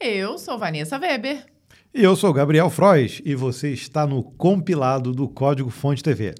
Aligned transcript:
Eu 0.00 0.38
sou 0.38 0.56
Vanessa 0.56 0.96
Weber. 0.96 1.44
E 1.92 2.04
eu 2.04 2.14
sou 2.14 2.32
Gabriel 2.32 2.70
Frois 2.70 3.20
e 3.24 3.34
você 3.34 3.72
está 3.72 4.06
no 4.06 4.22
compilado 4.22 5.12
do 5.12 5.28
Código 5.28 5.70
Fonte 5.70 6.04
TV. 6.04 6.34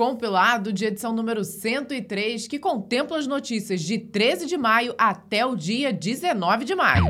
Compilado 0.00 0.72
de 0.72 0.86
edição 0.86 1.12
número 1.12 1.44
103 1.44 2.48
que 2.48 2.58
contempla 2.58 3.18
as 3.18 3.26
notícias 3.26 3.82
de 3.82 3.98
13 3.98 4.46
de 4.46 4.56
maio 4.56 4.94
até 4.96 5.44
o 5.44 5.54
dia 5.54 5.92
19 5.92 6.64
de 6.64 6.74
maio. 6.74 7.08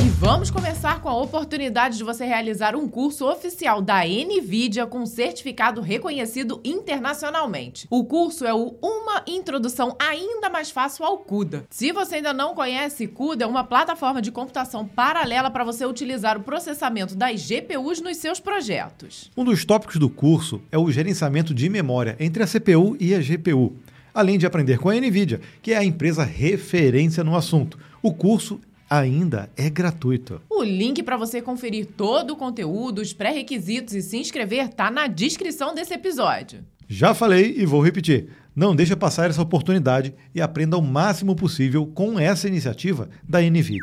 E 0.00 0.08
vamos 0.10 0.48
começar 0.48 1.02
com 1.02 1.08
a 1.08 1.20
oportunidade 1.20 1.98
de 1.98 2.04
você 2.04 2.24
realizar 2.24 2.76
um 2.76 2.86
curso 2.86 3.28
oficial 3.28 3.82
da 3.82 4.04
NVIDIA 4.04 4.86
com 4.86 5.04
certificado 5.06 5.80
reconhecido 5.80 6.60
internacionalmente. 6.64 7.88
O 7.90 8.04
curso 8.04 8.46
é 8.46 8.54
o 8.54 8.76
Uma 8.80 9.24
Introdução 9.26 9.96
Ainda 9.98 10.48
Mais 10.48 10.70
Fácil 10.70 11.04
ao 11.04 11.18
CUDA. 11.18 11.64
Se 11.68 11.90
você 11.90 12.16
ainda 12.16 12.32
não 12.32 12.54
conhece, 12.54 13.08
CUDA 13.08 13.44
é 13.44 13.48
uma 13.48 13.64
plataforma 13.64 14.22
de 14.22 14.30
computação 14.30 14.86
paralela 14.86 15.50
para 15.50 15.64
você 15.64 15.84
utilizar 15.84 16.38
o 16.38 16.44
processamento 16.44 17.16
das 17.16 17.40
GPUs 17.40 18.00
nos 18.00 18.18
seus 18.18 18.38
projetos. 18.38 19.28
Um 19.36 19.44
dos 19.44 19.64
tópicos 19.64 19.96
do 19.96 20.08
curso 20.08 20.62
é 20.70 20.78
o 20.78 20.92
gerenciamento 20.92 21.52
de 21.52 21.68
memória 21.68 22.19
entre 22.20 22.42
a 22.42 22.46
CPU 22.46 22.96
e 23.00 23.14
a 23.14 23.18
GPU, 23.18 23.72
além 24.12 24.36
de 24.36 24.44
aprender 24.44 24.78
com 24.78 24.90
a 24.90 24.94
NVIDIA, 24.94 25.40
que 25.62 25.72
é 25.72 25.78
a 25.78 25.84
empresa 25.84 26.22
referência 26.22 27.24
no 27.24 27.34
assunto. 27.34 27.78
O 28.02 28.12
curso 28.12 28.60
ainda 28.88 29.48
é 29.56 29.70
gratuito. 29.70 30.42
O 30.50 30.62
link 30.62 31.02
para 31.02 31.16
você 31.16 31.40
conferir 31.40 31.86
todo 31.96 32.32
o 32.32 32.36
conteúdo, 32.36 33.00
os 33.00 33.14
pré-requisitos 33.14 33.94
e 33.94 34.02
se 34.02 34.18
inscrever 34.18 34.68
tá 34.68 34.90
na 34.90 35.06
descrição 35.06 35.74
desse 35.74 35.94
episódio. 35.94 36.60
Já 36.86 37.14
falei 37.14 37.54
e 37.56 37.64
vou 37.64 37.80
repetir. 37.80 38.28
Não 38.54 38.74
deixe 38.74 38.96
passar 38.96 39.30
essa 39.30 39.40
oportunidade 39.40 40.12
e 40.34 40.40
aprenda 40.40 40.76
o 40.76 40.82
máximo 40.82 41.36
possível 41.36 41.86
com 41.86 42.18
essa 42.18 42.48
iniciativa 42.48 43.08
da 43.26 43.40
NVIDIA. 43.40 43.78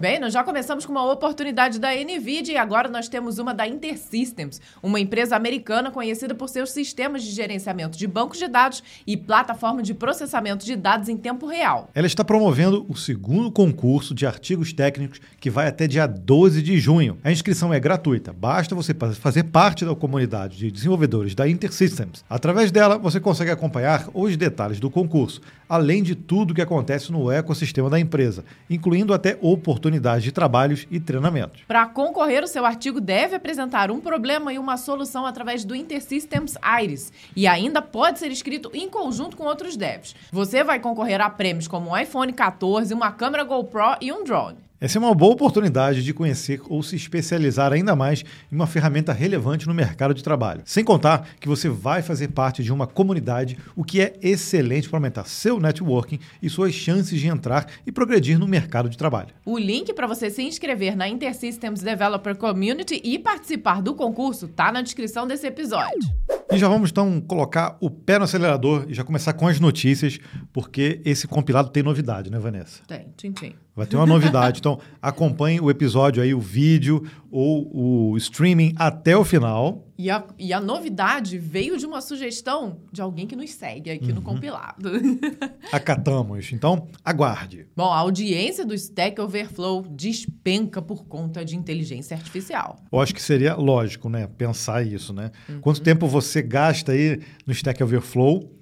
Bem, 0.00 0.18
nós 0.18 0.32
já 0.32 0.42
começamos 0.42 0.86
com 0.86 0.92
uma 0.92 1.12
oportunidade 1.12 1.78
da 1.78 1.90
NVIDIA 1.94 2.54
e 2.54 2.56
agora 2.56 2.88
nós 2.88 3.06
temos 3.06 3.38
uma 3.38 3.52
da 3.52 3.68
InterSystems, 3.68 4.58
uma 4.82 4.98
empresa 4.98 5.36
americana 5.36 5.90
conhecida 5.90 6.34
por 6.34 6.48
seus 6.48 6.70
sistemas 6.70 7.22
de 7.22 7.30
gerenciamento 7.30 7.98
de 7.98 8.06
bancos 8.06 8.38
de 8.38 8.48
dados 8.48 8.82
e 9.06 9.14
plataforma 9.14 9.82
de 9.82 9.92
processamento 9.92 10.64
de 10.64 10.74
dados 10.74 11.10
em 11.10 11.18
tempo 11.18 11.46
real. 11.46 11.90
Ela 11.94 12.06
está 12.06 12.24
promovendo 12.24 12.86
o 12.88 12.96
segundo 12.96 13.52
concurso 13.52 14.14
de 14.14 14.24
artigos 14.24 14.72
técnicos 14.72 15.20
que 15.38 15.50
vai 15.50 15.68
até 15.68 15.86
dia 15.86 16.06
12 16.06 16.62
de 16.62 16.78
junho. 16.78 17.18
A 17.22 17.30
inscrição 17.30 17.70
é 17.74 17.78
gratuita, 17.78 18.32
basta 18.32 18.74
você 18.74 18.94
fazer 18.94 19.42
parte 19.44 19.84
da 19.84 19.94
comunidade 19.94 20.56
de 20.56 20.70
desenvolvedores 20.70 21.34
da 21.34 21.46
InterSystems. 21.46 22.24
Através 22.30 22.70
dela, 22.70 22.96
você 22.96 23.20
consegue 23.20 23.50
acompanhar 23.50 24.08
os 24.14 24.34
detalhes 24.34 24.80
do 24.80 24.88
concurso, 24.88 25.42
além 25.68 26.02
de 26.02 26.14
tudo 26.14 26.54
que 26.54 26.62
acontece 26.62 27.12
no 27.12 27.30
ecossistema 27.30 27.90
da 27.90 28.00
empresa, 28.00 28.46
incluindo 28.70 29.12
até 29.12 29.36
oportunidades 29.42 29.89
oportunidades 29.90 30.24
de 30.24 30.32
trabalhos 30.32 30.86
e 30.90 31.00
treinamentos. 31.00 31.62
Para 31.66 31.86
concorrer, 31.86 32.44
o 32.44 32.48
seu 32.48 32.64
artigo 32.64 33.00
deve 33.00 33.36
apresentar 33.36 33.90
um 33.90 34.00
problema 34.00 34.52
e 34.52 34.58
uma 34.58 34.76
solução 34.76 35.26
através 35.26 35.64
do 35.64 35.74
InterSystems 35.74 36.54
Iris 36.82 37.12
e 37.34 37.46
ainda 37.46 37.82
pode 37.82 38.18
ser 38.18 38.30
escrito 38.30 38.70
em 38.72 38.88
conjunto 38.88 39.36
com 39.36 39.44
outros 39.44 39.76
devs. 39.76 40.14
Você 40.30 40.62
vai 40.62 40.78
concorrer 40.78 41.20
a 41.20 41.28
prêmios 41.28 41.66
como 41.66 41.90
um 41.90 41.96
iPhone 41.96 42.32
14, 42.32 42.94
uma 42.94 43.10
câmera 43.12 43.44
GoPro 43.44 43.96
e 44.00 44.12
um 44.12 44.24
drone. 44.24 44.69
Essa 44.82 44.96
é 44.96 44.98
uma 44.98 45.14
boa 45.14 45.34
oportunidade 45.34 46.02
de 46.02 46.14
conhecer 46.14 46.62
ou 46.66 46.82
se 46.82 46.96
especializar 46.96 47.70
ainda 47.70 47.94
mais 47.94 48.24
em 48.50 48.56
uma 48.56 48.66
ferramenta 48.66 49.12
relevante 49.12 49.68
no 49.68 49.74
mercado 49.74 50.14
de 50.14 50.24
trabalho. 50.24 50.62
Sem 50.64 50.82
contar 50.82 51.28
que 51.38 51.46
você 51.46 51.68
vai 51.68 52.00
fazer 52.00 52.28
parte 52.28 52.62
de 52.62 52.72
uma 52.72 52.86
comunidade, 52.86 53.58
o 53.76 53.84
que 53.84 54.00
é 54.00 54.14
excelente 54.22 54.88
para 54.88 54.96
aumentar 54.96 55.26
seu 55.26 55.60
networking 55.60 56.18
e 56.40 56.48
suas 56.48 56.72
chances 56.72 57.20
de 57.20 57.28
entrar 57.28 57.66
e 57.86 57.92
progredir 57.92 58.38
no 58.38 58.48
mercado 58.48 58.88
de 58.88 58.96
trabalho. 58.96 59.34
O 59.44 59.58
link 59.58 59.92
para 59.92 60.06
você 60.06 60.30
se 60.30 60.42
inscrever 60.42 60.96
na 60.96 61.06
InterSystems 61.06 61.82
Developer 61.82 62.34
Community 62.34 63.02
e 63.04 63.18
participar 63.18 63.82
do 63.82 63.94
concurso 63.94 64.46
está 64.46 64.72
na 64.72 64.80
descrição 64.80 65.26
desse 65.26 65.46
episódio. 65.46 66.08
E 66.50 66.56
já 66.56 66.68
vamos 66.68 66.90
então 66.90 67.20
colocar 67.20 67.76
o 67.80 67.90
pé 67.90 68.18
no 68.18 68.24
acelerador 68.24 68.86
e 68.88 68.94
já 68.94 69.04
começar 69.04 69.34
com 69.34 69.46
as 69.46 69.60
notícias, 69.60 70.18
porque 70.54 71.02
esse 71.04 71.28
compilado 71.28 71.68
tem 71.68 71.82
novidade, 71.82 72.30
né, 72.30 72.38
Vanessa? 72.38 72.82
Tem, 72.88 73.12
tchim, 73.14 73.32
tchim. 73.32 73.54
Vai 73.74 73.86
ter 73.86 73.96
uma 73.96 74.06
novidade. 74.06 74.58
então, 74.58 74.80
acompanhe 75.00 75.60
o 75.60 75.70
episódio 75.70 76.22
aí, 76.22 76.34
o 76.34 76.40
vídeo 76.40 77.02
ou 77.30 77.70
o 78.12 78.16
streaming 78.16 78.74
até 78.76 79.16
o 79.16 79.24
final. 79.24 79.86
E 79.96 80.10
a, 80.10 80.24
e 80.38 80.52
a 80.52 80.60
novidade 80.60 81.38
veio 81.38 81.78
de 81.78 81.86
uma 81.86 82.00
sugestão 82.00 82.80
de 82.90 83.00
alguém 83.00 83.26
que 83.26 83.36
nos 83.36 83.50
segue 83.50 83.90
aqui 83.90 84.08
uhum. 84.08 84.16
no 84.16 84.22
compilado. 84.22 84.90
Acatamos. 85.70 86.52
Então, 86.52 86.88
aguarde. 87.04 87.66
Bom, 87.76 87.92
a 87.92 87.98
audiência 87.98 88.66
do 88.66 88.74
Stack 88.74 89.20
Overflow 89.20 89.82
despenca 89.82 90.82
por 90.82 91.04
conta 91.04 91.44
de 91.44 91.56
inteligência 91.56 92.16
artificial. 92.16 92.76
Eu 92.90 93.00
acho 93.00 93.14
que 93.14 93.22
seria 93.22 93.54
lógico, 93.54 94.08
né? 94.08 94.26
Pensar 94.26 94.84
isso, 94.84 95.12
né? 95.12 95.30
Uhum. 95.48 95.60
Quanto 95.60 95.80
tempo 95.80 96.08
você 96.08 96.42
gasta 96.42 96.92
aí 96.92 97.20
no 97.46 97.52
Stack 97.52 97.82
Overflow? 97.82 98.56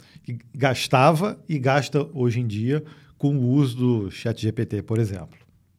Gastava 0.54 1.42
e 1.48 1.58
gasta 1.58 2.06
hoje 2.12 2.40
em 2.40 2.46
dia 2.46 2.84
com 3.18 3.36
o 3.36 3.50
uso 3.50 3.76
do 3.76 4.10
ChatGPT, 4.10 4.82
por 4.82 4.98
exemplo. 4.98 5.38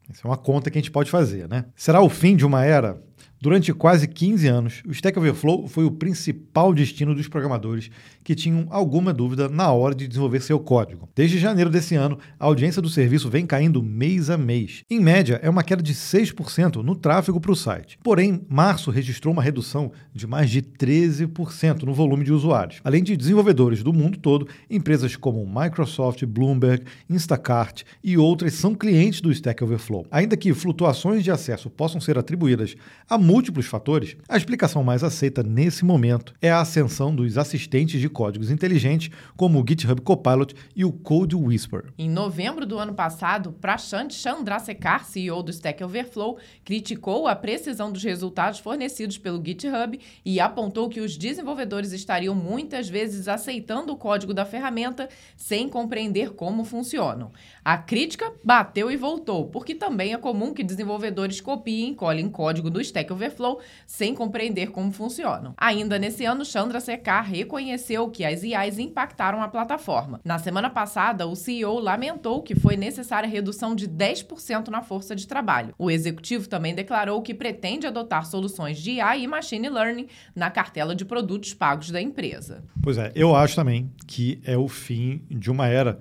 Essa 0.10 0.28
é 0.28 0.30
uma 0.30 0.38
conta 0.38 0.70
que 0.70 0.78
a 0.78 0.82
gente 0.82 0.92
pode 0.92 1.10
fazer, 1.10 1.48
né? 1.48 1.66
Será 1.76 2.02
o 2.02 2.10
fim 2.10 2.36
de 2.36 2.46
uma 2.46 2.66
era? 2.66 3.02
Durante 3.42 3.74
quase 3.74 4.06
15 4.06 4.48
anos, 4.48 4.84
o 4.86 4.92
Stack 4.92 5.18
Overflow 5.18 5.66
foi 5.66 5.86
o 5.86 5.92
principal 5.92 6.74
destino 6.74 7.16
dos 7.16 7.30
programadores 7.30 7.90
que 8.22 8.36
tinham 8.36 8.68
alguma 8.70 9.14
dúvida 9.14 9.48
na 9.48 9.72
hora 9.72 9.96
de 9.96 10.10
desenvolver 10.10 10.42
seu 10.42 10.60
código. 10.60 11.08
Desde 11.16 11.40
janeiro 11.40 11.70
desse 11.70 11.96
ano, 11.96 12.20
a 12.38 12.46
audiência 12.46 12.82
do 12.82 12.90
serviço 12.90 13.30
vem 13.30 13.46
caindo 13.46 13.82
mês 13.82 14.30
a 14.30 14.38
mês. 14.38 14.84
Em 14.90 15.00
média, 15.00 15.40
é 15.42 15.50
uma 15.50 15.64
queda 15.64 15.82
de 15.82 15.94
6% 15.94 16.84
no 16.84 16.96
tráfego 16.96 17.40
para 17.40 17.54
o 17.54 17.56
site. 17.56 17.98
Porém, 18.04 18.46
março 18.50 18.92
registrou 18.92 19.34
uma 19.34 19.42
redução 19.42 19.94
de 20.14 20.28
mais 20.28 20.50
de 20.50 20.62
13% 20.62 21.84
no 21.84 21.94
volume 21.94 22.26
de 22.26 22.34
usuários. 22.34 22.82
Além 22.84 23.02
de 23.02 23.16
desenvolvedores 23.16 23.82
do 23.82 23.94
mundo 23.94 24.18
todo, 24.18 24.50
empresas 24.70 25.16
como 25.16 25.48
Microsoft, 25.48 26.26
Bloomberg, 26.26 26.84
Instacart 27.10 27.84
e 28.04 28.18
outras 28.18 28.54
são 28.56 28.76
clientes 28.76 29.22
do 29.22 29.32
Stack 29.32 29.64
Overflow. 29.64 30.06
Ainda 30.12 30.36
que 30.36 30.54
flutuações 30.54 31.24
de 31.24 31.32
acesso 31.32 31.70
possam 31.70 32.02
ser 32.02 32.18
atribuídas 32.18 32.76
a 33.10 33.18
múltiplos 33.30 33.68
fatores, 33.68 34.18
a 34.28 34.36
explicação 34.36 34.84
mais 34.84 35.04
aceita 35.04 35.44
nesse 35.44 35.86
momento 35.86 36.34
é 36.42 36.50
a 36.50 36.62
ascensão 36.62 37.14
dos 37.14 37.38
assistentes 37.38 38.02
de 38.02 38.10
códigos 38.10 38.50
inteligentes, 38.50 39.12
como 39.38 39.62
o 39.62 39.66
GitHub 39.68 40.02
Copilot 40.02 40.56
e 40.76 40.84
o 40.84 40.92
Code 40.92 41.36
Whisper. 41.36 41.94
Em 41.96 42.10
novembro 42.10 42.66
do 42.66 42.80
ano 42.80 42.96
passado, 42.96 43.52
Prashant 43.62 44.12
Chandrasekhar, 44.12 45.06
CEO 45.06 45.44
do 45.44 45.52
Stack 45.52 45.84
Overflow, 45.84 46.40
criticou 46.66 47.28
a 47.28 47.36
precisão 47.36 47.92
dos 47.92 48.04
resultados 48.04 48.58
fornecidos 48.58 49.20
pelo 49.20 49.40
GitHub 49.46 50.00
e 50.26 50.40
apontou 50.40 50.90
que 50.90 51.00
os 51.00 51.16
desenvolvedores 51.16 51.92
estariam 51.92 52.34
muitas 52.34 52.90
vezes 52.90 53.28
aceitando 53.28 53.94
o 53.94 53.98
código 53.98 54.34
da 54.34 54.44
ferramenta 54.44 55.08
sem 55.38 55.70
compreender 55.70 56.32
como 56.32 56.64
funcionam. 56.64 57.32
A 57.70 57.78
crítica 57.78 58.34
bateu 58.44 58.90
e 58.90 58.98
voltou, 58.98 59.46
porque 59.46 59.76
também 59.76 60.12
é 60.12 60.18
comum 60.18 60.56
que 60.56 60.64
desenvolvedores 60.64 61.40
copiem 61.40 61.92
e 61.92 61.96
colhem 61.96 62.28
código 62.28 62.68
do 62.68 62.82
Stack 62.82 63.14
Overflow 63.14 63.60
sem 63.86 64.16
compreender 64.16 64.72
como 64.72 64.92
funcionam. 64.92 65.54
Ainda 65.56 66.00
nesse 66.00 66.26
ano, 66.26 66.44
Chandra 66.44 66.80
Sekhar 66.80 67.30
reconheceu 67.30 68.10
que 68.10 68.26
as 68.26 68.42
IAs 68.42 68.80
impactaram 68.80 69.40
a 69.40 69.48
plataforma. 69.48 70.20
Na 70.26 70.40
semana 70.40 70.68
passada, 70.68 71.28
o 71.28 71.36
CEO 71.36 71.78
lamentou 71.78 72.42
que 72.42 72.56
foi 72.56 72.76
necessária 72.76 73.30
redução 73.30 73.76
de 73.76 73.88
10% 73.88 74.70
na 74.70 74.82
força 74.82 75.16
de 75.16 75.28
trabalho. 75.28 75.76
O 75.78 75.92
executivo 75.92 76.50
também 76.50 76.74
declarou 76.74 77.22
que 77.22 77.36
pretende 77.36 77.86
adotar 77.86 78.26
soluções 78.26 78.80
de 78.80 78.94
IA 78.94 79.16
e 79.16 79.28
machine 79.28 79.70
learning 79.70 80.08
na 80.36 80.50
cartela 80.50 80.96
de 80.96 81.06
produtos 81.06 81.54
pagos 81.54 81.92
da 81.92 82.02
empresa. 82.02 82.64
Pois 82.82 82.98
é, 82.98 83.12
eu 83.14 83.36
acho 83.36 83.56
também 83.56 83.92
que 84.08 84.42
é 84.44 84.58
o 84.58 84.68
fim 84.68 85.22
de 85.30 85.52
uma 85.52 85.68
era 85.68 86.00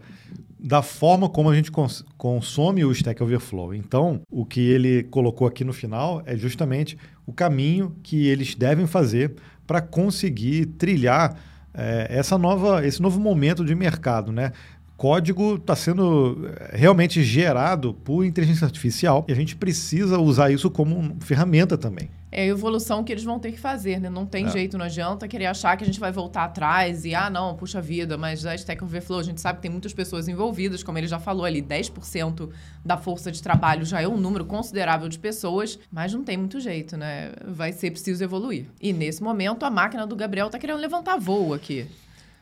da 0.59 0.83
forma 0.83 1.29
como 1.29 1.49
a 1.49 1.55
gente 1.55 1.71
cons 1.71 2.05
consome 2.17 2.85
o 2.85 2.93
Stack 2.93 3.23
Overflow. 3.23 3.75
Então, 3.75 4.21
o 4.31 4.45
que 4.45 4.61
ele 4.61 5.05
colocou 5.05 5.47
aqui 5.47 5.65
no 5.65 5.73
final 5.73 6.23
é 6.27 6.37
justamente 6.37 6.99
o 7.27 7.33
caminho 7.33 7.97
que 8.03 8.27
eles 8.27 8.55
devem 8.55 8.87
fazer 8.87 9.37
para 9.67 9.81
conseguir 9.81 10.67
trilhar 10.67 11.37
é, 11.73 12.07
essa 12.11 12.37
nova, 12.37 12.85
esse 12.87 13.01
novo 13.01 13.21
momento 13.21 13.65
de 13.65 13.75
mercado, 13.75 14.33
né? 14.33 14.53
Código 14.97 15.55
está 15.55 15.77
sendo 15.77 16.51
é, 16.73 16.77
realmente 16.77 17.23
gerado 17.23 17.95
por 17.95 18.25
inteligência 18.25 18.65
artificial 18.65 19.25
e 19.29 19.33
a 19.33 19.37
gente 19.37 19.55
precisa 19.55 20.19
usar 20.19 20.51
isso 20.51 20.69
como 20.71 21.17
ferramenta 21.21 21.79
também 21.79 22.11
é 22.31 22.43
a 22.43 22.47
evolução 22.47 23.03
que 23.03 23.13
eles 23.13 23.25
vão 23.25 23.39
ter 23.39 23.53
que 23.53 23.59
fazer, 23.59 24.01
né? 24.01 24.11
Não 24.11 24.27
tem 24.27 24.47
é. 24.47 24.51
jeito, 24.51 24.77
não 24.77 24.85
adianta 24.85 25.27
querer 25.27 25.47
achar 25.47 25.77
que 25.77 25.85
a 25.85 25.87
gente 25.87 25.99
vai 25.99 26.13
voltar 26.13 26.45
atrás 26.45 27.05
e, 27.05 27.15
ah, 27.15 27.31
não, 27.31 27.57
puxa 27.57 27.81
vida, 27.81 28.19
mas 28.19 28.45
a 28.45 28.55
Stack 28.55 28.83
Overflow, 28.85 29.21
a 29.21 29.23
gente 29.23 29.41
sabe 29.41 29.57
que 29.57 29.63
tem 29.63 29.71
muitas 29.71 29.93
pessoas 29.93 30.29
envolvidas, 30.29 30.83
como 30.83 30.99
ele 30.99 31.07
já 31.07 31.19
falou 31.19 31.45
ali, 31.45 31.63
10% 31.63 32.51
da 32.85 32.97
força 32.97 33.33
de 33.33 33.43
trabalho 33.43 33.85
já 33.85 34.01
é 34.01 34.09
um 34.09 34.17
número 34.17 34.45
considerável 34.45 35.09
de 35.09 35.19
pessoas, 35.19 35.79
mas 35.91 36.13
não 36.13 36.23
tem 36.23 36.37
muito 36.37 36.61
jeito, 36.61 36.97
né? 36.97 37.33
Vai 37.47 37.73
ser 37.73 37.91
preciso 37.91 38.23
evoluir. 38.23 38.67
E 38.81 38.93
nesse 38.93 39.23
momento, 39.23 39.65
a 39.65 39.71
máquina 39.71 40.07
do 40.07 40.17
Gabriel 40.17 40.51
tá 40.51 40.59
querendo 40.59 40.81
levantar 40.81 41.19
voo 41.19 41.55
aqui. 41.55 41.87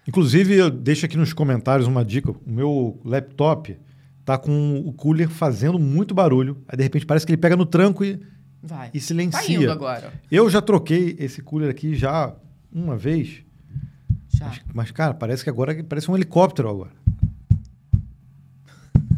Inclusive, 0.06 0.54
eu 0.54 0.70
deixo 0.70 1.04
aqui 1.04 1.16
nos 1.16 1.32
comentários 1.32 1.88
uma 1.88 2.04
dica. 2.04 2.30
O 2.30 2.38
meu 2.46 3.00
laptop 3.04 3.76
tá 4.24 4.38
com 4.38 4.82
o 4.84 4.92
cooler 4.92 5.28
fazendo 5.28 5.78
muito 5.78 6.14
barulho. 6.14 6.58
Aí, 6.68 6.76
de 6.76 6.82
repente, 6.82 7.06
parece 7.06 7.26
que 7.26 7.32
ele 7.32 7.40
pega 7.40 7.56
no 7.56 7.66
tranco 7.66 8.04
e, 8.04 8.20
Vai. 8.62 8.90
e 8.92 9.00
silencia. 9.00 9.66
Tá 9.66 9.72
agora. 9.72 10.12
Eu 10.30 10.48
já 10.50 10.60
troquei 10.60 11.16
esse 11.18 11.42
cooler 11.42 11.70
aqui 11.70 11.94
já 11.94 12.34
uma 12.72 12.96
vez. 12.96 13.42
Já. 14.28 14.46
Mas, 14.46 14.62
mas, 14.74 14.90
cara, 14.90 15.14
parece 15.14 15.44
que 15.44 15.50
agora 15.50 15.82
parece 15.84 16.10
um 16.10 16.16
helicóptero 16.16 16.68
agora. 16.68 16.92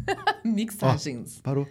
Mixagens. 0.45 1.41
Parou. 1.41 1.67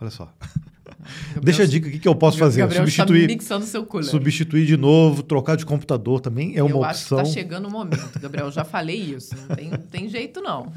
Olha 0.00 0.10
só. 0.10 0.32
Gabriel- 0.88 1.42
Deixa 1.42 1.62
a 1.62 1.66
dica, 1.66 1.88
o 1.88 1.90
que, 1.90 1.98
que 1.98 2.08
eu 2.08 2.14
posso 2.14 2.38
fazer? 2.38 2.60
Gabriel 2.60 2.82
substituir, 2.84 3.22
está 3.22 3.32
mixando 3.34 3.64
seu 3.66 3.84
cooler. 3.86 4.08
substituir 4.08 4.66
de 4.66 4.76
novo, 4.76 5.22
trocar 5.22 5.56
de 5.56 5.64
computador 5.66 6.20
também 6.20 6.56
é 6.56 6.62
uma 6.62 6.70
Eu 6.76 6.84
acho 6.84 7.06
que 7.06 7.14
opção. 7.14 7.20
está 7.22 7.32
chegando 7.40 7.68
o 7.68 7.70
momento, 7.70 8.18
Gabriel. 8.20 8.50
Já 8.50 8.64
falei 8.64 8.96
isso. 8.96 9.34
Não 9.48 9.56
tem, 9.56 9.70
não 9.70 9.78
tem 9.78 10.08
jeito, 10.08 10.40
não. 10.40 10.72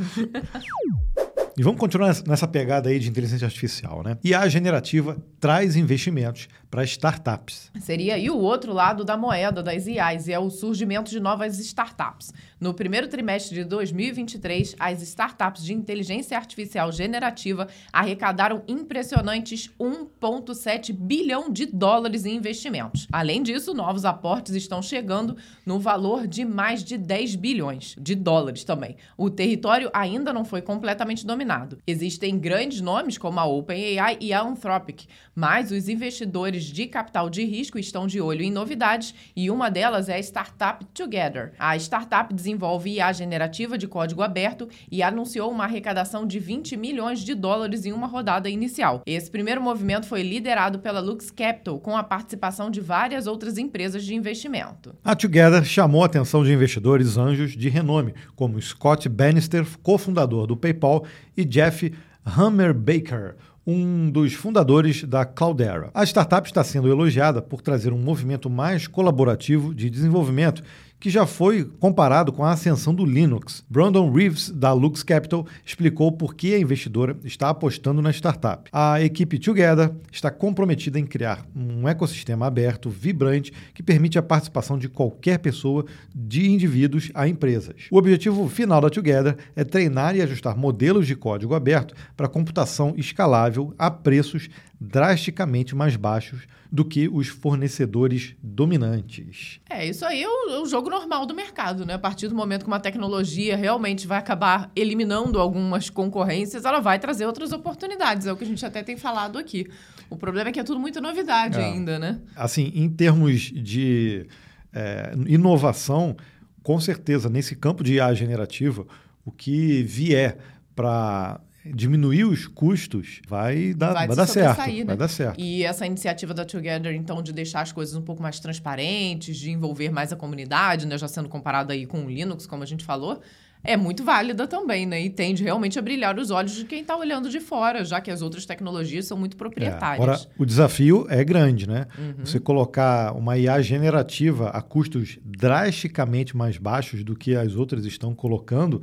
E 1.57 1.63
vamos 1.63 1.79
continuar 1.79 2.15
nessa- 2.27 2.47
pegada 2.47 2.89
aí 2.89 2.97
de 2.99 3.09
inteligência 3.09 3.45
artificial, 3.45 4.03
né? 4.03 4.17
IA 4.23 4.47
generativa 4.47 5.17
traz 5.39 5.75
investimentos 5.75 6.47
para 6.71 6.85
startups. 6.85 7.69
Seria 7.81 8.15
aí 8.15 8.29
o 8.29 8.37
outro 8.37 8.71
lado 8.71 9.03
da 9.03 9.17
moeda 9.17 9.61
das 9.61 9.85
IAs, 9.85 10.29
e 10.29 10.33
é 10.33 10.39
o 10.39 10.49
surgimento 10.49 11.11
de 11.11 11.19
novas 11.19 11.59
startups. 11.59 12.33
No 12.61 12.73
primeiro 12.73 13.09
trimestre 13.09 13.55
de 13.55 13.65
2023, 13.65 14.75
as 14.79 15.01
startups 15.01 15.65
de 15.65 15.73
inteligência 15.73 16.37
artificial 16.37 16.91
generativa 16.91 17.67
arrecadaram 17.91 18.63
impressionantes 18.67 19.69
1,7 19.79 20.93
bilhão 20.93 21.51
de 21.51 21.65
dólares 21.65 22.25
em 22.25 22.35
investimentos. 22.35 23.05
Além 23.11 23.43
disso, 23.43 23.73
novos 23.73 24.05
aportes 24.05 24.55
estão 24.55 24.81
chegando 24.81 25.35
no 25.65 25.77
valor 25.77 26.25
de 26.25 26.45
mais 26.45 26.83
de 26.83 26.97
10 26.97 27.35
bilhões 27.35 27.95
de 27.99 28.15
dólares 28.15 28.63
também. 28.63 28.95
O 29.17 29.29
território 29.29 29.89
ainda 29.91 30.31
não 30.31 30.45
foi 30.45 30.61
completamente 30.61 31.25
dominado. 31.25 31.79
Existem 31.85 32.39
grandes 32.39 32.79
nomes 32.79 33.17
como 33.17 33.39
a 33.39 33.45
OpenAI 33.45 34.17
e 34.21 34.31
a 34.31 34.41
Anthropic, 34.41 35.07
mas 35.35 35.71
os 35.71 35.89
investidores 35.89 36.60
de 36.65 36.87
capital 36.87 37.29
de 37.29 37.43
risco 37.43 37.79
estão 37.79 38.07
de 38.07 38.19
olho 38.21 38.41
em 38.41 38.51
novidades 38.51 39.13
e 39.35 39.49
uma 39.49 39.69
delas 39.69 40.09
é 40.09 40.15
a 40.15 40.19
startup 40.19 40.83
Together. 40.93 41.53
A 41.57 41.75
startup 41.77 42.33
desenvolve 42.33 42.91
IA 42.91 43.11
generativa 43.13 43.77
de 43.77 43.87
código 43.87 44.21
aberto 44.21 44.69
e 44.91 45.01
anunciou 45.01 45.51
uma 45.51 45.63
arrecadação 45.63 46.25
de 46.25 46.39
20 46.39 46.77
milhões 46.77 47.19
de 47.19 47.33
dólares 47.33 47.85
em 47.85 47.91
uma 47.91 48.07
rodada 48.07 48.49
inicial. 48.49 49.01
Esse 49.05 49.29
primeiro 49.29 49.61
movimento 49.61 50.05
foi 50.05 50.23
liderado 50.23 50.79
pela 50.79 50.99
Lux 50.99 51.31
Capital, 51.31 51.79
com 51.79 51.95
a 51.95 52.03
participação 52.03 52.69
de 52.69 52.81
várias 52.81 53.27
outras 53.27 53.57
empresas 53.57 54.03
de 54.03 54.15
investimento. 54.15 54.95
A 55.03 55.15
Together 55.15 55.63
chamou 55.63 56.03
a 56.03 56.05
atenção 56.05 56.43
de 56.43 56.51
investidores 56.51 57.17
anjos 57.17 57.55
de 57.55 57.69
renome, 57.69 58.13
como 58.35 58.61
Scott 58.61 59.07
Bannister, 59.07 59.65
cofundador 59.81 60.47
do 60.47 60.57
PayPal, 60.57 61.05
e 61.35 61.45
Jeff 61.45 61.91
Hammerbaker, 62.25 63.35
um 63.65 64.09
dos 64.09 64.33
fundadores 64.33 65.03
da 65.03 65.25
Cloudera. 65.25 65.91
A 65.93 66.03
startup 66.03 66.47
está 66.47 66.63
sendo 66.63 66.89
elogiada 66.89 67.41
por 67.41 67.61
trazer 67.61 67.93
um 67.93 67.97
movimento 67.97 68.49
mais 68.49 68.87
colaborativo 68.87 69.73
de 69.73 69.89
desenvolvimento 69.89 70.63
que 71.01 71.09
já 71.09 71.25
foi 71.25 71.65
comparado 71.79 72.31
com 72.31 72.43
a 72.43 72.51
ascensão 72.51 72.93
do 72.93 73.03
Linux. 73.03 73.65
Brandon 73.67 74.11
Reeves, 74.11 74.51
da 74.51 74.71
Lux 74.71 75.01
Capital, 75.01 75.47
explicou 75.65 76.11
por 76.11 76.35
que 76.35 76.53
a 76.53 76.59
investidora 76.59 77.17
está 77.23 77.49
apostando 77.49 78.03
na 78.03 78.11
startup. 78.11 78.69
A 78.71 79.01
equipe 79.01 79.39
Together 79.39 79.91
está 80.11 80.29
comprometida 80.29 80.99
em 80.99 81.05
criar 81.07 81.43
um 81.55 81.87
ecossistema 81.87 82.45
aberto, 82.45 82.87
vibrante, 82.87 83.51
que 83.73 83.81
permite 83.81 84.19
a 84.19 84.21
participação 84.21 84.77
de 84.77 84.87
qualquer 84.87 85.39
pessoa, 85.39 85.85
de 86.13 86.47
indivíduos 86.47 87.09
a 87.15 87.27
empresas. 87.27 87.87
O 87.89 87.97
objetivo 87.97 88.47
final 88.47 88.79
da 88.79 88.89
Together 88.91 89.35
é 89.55 89.63
treinar 89.63 90.15
e 90.15 90.21
ajustar 90.21 90.55
modelos 90.55 91.07
de 91.07 91.15
código 91.15 91.55
aberto 91.55 91.95
para 92.15 92.29
computação 92.29 92.93
escalável 92.95 93.73
a 93.75 93.89
preços 93.89 94.49
drasticamente 94.83 95.75
mais 95.75 95.95
baixos 95.95 96.47
do 96.71 96.83
que 96.83 97.07
os 97.07 97.27
fornecedores 97.27 98.35
dominantes. 98.41 99.59
É, 99.69 99.85
isso 99.85 100.03
aí 100.03 100.23
é 100.23 100.27
o, 100.27 100.49
é 100.49 100.59
o 100.59 100.65
jogo 100.65 100.89
normal 100.89 101.27
do 101.27 101.35
mercado, 101.35 101.85
né? 101.85 101.93
A 101.93 101.99
partir 101.99 102.27
do 102.27 102.33
momento 102.33 102.63
que 102.63 102.67
uma 102.67 102.79
tecnologia 102.79 103.55
realmente 103.55 104.07
vai 104.07 104.17
acabar 104.17 104.71
eliminando 104.75 105.37
algumas 105.39 105.87
concorrências, 105.91 106.65
ela 106.65 106.79
vai 106.79 106.97
trazer 106.97 107.27
outras 107.27 107.51
oportunidades. 107.51 108.25
É 108.25 108.33
o 108.33 108.35
que 108.37 108.43
a 108.43 108.47
gente 108.47 108.65
até 108.65 108.81
tem 108.81 108.97
falado 108.97 109.37
aqui. 109.37 109.69
O 110.09 110.17
problema 110.17 110.49
é 110.49 110.51
que 110.51 110.59
é 110.59 110.63
tudo 110.63 110.79
muita 110.79 110.99
novidade 110.99 111.59
É. 111.59 111.63
ainda, 111.63 111.99
né? 111.99 112.19
Assim, 112.35 112.71
em 112.73 112.89
termos 112.89 113.39
de 113.39 114.25
é, 114.73 115.11
inovação, 115.27 116.17
com 116.63 116.79
certeza, 116.79 117.29
nesse 117.29 117.55
campo 117.55 117.83
de 117.83 117.93
IA 117.95 118.13
generativa, 118.15 118.87
o 119.23 119.31
que 119.31 119.83
vier 119.83 120.37
para 120.75 121.39
diminuir 121.65 122.23
os 122.25 122.47
custos 122.47 123.21
vai 123.27 123.73
dar, 123.73 123.93
vai 123.93 124.09
se 124.09 124.15
dar 124.15 124.27
certo. 124.27 124.67
né? 124.67 124.83
Vai 124.83 124.97
dar 124.97 125.07
certo. 125.07 125.39
E 125.39 125.63
essa 125.63 125.85
iniciativa 125.85 126.33
da 126.33 126.43
Together, 126.43 126.93
então, 126.95 127.21
de 127.21 127.31
deixar 127.31 127.61
as 127.61 127.71
coisas 127.71 127.95
um 127.95 128.01
pouco 128.01 128.21
mais 128.21 128.39
transparentes, 128.39 129.37
de 129.37 129.51
envolver 129.51 129.91
mais 129.91 130.11
a 130.11 130.15
comunidade, 130.15 130.87
né? 130.87 130.97
Já 130.97 131.07
sendo 131.07 131.29
comparado 131.29 131.71
aí 131.71 131.85
com 131.85 132.05
o 132.05 132.09
Linux, 132.09 132.47
como 132.47 132.63
a 132.63 132.65
gente 132.65 132.83
falou, 132.83 133.21
é 133.63 133.77
muito 133.77 134.03
válida 134.03 134.47
também, 134.47 134.87
né? 134.87 135.01
E 135.01 135.09
tende 135.09 135.43
realmente 135.43 135.77
a 135.77 135.81
brilhar 135.83 136.17
os 136.17 136.31
olhos 136.31 136.53
de 136.53 136.65
quem 136.65 136.81
está 136.81 136.97
olhando 136.97 137.29
de 137.29 137.39
fora, 137.39 137.85
já 137.85 138.01
que 138.01 138.09
as 138.09 138.23
outras 138.23 138.43
tecnologias 138.43 139.05
são 139.05 139.15
muito 139.17 139.35
É, 139.35 139.37
proprietárias. 139.37 140.01
Agora, 140.03 140.19
o 140.37 140.45
desafio 140.45 141.05
é 141.09 141.23
grande, 141.23 141.67
né? 141.67 141.85
Uhum. 141.97 142.25
Você 142.25 142.39
colocar 142.39 143.13
uma 143.15 143.37
IA 143.37 143.61
generativa 143.61 144.49
a 144.49 144.61
custos 144.61 145.19
drasticamente 145.23 146.35
mais 146.35 146.57
baixos 146.57 147.03
do 147.03 147.15
que 147.15 147.35
as 147.35 147.53
outras 147.55 147.85
estão 147.85 148.15
colocando, 148.15 148.81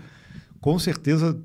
com 0.60 0.78
certeza 0.78 1.36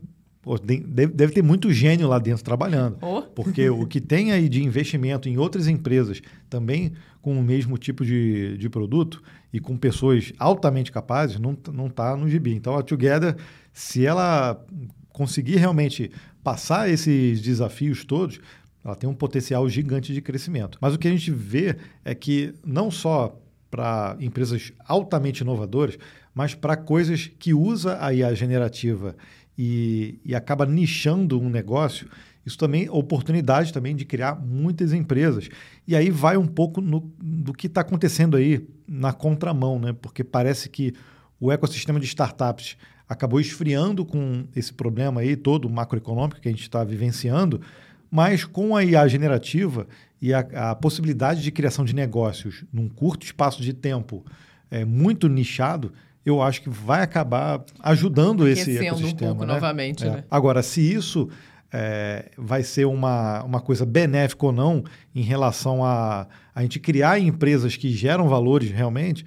pô, 0.44 0.58
deve, 0.60 1.08
deve 1.14 1.34
ter 1.34 1.42
muito 1.42 1.72
gênio 1.72 2.08
lá 2.08 2.20
dentro 2.20 2.44
trabalhando. 2.44 2.98
Oh. 3.02 3.22
Porque 3.24 3.68
o 3.70 3.88
que 3.88 4.00
tem 4.00 4.32
aí 4.32 4.48
de 4.48 4.62
investimento 4.62 5.28
em 5.28 5.38
outras 5.38 5.68
empresas, 5.68 6.22
também 6.50 6.92
com 7.22 7.40
o 7.40 7.42
mesmo 7.42 7.78
tipo 7.78 8.06
de, 8.06 8.58
de 8.58 8.70
produto 8.70 9.24
e 9.52 9.60
com 9.60 9.78
pessoas 9.78 10.34
altamente 10.38 10.92
capazes, 10.92 11.40
não, 11.40 11.56
t- 11.56 11.72
não 11.72 11.88
está 11.88 12.16
no 12.16 12.30
gibi. 12.30 12.54
Então, 12.54 12.78
a 12.78 12.84
Together, 12.84 13.36
se 13.72 14.06
ela 14.06 14.64
conseguir 15.10 15.56
realmente 15.56 16.12
passar 16.44 16.90
esses 16.90 17.42
desafios 17.42 18.04
todos, 18.04 18.40
ela 18.84 18.96
tem 18.96 19.10
um 19.10 19.14
potencial 19.14 19.68
gigante 19.70 20.14
de 20.14 20.22
crescimento. 20.22 20.78
Mas 20.82 20.94
o 20.94 21.00
que 21.00 21.08
a 21.08 21.12
gente 21.12 21.32
vê 21.32 21.78
é 22.04 22.14
que 22.14 22.54
não 22.66 22.92
só 22.92 23.40
para 23.72 24.18
empresas 24.20 24.74
altamente 24.86 25.42
inovadoras, 25.42 25.98
mas 26.36 26.54
para 26.54 26.76
coisas 26.76 27.32
que 27.40 27.54
usa 27.54 27.98
a 28.04 28.14
IA 28.14 28.36
generativa 28.36 29.16
e, 29.58 30.20
e 30.26 30.34
acaba 30.36 30.66
nichando 30.66 31.40
um 31.40 31.50
negócio, 31.50 32.08
isso 32.46 32.58
também 32.58 32.86
é 32.86 32.92
oportunidade 32.92 33.72
também 33.72 33.96
de 33.96 34.04
criar 34.06 34.36
muitas 34.36 34.92
empresas. 34.94 35.50
E 35.88 35.96
aí 35.96 36.10
vai 36.10 36.36
um 36.38 36.48
pouco 36.48 36.82
no- 36.82 37.12
do 37.22 37.54
que 37.54 37.68
está 37.68 37.82
acontecendo 37.82 38.36
aí 38.36 38.68
na 38.88 39.14
contramão, 39.14 39.80
né? 39.80 39.94
Porque 39.94 40.24
parece 40.24 40.70
que 40.70 40.94
o 41.40 41.52
ecossistema 41.52 42.00
de 42.00 42.06
startups 42.06 42.76
acabou 43.08 43.40
esfriando 43.40 44.04
com 44.06 44.46
esse 44.56 44.74
problema 44.74 45.22
aí 45.22 45.36
todo 45.36 45.70
macroeconômico 45.70 46.42
que 46.42 46.48
a 46.48 46.52
gente 46.52 46.64
está 46.64 46.84
vivenciando, 46.84 47.62
mas 48.10 48.44
com 48.46 48.76
a 48.76 48.84
IA 48.84 49.08
generativa 49.08 49.88
e 50.22 50.34
a, 50.34 50.40
a 50.72 50.76
possibilidade 50.76 51.42
de 51.42 51.52
criação 51.52 51.84
de 51.86 51.94
negócios 51.94 52.64
num 52.72 52.88
curto 52.90 53.26
espaço 53.26 53.62
de 53.62 53.74
tempo 53.74 54.26
é, 54.72 54.84
muito 54.86 55.28
nichado, 55.28 55.94
eu 56.26 56.42
acho 56.42 56.62
que 56.62 56.70
vai 56.70 57.02
acabar 57.04 57.62
ajudando 57.82 58.48
esse 58.48 58.62
Aquecendo 58.78 58.84
um 58.84 58.88
ecossistema. 59.00 59.32
pouco 59.32 59.46
né? 59.46 59.54
novamente, 59.54 60.06
É. 60.06 60.10
né? 60.10 60.24
Agora, 60.32 60.64
se 60.64 60.82
isso 60.82 61.30
é, 61.72 62.30
vai 62.38 62.64
ser 62.64 62.86
uma, 62.86 63.44
uma 63.44 63.60
coisa 63.60 63.86
benéfica 63.86 64.46
ou 64.46 64.52
não 64.52 64.84
em 65.14 65.22
relação 65.22 65.84
a 65.84 66.28
a 66.56 66.62
gente 66.62 66.80
criar 66.80 67.20
empresas 67.20 67.76
que 67.76 67.90
geram 67.92 68.30
valores 68.30 68.70
realmente, 68.70 69.26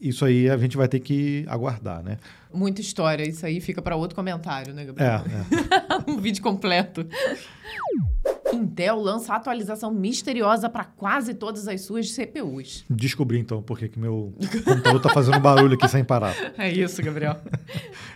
isso 0.00 0.24
aí 0.24 0.48
a 0.48 0.56
gente 0.56 0.76
vai 0.76 0.86
ter 0.86 1.00
que 1.00 1.44
aguardar, 1.48 2.00
né? 2.02 2.16
Muita 2.54 2.80
história, 2.80 3.28
isso 3.28 3.44
aí 3.44 3.60
fica 3.60 3.82
para 3.82 3.96
outro 3.96 4.14
comentário, 4.14 4.72
né, 4.72 4.82
É, 4.82 4.86
Gabriel? 4.86 5.24
é. 6.06 6.06
um 6.10 6.16
vídeo 6.18 6.40
completo. 6.42 7.04
Intel 8.52 9.00
lança 9.00 9.34
atualização 9.34 9.90
misteriosa 9.92 10.68
para 10.68 10.84
quase 10.84 11.34
todas 11.34 11.68
as 11.68 11.80
suas 11.82 12.10
CPUs. 12.12 12.84
Descobri 12.88 13.38
então 13.38 13.62
por 13.62 13.78
que 13.78 13.98
meu 13.98 14.34
computador 14.64 14.96
está 14.96 15.08
fazendo 15.10 15.40
barulho 15.40 15.74
aqui 15.74 15.88
sem 15.88 16.04
parar. 16.04 16.34
É 16.58 16.70
isso, 16.70 17.02
Gabriel. 17.02 17.36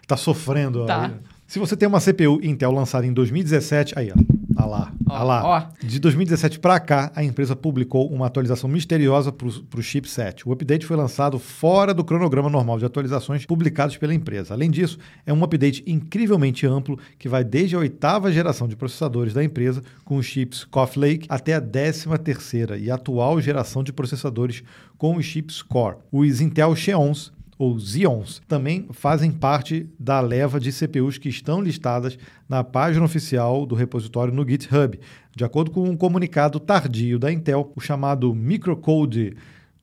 Está 0.02 0.16
sofrendo. 0.16 0.84
Tá. 0.86 1.06
aí. 1.06 1.12
Se 1.46 1.58
você 1.58 1.76
tem 1.76 1.88
uma 1.88 2.00
CPU 2.00 2.40
Intel 2.42 2.70
lançada 2.72 3.06
em 3.06 3.12
2017, 3.12 3.98
aí 3.98 4.10
ó, 4.10 4.14
ah 4.56 4.66
lá, 4.66 4.92
Ó, 5.08 5.22
lá. 5.24 5.44
ó. 5.44 5.86
De 5.86 5.98
2017 5.98 6.58
para 6.58 6.78
cá, 6.80 7.12
a 7.14 7.22
empresa 7.24 7.54
publicou 7.56 8.08
uma 8.10 8.26
atualização 8.26 8.68
misteriosa 8.68 9.32
para 9.32 9.48
o 9.48 9.82
chipset. 9.82 10.48
O 10.48 10.52
update 10.52 10.86
foi 10.86 10.96
lançado 10.96 11.38
fora 11.38 11.92
do 11.92 12.04
cronograma 12.04 12.48
normal 12.48 12.78
de 12.78 12.84
atualizações 12.84 13.44
publicados 13.46 13.96
pela 13.96 14.14
empresa. 14.14 14.54
Além 14.54 14.70
disso, 14.70 14.98
é 15.26 15.32
um 15.32 15.42
update 15.42 15.82
incrivelmente 15.86 16.66
amplo 16.66 16.98
que 17.18 17.28
vai 17.28 17.42
desde 17.44 17.76
a 17.76 17.78
oitava 17.78 18.32
geração 18.32 18.68
de 18.68 18.76
processadores 18.76 19.32
da 19.34 19.42
empresa 19.42 19.82
com 20.04 20.16
os 20.16 20.26
chips 20.26 20.64
Coffee 20.64 21.00
Lake 21.00 21.26
até 21.28 21.54
a 21.54 21.60
décima 21.60 22.18
terceira 22.18 22.76
e 22.78 22.90
atual 22.90 23.40
geração 23.40 23.82
de 23.82 23.92
processadores 23.92 24.62
com 24.96 25.16
os 25.16 25.24
chips 25.24 25.62
Core, 25.62 25.96
os 26.12 26.40
Intel 26.40 26.74
Xeons 26.76 27.32
ou 27.58 27.78
Xeons, 27.78 28.40
também 28.48 28.86
fazem 28.90 29.30
parte 29.30 29.86
da 29.98 30.20
leva 30.20 30.60
de 30.60 30.72
CPUs 30.72 31.18
que 31.18 31.28
estão 31.28 31.60
listadas 31.62 32.18
na 32.48 32.64
página 32.64 33.04
oficial 33.04 33.66
do 33.66 33.74
repositório 33.74 34.32
no 34.32 34.48
GitHub. 34.48 34.98
De 35.34 35.44
acordo 35.44 35.70
com 35.70 35.86
um 35.88 35.96
comunicado 35.96 36.60
tardio 36.60 37.18
da 37.18 37.32
Intel, 37.32 37.72
o 37.74 37.80
chamado 37.80 38.34
Microcode 38.34 39.34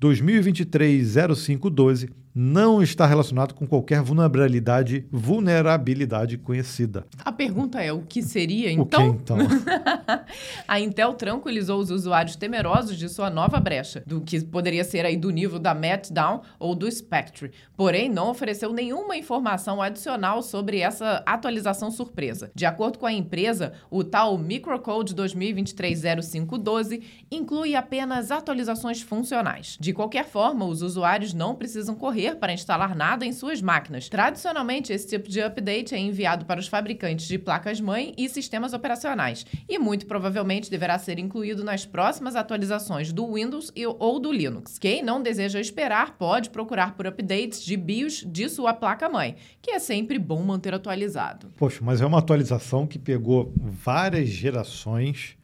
2023-0512 0.01 2.09
não 2.33 2.81
está 2.81 3.05
relacionado 3.05 3.53
com 3.53 3.67
qualquer 3.67 4.01
vulnerabilidade, 4.01 5.05
vulnerabilidade 5.11 6.37
conhecida. 6.37 7.05
A 7.23 7.31
pergunta 7.31 7.81
é: 7.81 7.91
o 7.91 8.01
que 8.01 8.21
seria 8.21 8.71
então? 8.71 9.09
O 9.09 9.13
que 9.13 9.21
então? 9.21 9.37
a 10.67 10.79
Intel 10.79 11.13
tranquilizou 11.13 11.79
os 11.79 11.91
usuários 11.91 12.35
temerosos 12.35 12.97
de 12.97 13.09
sua 13.09 13.29
nova 13.29 13.59
brecha, 13.59 14.01
do 14.05 14.21
que 14.21 14.39
poderia 14.43 14.83
ser 14.83 15.05
aí 15.05 15.17
do 15.17 15.29
nível 15.29 15.59
da 15.59 15.73
Meltdown 15.73 16.41
ou 16.59 16.73
do 16.73 16.89
Spectre. 16.89 17.51
Porém, 17.75 18.09
não 18.09 18.29
ofereceu 18.29 18.71
nenhuma 18.71 19.17
informação 19.17 19.81
adicional 19.81 20.41
sobre 20.41 20.79
essa 20.79 21.23
atualização 21.25 21.91
surpresa. 21.91 22.51
De 22.55 22.65
acordo 22.65 22.97
com 22.99 23.05
a 23.05 23.13
empresa, 23.13 23.73
o 23.89 24.03
tal 24.03 24.37
Microcode 24.37 25.15
2023-0512 25.15 27.01
inclui 27.29 27.75
apenas 27.75 28.31
atualizações 28.31 29.01
funcionais. 29.01 29.77
De 29.79 29.93
qualquer 29.93 30.25
forma, 30.25 30.65
os 30.65 30.81
usuários 30.81 31.33
não 31.33 31.55
precisam 31.55 31.95
correr 31.95 32.20
correr 32.21 32.35
para 32.35 32.53
instalar 32.53 32.95
nada 32.95 33.25
em 33.25 33.33
suas 33.33 33.61
máquinas. 33.61 34.07
Tradicionalmente, 34.07 34.93
esse 34.93 35.07
tipo 35.07 35.27
de 35.27 35.41
update 35.41 35.95
é 35.95 35.97
enviado 35.97 36.45
para 36.45 36.59
os 36.59 36.67
fabricantes 36.67 37.27
de 37.27 37.39
placas-mãe 37.39 38.13
e 38.17 38.29
sistemas 38.29 38.73
operacionais, 38.73 39.45
e 39.67 39.79
muito 39.79 40.05
provavelmente 40.05 40.69
deverá 40.69 40.99
ser 40.99 41.17
incluído 41.17 41.63
nas 41.63 41.85
próximas 41.85 42.35
atualizações 42.35 43.11
do 43.11 43.33
Windows 43.33 43.71
ou 43.99 44.19
do 44.19 44.31
Linux. 44.31 44.77
Quem 44.77 45.01
não 45.01 45.21
deseja 45.21 45.59
esperar 45.59 46.17
pode 46.17 46.49
procurar 46.51 46.95
por 46.95 47.07
updates 47.07 47.63
de 47.63 47.75
BIOS 47.75 48.23
de 48.27 48.47
sua 48.49 48.73
placa-mãe, 48.73 49.35
que 49.61 49.71
é 49.71 49.79
sempre 49.79 50.19
bom 50.19 50.43
manter 50.43 50.73
atualizado. 50.73 51.51
Poxa, 51.57 51.79
mas 51.81 52.01
é 52.01 52.05
uma 52.05 52.19
atualização 52.19 52.85
que 52.85 52.99
pegou 52.99 53.51
várias 53.57 54.29
gerações, 54.29 55.35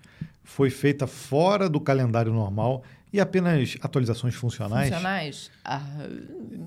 foi 0.44 0.70
feita 0.70 1.08
fora 1.08 1.70
do 1.70 1.80
calendário 1.80 2.32
normal 2.32 2.84
e 3.12 3.20
apenas 3.20 3.78
atualizações 3.82 4.36
funcionais. 4.36 4.90
Funcionais? 4.90 5.52
Ah, 5.64 5.82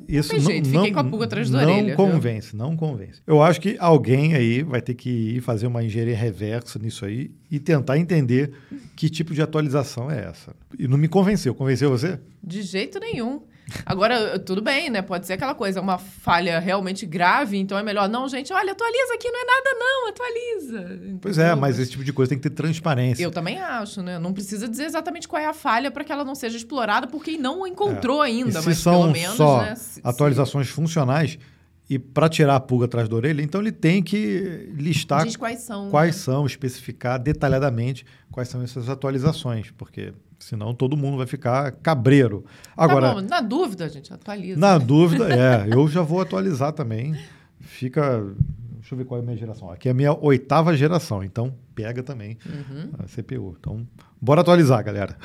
isso 0.09 0.33
não, 0.35 0.41
jeito, 0.41 0.69
não, 0.71 0.81
fiquei 0.81 0.93
com 0.93 1.01
a 1.01 1.05
pulga 1.05 1.25
atrás 1.27 1.51
da 1.51 1.63
não 1.63 1.73
orelha. 1.75 1.95
convence, 1.95 2.51
viu? 2.51 2.59
não 2.59 2.77
convence. 2.77 3.21
Eu 3.27 3.43
acho 3.43 3.61
que 3.61 3.77
alguém 3.79 4.35
aí 4.35 4.63
vai 4.63 4.81
ter 4.81 4.95
que 4.95 5.11
ir 5.11 5.41
fazer 5.41 5.67
uma 5.67 5.83
engenharia 5.83 6.17
reversa 6.17 6.79
nisso 6.79 7.05
aí 7.05 7.31
e 7.51 7.59
tentar 7.59 7.99
entender 7.99 8.53
que 8.97 9.11
tipo 9.11 9.35
de 9.35 9.43
atualização 9.43 10.11
é 10.11 10.25
essa. 10.25 10.55
E 10.79 10.89
não 10.89 10.97
me 10.97 11.09
convenceu. 11.09 11.55
Convenceu 11.55 11.91
você? 11.91 12.19
De 12.43 12.63
jeito 12.63 12.99
nenhum. 12.99 13.43
Agora, 13.85 14.39
tudo 14.39 14.61
bem, 14.63 14.91
né? 14.91 15.03
Pode 15.03 15.27
ser 15.27 15.35
aquela 15.35 15.55
coisa, 15.55 15.81
uma 15.81 15.99
falha 15.99 16.59
realmente 16.59 17.07
grave, 17.07 17.59
então 17.59 17.79
é 17.79 17.83
melhor. 17.83 18.09
Não, 18.09 18.29
gente, 18.29 18.53
olha, 18.53 18.73
atualiza 18.73 19.15
aqui, 19.15 19.31
não 19.31 19.41
é 19.41 19.45
nada, 19.45 19.79
não, 19.79 20.09
atualiza. 20.09 21.19
Pois 21.21 21.39
é, 21.39 21.55
mas 21.55 21.79
esse 21.79 21.93
tipo 21.93 22.05
de 22.05 22.13
coisa 22.13 22.31
tem 22.31 22.39
que 22.39 22.49
ter 22.49 22.55
transparência. 22.55 23.23
Eu 23.23 23.31
também 23.31 23.59
acho, 23.59 24.03
né? 24.03 24.19
Não 24.19 24.33
precisa 24.33 24.69
dizer 24.69 24.85
exatamente 24.85 25.29
qual 25.29 25.41
é 25.41 25.47
a 25.47 25.55
falha 25.55 25.91
para 25.91 26.05
que 26.05 26.13
ela 26.13 26.25
não 26.25 26.35
seja 26.35 26.57
explorada 26.57 27.07
por 27.07 27.23
quem 27.23 27.39
não 27.39 27.67
encontrou 27.67 28.25
é. 28.25 28.29
ainda, 28.29 28.59
e 28.59 28.63
se 28.63 28.69
mas 28.69 28.79
são 28.79 29.01
pelo 29.01 29.13
menos. 29.13 29.37
Só 29.37 29.63
né? 29.63 29.75
atualizações 30.05 30.67
se... 30.67 30.73
funcionais. 30.73 31.39
E 31.89 31.99
para 31.99 32.29
tirar 32.29 32.55
a 32.55 32.61
pulga 32.61 32.85
atrás 32.85 33.09
da 33.09 33.17
orelha, 33.17 33.43
então 33.43 33.61
ele 33.61 33.73
tem 33.73 34.01
que 34.01 34.71
listar 34.77 35.25
Diz 35.25 35.35
quais 35.35 35.59
são, 35.59 35.91
quais 35.91 36.15
né? 36.15 36.23
são, 36.23 36.47
especificar 36.47 37.19
detalhadamente 37.19 38.07
quais 38.31 38.49
são 38.49 38.63
essas 38.63 38.89
atualizações, 38.89 39.73
porque 39.73 40.13
Senão 40.41 40.75
todo 40.75 40.97
mundo 40.97 41.19
vai 41.19 41.27
ficar 41.27 41.71
cabreiro. 41.71 42.45
Agora, 42.75 43.09
tá 43.09 43.15
bom, 43.15 43.21
na 43.21 43.41
dúvida, 43.43 43.89
gente, 43.91 44.13
atualiza. 44.13 44.59
Na 44.59 44.79
né? 44.79 44.85
dúvida, 44.85 45.29
é. 45.29 45.69
Eu 45.71 45.87
já 45.87 46.01
vou 46.01 46.21
atualizar 46.21 46.73
também. 46.73 47.15
Fica. 47.61 48.25
Deixa 48.79 48.95
eu 48.95 48.99
ver 48.99 49.05
qual 49.05 49.21
é 49.21 49.23
a 49.23 49.25
minha 49.25 49.37
geração. 49.37 49.71
Aqui 49.71 49.89
é 49.89 49.91
a 49.91 49.95
minha 49.95 50.13
oitava 50.19 50.75
geração, 50.75 51.23
então 51.23 51.55
pega 51.75 52.03
também 52.03 52.39
uhum. 52.47 52.91
a 52.99 53.03
CPU. 53.05 53.55
Então, 53.61 53.87
bora 54.21 54.41
atualizar, 54.41 54.83
galera. 54.83 55.17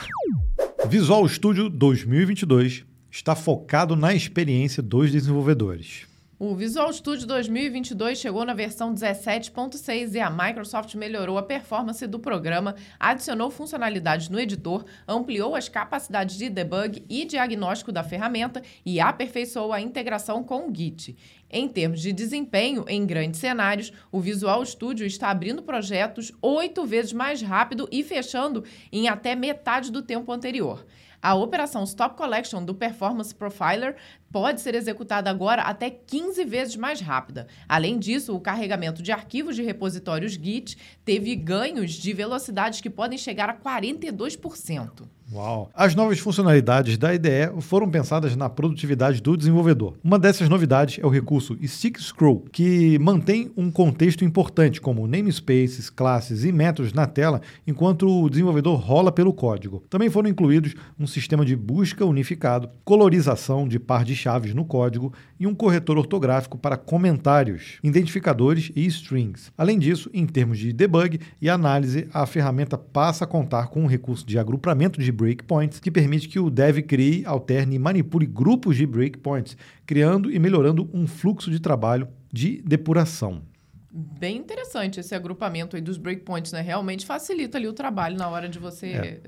Visual 0.90 1.28
Studio 1.30 1.70
2022 1.70 2.86
está 3.10 3.34
focado 3.34 3.96
na 3.96 4.14
experiência 4.14 4.84
dos 4.84 5.12
desenvolvedores. 5.12 6.06
O 6.38 6.54
Visual 6.54 6.92
Studio 6.92 7.26
2022 7.28 8.18
chegou 8.18 8.44
na 8.44 8.54
versão 8.54 8.94
17.6 8.94 10.16
e 10.16 10.20
a 10.20 10.30
Microsoft 10.30 10.94
melhorou 10.96 11.38
a 11.38 11.44
performance 11.44 12.06
do 12.06 12.20
programa, 12.20 12.76
adicionou 13.00 13.50
funcionalidades 13.50 14.28
no 14.28 14.38
editor, 14.38 14.84
ampliou 15.08 15.56
as 15.56 15.70
capacidades 15.70 16.38
de 16.38 16.50
debug 16.50 17.06
e 17.08 17.24
diagnóstico 17.24 17.90
da 17.90 18.04
ferramenta 18.04 18.62
e 18.86 19.00
aperfeiçoou 19.00 19.72
a 19.72 19.80
integração 19.80 20.44
com 20.44 20.68
o 20.68 20.76
Git. 20.76 21.16
Em 21.50 21.70
termos 21.70 22.02
de 22.02 22.12
desempenho 22.12 22.84
em 22.86 23.06
grandes 23.06 23.40
cenários, 23.40 23.94
o 24.12 24.20
Visual 24.20 24.66
Studio 24.66 25.06
está 25.06 25.30
abrindo 25.30 25.64
projetos 25.64 26.34
oito 26.42 26.86
vezes 26.86 27.14
mais 27.14 27.42
rápido 27.42 27.88
e 27.90 28.04
fechando 28.04 28.62
em 28.92 29.08
até 29.08 29.36
metade 29.36 29.90
do 29.90 30.02
tempo 30.02 30.34
anterior. 30.34 30.86
A 31.22 31.34
operação 31.34 31.84
Stop 31.86 32.16
Collection 32.16 32.64
do 32.64 32.76
Performance 32.76 33.34
Profiler 33.34 33.96
pode 34.36 34.60
ser 34.60 34.76
executada 34.76 35.30
agora 35.30 35.62
até 35.62 35.90
15 35.90 36.44
vezes 36.44 36.76
mais 36.76 37.00
rápida. 37.00 37.48
Além 37.70 37.98
disso, 37.98 38.36
o 38.36 38.42
carregamento 38.42 39.02
de 39.02 39.14
arquivos 39.14 39.56
de 39.56 39.64
repositórios 39.64 40.34
Git 40.34 40.78
teve 41.06 41.34
ganhos 41.38 41.94
de 41.94 42.12
velocidades 42.12 42.82
que 42.82 42.90
podem 42.90 43.18
chegar 43.18 43.50
a 43.50 43.56
42%. 43.56 45.08
Uau! 45.34 45.72
As 45.74 45.96
novas 45.96 46.20
funcionalidades 46.20 47.00
da 47.00 47.14
IDE 47.14 47.60
foram 47.62 47.90
pensadas 47.90 48.36
na 48.36 48.48
produtividade 48.48 49.22
do 49.22 49.36
desenvolvedor. 49.36 49.96
Uma 50.04 50.20
dessas 50.20 50.48
novidades 50.48 51.00
é 51.04 51.06
o 51.06 51.10
recurso 51.10 51.58
Stick 51.66 52.00
Scroll, 52.00 52.46
que 52.52 53.00
mantém 53.00 53.52
um 53.58 53.72
contexto 53.72 54.24
importante, 54.24 54.80
como 54.80 55.08
namespaces, 55.08 55.90
classes 55.90 56.44
e 56.44 56.52
métodos 56.52 56.94
na 56.94 57.08
tela, 57.08 57.42
enquanto 57.66 58.08
o 58.08 58.30
desenvolvedor 58.30 58.80
rola 58.80 59.12
pelo 59.12 59.34
código. 59.34 59.84
Também 59.90 60.12
foram 60.12 60.30
incluídos 60.30 60.76
um 61.00 61.08
sistema 61.08 61.44
de 61.44 61.56
busca 61.56 62.06
unificado, 62.06 62.70
colorização 62.84 63.68
de 63.68 63.80
par 63.80 64.06
de 64.06 64.16
chaves 64.26 64.56
no 64.56 64.66
código 64.66 65.14
e 65.40 65.46
um 65.46 65.54
corretor 65.54 66.00
ortográfico 66.00 66.58
para 66.58 66.76
comentários, 66.76 67.78
identificadores 67.84 68.72
e 68.76 68.84
strings. 68.88 69.52
Além 69.56 69.78
disso, 69.78 70.10
em 70.12 70.26
termos 70.26 70.58
de 70.58 70.74
debug 70.74 71.20
e 71.40 71.48
análise, 71.48 72.10
a 72.12 72.26
ferramenta 72.26 72.76
passa 72.76 73.24
a 73.24 73.28
contar 73.28 73.68
com 73.68 73.84
um 73.84 73.88
recurso 73.88 74.26
de 74.26 74.40
agrupamento 74.40 75.00
de 75.00 75.12
breakpoints 75.12 75.80
que 75.80 75.92
permite 75.92 76.28
que 76.28 76.40
o 76.40 76.50
dev 76.50 76.80
crie, 76.80 77.24
alterne 77.24 77.76
e 77.76 77.80
manipule 77.80 78.26
grupos 78.26 78.76
de 78.76 78.88
breakpoints, 78.88 79.56
criando 79.86 80.32
e 80.32 80.40
melhorando 80.40 80.90
um 80.92 81.06
fluxo 81.06 81.52
de 81.52 81.60
trabalho 81.60 82.08
de 82.34 82.64
depuração. 82.66 83.44
Bem 83.92 84.38
interessante 84.38 85.00
esse 85.00 85.14
agrupamento 85.14 85.76
aí 85.76 85.82
dos 85.82 85.98
breakpoints, 85.98 86.52
né? 86.52 86.62
Realmente 86.62 87.06
facilita 87.06 87.60
ali 87.60 87.68
o 87.68 87.74
trabalho 87.74 88.18
na 88.18 88.28
hora 88.28 88.50
de 88.50 88.58
você 88.58 88.88
é 88.88 89.22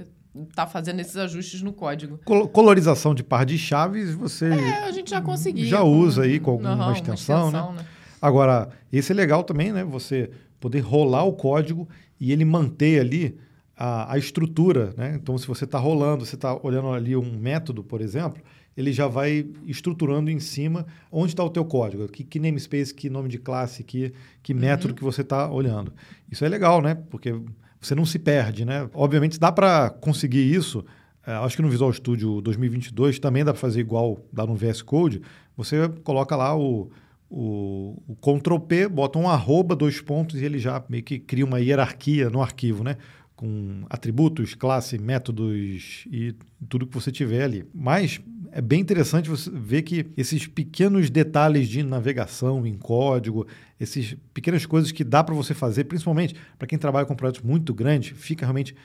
tá 0.46 0.67
fazendo 0.67 1.00
esses 1.00 1.15
ajustes 1.17 1.62
no 1.62 1.74
código. 1.74 2.20
Colorização 2.51 3.13
de 3.15 3.24
par 3.24 3.46
de 3.46 3.58
chaves, 3.58 4.13
você 4.13 4.46
é, 4.46 4.84
a 4.86 4.91
gente 4.91 5.10
já 5.10 5.22
conseguiu. 5.22 5.65
Já 5.65 5.84
usa 5.84 6.24
aí 6.24 6.39
com 6.39 6.51
alguma 6.51 6.88
uhum, 6.88 6.94
extensão, 6.94 7.48
extensão 7.48 7.72
né? 7.74 7.79
né? 7.79 7.88
Agora, 8.22 8.70
esse 8.91 9.12
é 9.12 9.15
legal 9.15 9.44
também, 9.44 9.72
né? 9.72 9.84
Você 9.84 10.29
poder 10.60 10.79
rolar 10.79 11.24
o 11.24 11.34
código 11.34 11.88
e 12.20 12.32
ele 12.32 12.44
manter 12.44 13.00
ali 13.00 13.38
a, 13.75 14.13
a 14.13 14.17
estrutura, 14.17 14.94
né? 14.98 15.17
Então, 15.22 15.38
se 15.38 15.48
você 15.48 15.65
está 15.65 15.77
rolando, 15.77 16.25
você 16.25 16.36
está 16.36 16.58
olhando 16.63 16.89
ali 16.89 17.15
um 17.15 17.38
método, 17.38 17.84
por 17.84 18.01
exemplo, 18.01 18.41
ele 18.75 18.91
já 18.91 19.08
vai 19.08 19.48
estruturando 19.65 20.29
em 20.29 20.39
cima 20.39 20.86
onde 21.12 21.34
está 21.34 21.44
o 21.44 21.50
teu 21.50 21.65
código, 21.65 22.08
que, 22.08 22.24
que, 22.24 22.39
namespace, 22.39 22.94
que 22.94 23.10
nome 23.10 23.29
de 23.29 23.38
classe, 23.38 23.84
que, 23.84 24.13
que 24.41 24.53
uhum. 24.53 24.60
método 24.60 24.94
que 24.94 25.03
você 25.03 25.22
está 25.22 25.50
olhando. 25.50 25.94
Isso 26.32 26.44
é 26.44 26.50
legal, 26.50 26.82
né? 26.82 26.96
Porque 27.10 27.34
você 27.80 27.96
não 27.96 28.06
se 28.06 28.20
perde, 28.20 28.66
né? 28.66 28.90
Obviamente 28.94 29.40
dá 29.40 29.52
para 29.52 29.90
conseguir 29.90 30.54
isso. 30.54 30.84
É, 31.26 31.34
acho 31.34 31.56
que 31.56 31.62
no 31.62 31.70
Visual 31.70 31.92
Studio 31.92 32.42
2022 32.42 33.20
também 33.20 33.44
dá 33.44 33.52
para 33.52 33.60
fazer 33.60 33.82
igual 33.82 34.20
dá 34.32 34.46
no 34.46 34.56
VS 34.56 34.82
Code. 34.82 35.22
Você 35.56 35.90
coloca 36.04 36.36
lá 36.36 36.58
o, 36.58 36.90
o, 37.30 38.02
o 38.08 38.16
Ctrl 38.16 38.60
P, 38.60 38.88
bota 38.88 39.20
um 39.20 39.30
arroba, 39.30 39.76
dois 39.76 40.00
pontos 40.00 40.42
e 40.42 40.46
ele 40.46 40.60
já 40.60 40.84
meio 40.88 41.04
que 41.04 41.20
cria 41.20 41.46
uma 41.46 41.60
hierarquia 41.60 42.30
no 42.30 42.42
arquivo, 42.42 42.84
né? 42.84 42.98
Com 43.36 43.84
atributos, 43.90 44.56
classe, 44.56 44.98
métodos 44.98 46.08
e 46.10 46.34
tudo 46.68 46.88
que 46.88 46.94
você 46.94 47.12
tiver 47.12 47.44
ali. 47.44 47.66
Mas 47.74 48.20
é 48.51 48.62
bem 48.62 48.80
interessante 48.80 49.30
você 49.30 49.50
ver 49.50 49.82
que 49.82 50.06
esses 50.16 50.48
pequenos 50.48 51.10
detalhes 51.10 51.68
de 51.68 51.84
navegação 51.84 52.66
em 52.66 52.75
código, 52.75 53.48
essas 53.80 54.16
pequenas 54.34 54.66
coisas 54.66 54.92
que 54.92 55.04
dá 55.04 55.24
para 55.24 55.36
você 55.36 55.54
fazer, 55.54 55.86
principalmente 55.86 56.36
para 56.58 56.68
quem 56.68 56.77
trabalha 56.77 57.06
com 57.06 57.16
projetos 57.16 57.42
muito 57.42 57.74
grandes, 57.74 58.18
fica 58.18 58.46
realmente 58.46 58.75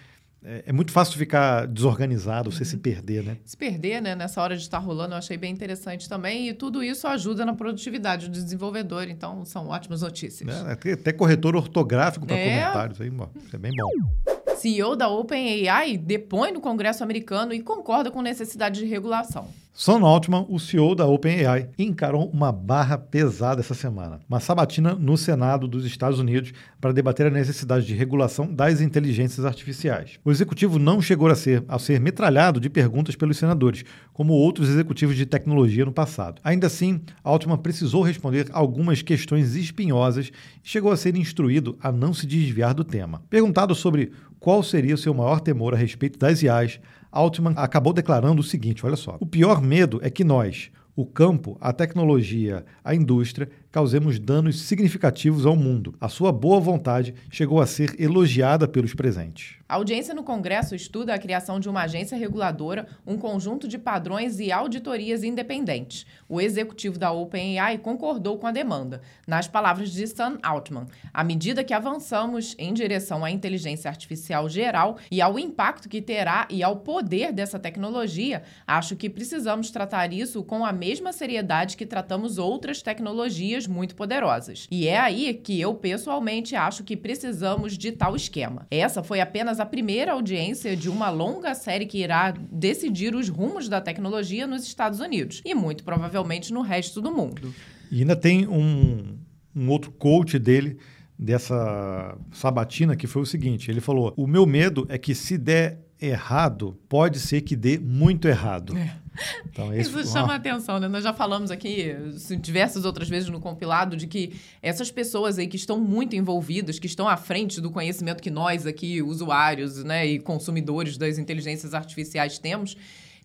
é, 0.45 0.65
é 0.67 0.73
muito 0.73 0.91
fácil 0.91 1.17
ficar 1.17 1.67
desorganizado, 1.67 2.51
você 2.51 2.65
uhum. 2.65 2.71
se 2.71 2.77
perder, 2.77 3.23
né? 3.23 3.37
Se 3.45 3.57
perder, 3.57 4.03
né? 4.03 4.17
Nessa 4.17 4.43
hora 4.43 4.57
de 4.57 4.63
estar 4.63 4.79
rolando, 4.79 5.15
eu 5.15 5.19
achei 5.19 5.37
bem 5.37 5.53
interessante 5.53 6.09
também. 6.09 6.49
E 6.49 6.55
tudo 6.55 6.83
isso 6.83 7.07
ajuda 7.07 7.47
na 7.47 7.55
produtividade 7.55 8.29
do 8.29 8.33
desenvolvedor. 8.33 9.09
Então, 9.09 9.45
são 9.45 9.69
ótimas 9.69 10.03
notícias. 10.03 10.51
É, 10.67 10.93
até 10.93 11.13
corretor 11.13 11.55
ortográfico 11.55 12.27
para 12.27 12.37
é... 12.37 12.59
comentários 12.59 13.01
aí, 13.01 13.09
isso 13.09 13.55
é 13.55 13.59
bem 13.59 13.73
bom. 13.77 14.32
CEO 14.63 14.95
da 14.95 15.09
OpenAI 15.09 15.99
depõe 15.99 16.53
no 16.53 16.61
Congresso 16.61 17.03
americano 17.03 17.53
e 17.53 17.61
concorda 17.61 18.13
com 18.13 18.23
necessidade 18.23 18.79
de 18.79 18.87
regulação. 18.87 19.49
Sam 19.75 20.05
Altman, 20.05 20.45
o 20.51 20.61
CEO 20.61 20.95
da 20.95 21.07
OpenAI, 21.07 21.71
encarou 21.79 22.29
uma 22.29 22.53
barra 22.53 22.99
pesada 22.99 23.63
essa 23.63 23.73
semana. 23.73 24.21
Uma 24.29 24.39
sabatina 24.39 24.95
no 24.95 25.17
Senado 25.17 25.67
dos 25.67 25.87
Estados 25.87 26.19
Unidos 26.19 26.53
para 26.79 26.93
debater 26.93 27.27
a 27.27 27.31
necessidade 27.31 27.87
de 27.87 27.95
regulação 27.95 28.53
das 28.53 28.83
inteligências 28.83 29.47
artificiais. 29.47 30.21
O 30.23 30.31
executivo 30.31 30.79
não 30.79 31.01
chegou 31.01 31.27
a 31.27 31.35
ser, 31.35 31.65
a 31.67 31.79
ser 31.79 31.99
metralhado 32.01 32.61
de 32.61 32.69
perguntas 32.69 33.17
pelos 33.17 33.39
senadores, 33.39 33.83
como 34.13 34.35
outros 34.35 34.69
executivos 34.69 35.17
de 35.17 35.25
tecnologia 35.25 35.87
no 35.87 35.93
passado. 35.93 36.39
Ainda 36.45 36.67
assim, 36.67 37.01
Altman 37.25 37.57
precisou 37.57 38.03
responder 38.03 38.49
algumas 38.53 39.01
questões 39.01 39.57
espinhosas 39.57 40.31
e 40.63 40.69
chegou 40.69 40.93
a 40.93 40.99
ser 40.99 41.17
instruído 41.17 41.79
a 41.81 41.91
não 41.91 42.13
se 42.13 42.27
desviar 42.27 42.75
do 42.75 42.85
tema. 42.85 43.23
Perguntado 43.31 43.75
sobre 43.75 44.13
qual 44.39 44.63
seria 44.63 44.95
o 44.95 44.99
seu 44.99 45.15
maior 45.15 45.41
temor 45.41 45.73
a 45.73 45.79
respeito 45.79 46.19
das 46.19 46.43
IAs, 46.43 46.79
Altman 47.13 47.53
acabou 47.57 47.93
declarando 47.93 48.41
o 48.41 48.45
seguinte: 48.45 48.85
olha 48.85 48.97
só. 48.97 49.19
O 49.21 49.27
pior 49.27 49.61
medo 49.61 50.01
é 50.03 50.11
que 50.11 50.25
nós, 50.25 50.71
o 50.97 51.05
campo, 51.05 51.57
a 51.61 51.73
tecnologia, 51.73 52.65
a 52.83 52.95
indústria, 52.95 53.49
causemos 53.73 54.19
danos 54.19 54.61
significativos 54.61 55.47
ao 55.47 55.57
mundo. 55.57 55.95
A 55.99 56.09
sua 56.09 56.31
boa 56.31 56.61
vontade 56.61 57.15
chegou 57.31 57.61
a 57.61 57.67
ser 57.67 57.99
elogiada 57.99 58.69
pelos 58.69 58.93
presentes. 58.95 59.57
A 59.67 59.77
audiência 59.77 60.15
no 60.15 60.23
Congresso 60.23 60.75
estuda 60.75 61.15
a 61.15 61.19
criação 61.19 61.59
de 61.59 61.67
uma 61.67 61.85
agência 61.85 62.15
reguladora, 62.15 62.87
um 63.07 63.17
conjunto 63.17 63.67
de 63.67 63.79
padrões 63.79 64.39
e 64.39 64.53
auditorias 64.53 65.25
independentes. 65.25 66.05
O 66.29 66.43
executivo 66.43 66.99
da 66.99 67.11
OpenAI 67.11 67.79
concordou 67.79 68.37
com 68.37 68.47
a 68.47 68.53
demanda. 68.53 69.01
Nas 69.27 69.49
palavras 69.49 69.91
de 69.91 70.07
Sam 70.07 70.37
Altman, 70.43 70.85
à 71.11 71.25
medida 71.25 71.65
que 71.65 71.73
avançamos 71.73 72.55
em 72.59 72.75
direção 72.75 73.25
à 73.25 73.31
inteligência 73.31 73.89
artificial 73.89 74.47
geral 74.47 74.99
e 75.11 75.23
ao 75.23 75.39
impacto 75.39 75.89
que 75.89 76.03
terá 76.03 76.47
e 76.51 76.63
ao 76.63 76.77
poder 76.77 77.33
dessa 77.33 77.59
tecnologia, 77.59 78.43
acho 78.67 78.95
que 78.95 79.09
precisamos 79.09 79.71
tratar 79.71 80.13
isso 80.13 80.45
com 80.45 80.67
a 80.67 80.73
mesma 80.73 81.15
seriedade 81.15 81.79
que 81.79 81.87
tratamos 81.87 82.37
outras 82.37 82.83
tecnologias 82.83 83.62
muito 83.67 83.95
poderosas. 83.95 84.67
E 84.71 84.87
é 84.89 84.99
aí 84.99 85.35
que 85.35 85.61
eu 85.61 85.75
pessoalmente 85.75 86.55
acho 86.55 86.85
que 86.85 86.97
precisamos 86.97 87.77
de 87.77 87.93
tal 87.93 88.17
esquema. 88.17 88.67
Essa 88.71 89.03
foi 89.03 89.21
apenas 89.21 89.61
a 89.61 89.67
primeira 89.67 90.13
audiência 90.13 90.77
de 90.77 90.89
uma 90.89 91.11
longa 91.11 91.55
série 91.55 91.87
que 91.87 91.99
irá 91.99 92.33
decidir 92.51 93.15
os 93.15 93.29
rumos 93.29 93.69
da 93.69 93.81
tecnologia 93.81 94.47
nos 94.47 94.65
Estados 94.65 95.01
Unidos 95.01 95.43
e 95.45 95.55
muito 95.55 95.85
provavelmente 95.85 96.53
no 96.53 96.63
resto 96.63 97.01
do 97.01 97.13
mundo. 97.13 97.55
E 97.91 98.01
ainda 98.01 98.17
tem 98.17 98.47
um, 98.47 99.19
um 99.55 99.69
outro 99.69 99.91
coach 99.93 100.39
dele 100.39 100.79
dessa 101.19 102.17
sabatina 102.33 102.97
que 102.97 103.07
foi 103.07 103.23
o 103.23 103.27
seguinte: 103.27 103.71
ele 103.71 103.81
falou: 103.81 104.13
O 104.17 104.27
meu 104.27 104.47
medo 104.47 104.87
é 104.89 104.99
que 104.99 105.15
se 105.15 105.39
der 105.39 105.81
errado, 106.01 106.77
pode 106.89 107.21
ser 107.21 107.43
que 107.43 107.55
dê 107.55 107.79
muito 107.79 108.27
errado. 108.27 108.77
É. 108.77 109.02
Então. 109.51 109.75
Isso 109.77 110.05
chama 110.07 110.33
a 110.33 110.37
atenção, 110.37 110.79
né? 110.79 110.89
Nós 110.89 111.05
já 111.05 111.13
falamos 111.13 111.51
aqui 111.51 111.95
diversas 112.41 112.85
outras 112.85 113.09
vezes 113.09 113.29
no 113.29 113.41
compilado 113.41 113.97
de 113.97 114.07
que 114.07 114.41
essas 114.63 114.91
pessoas 114.91 115.39
aí 115.39 115.47
que 115.47 115.57
estão 115.57 115.79
muito 115.81 116.17
envolvidas, 116.17 116.79
que 116.79 116.87
estão 116.87 117.09
à 117.09 117.17
frente 117.17 117.61
do 117.61 117.71
conhecimento 117.71 118.23
que 118.23 118.31
nós 118.31 118.67
aqui, 118.67 119.03
usuários 119.03 119.83
né, 119.85 120.07
e 120.07 120.19
consumidores 120.19 120.97
das 120.97 121.19
inteligências 121.19 121.75
artificiais, 121.75 122.39
temos, 122.39 122.77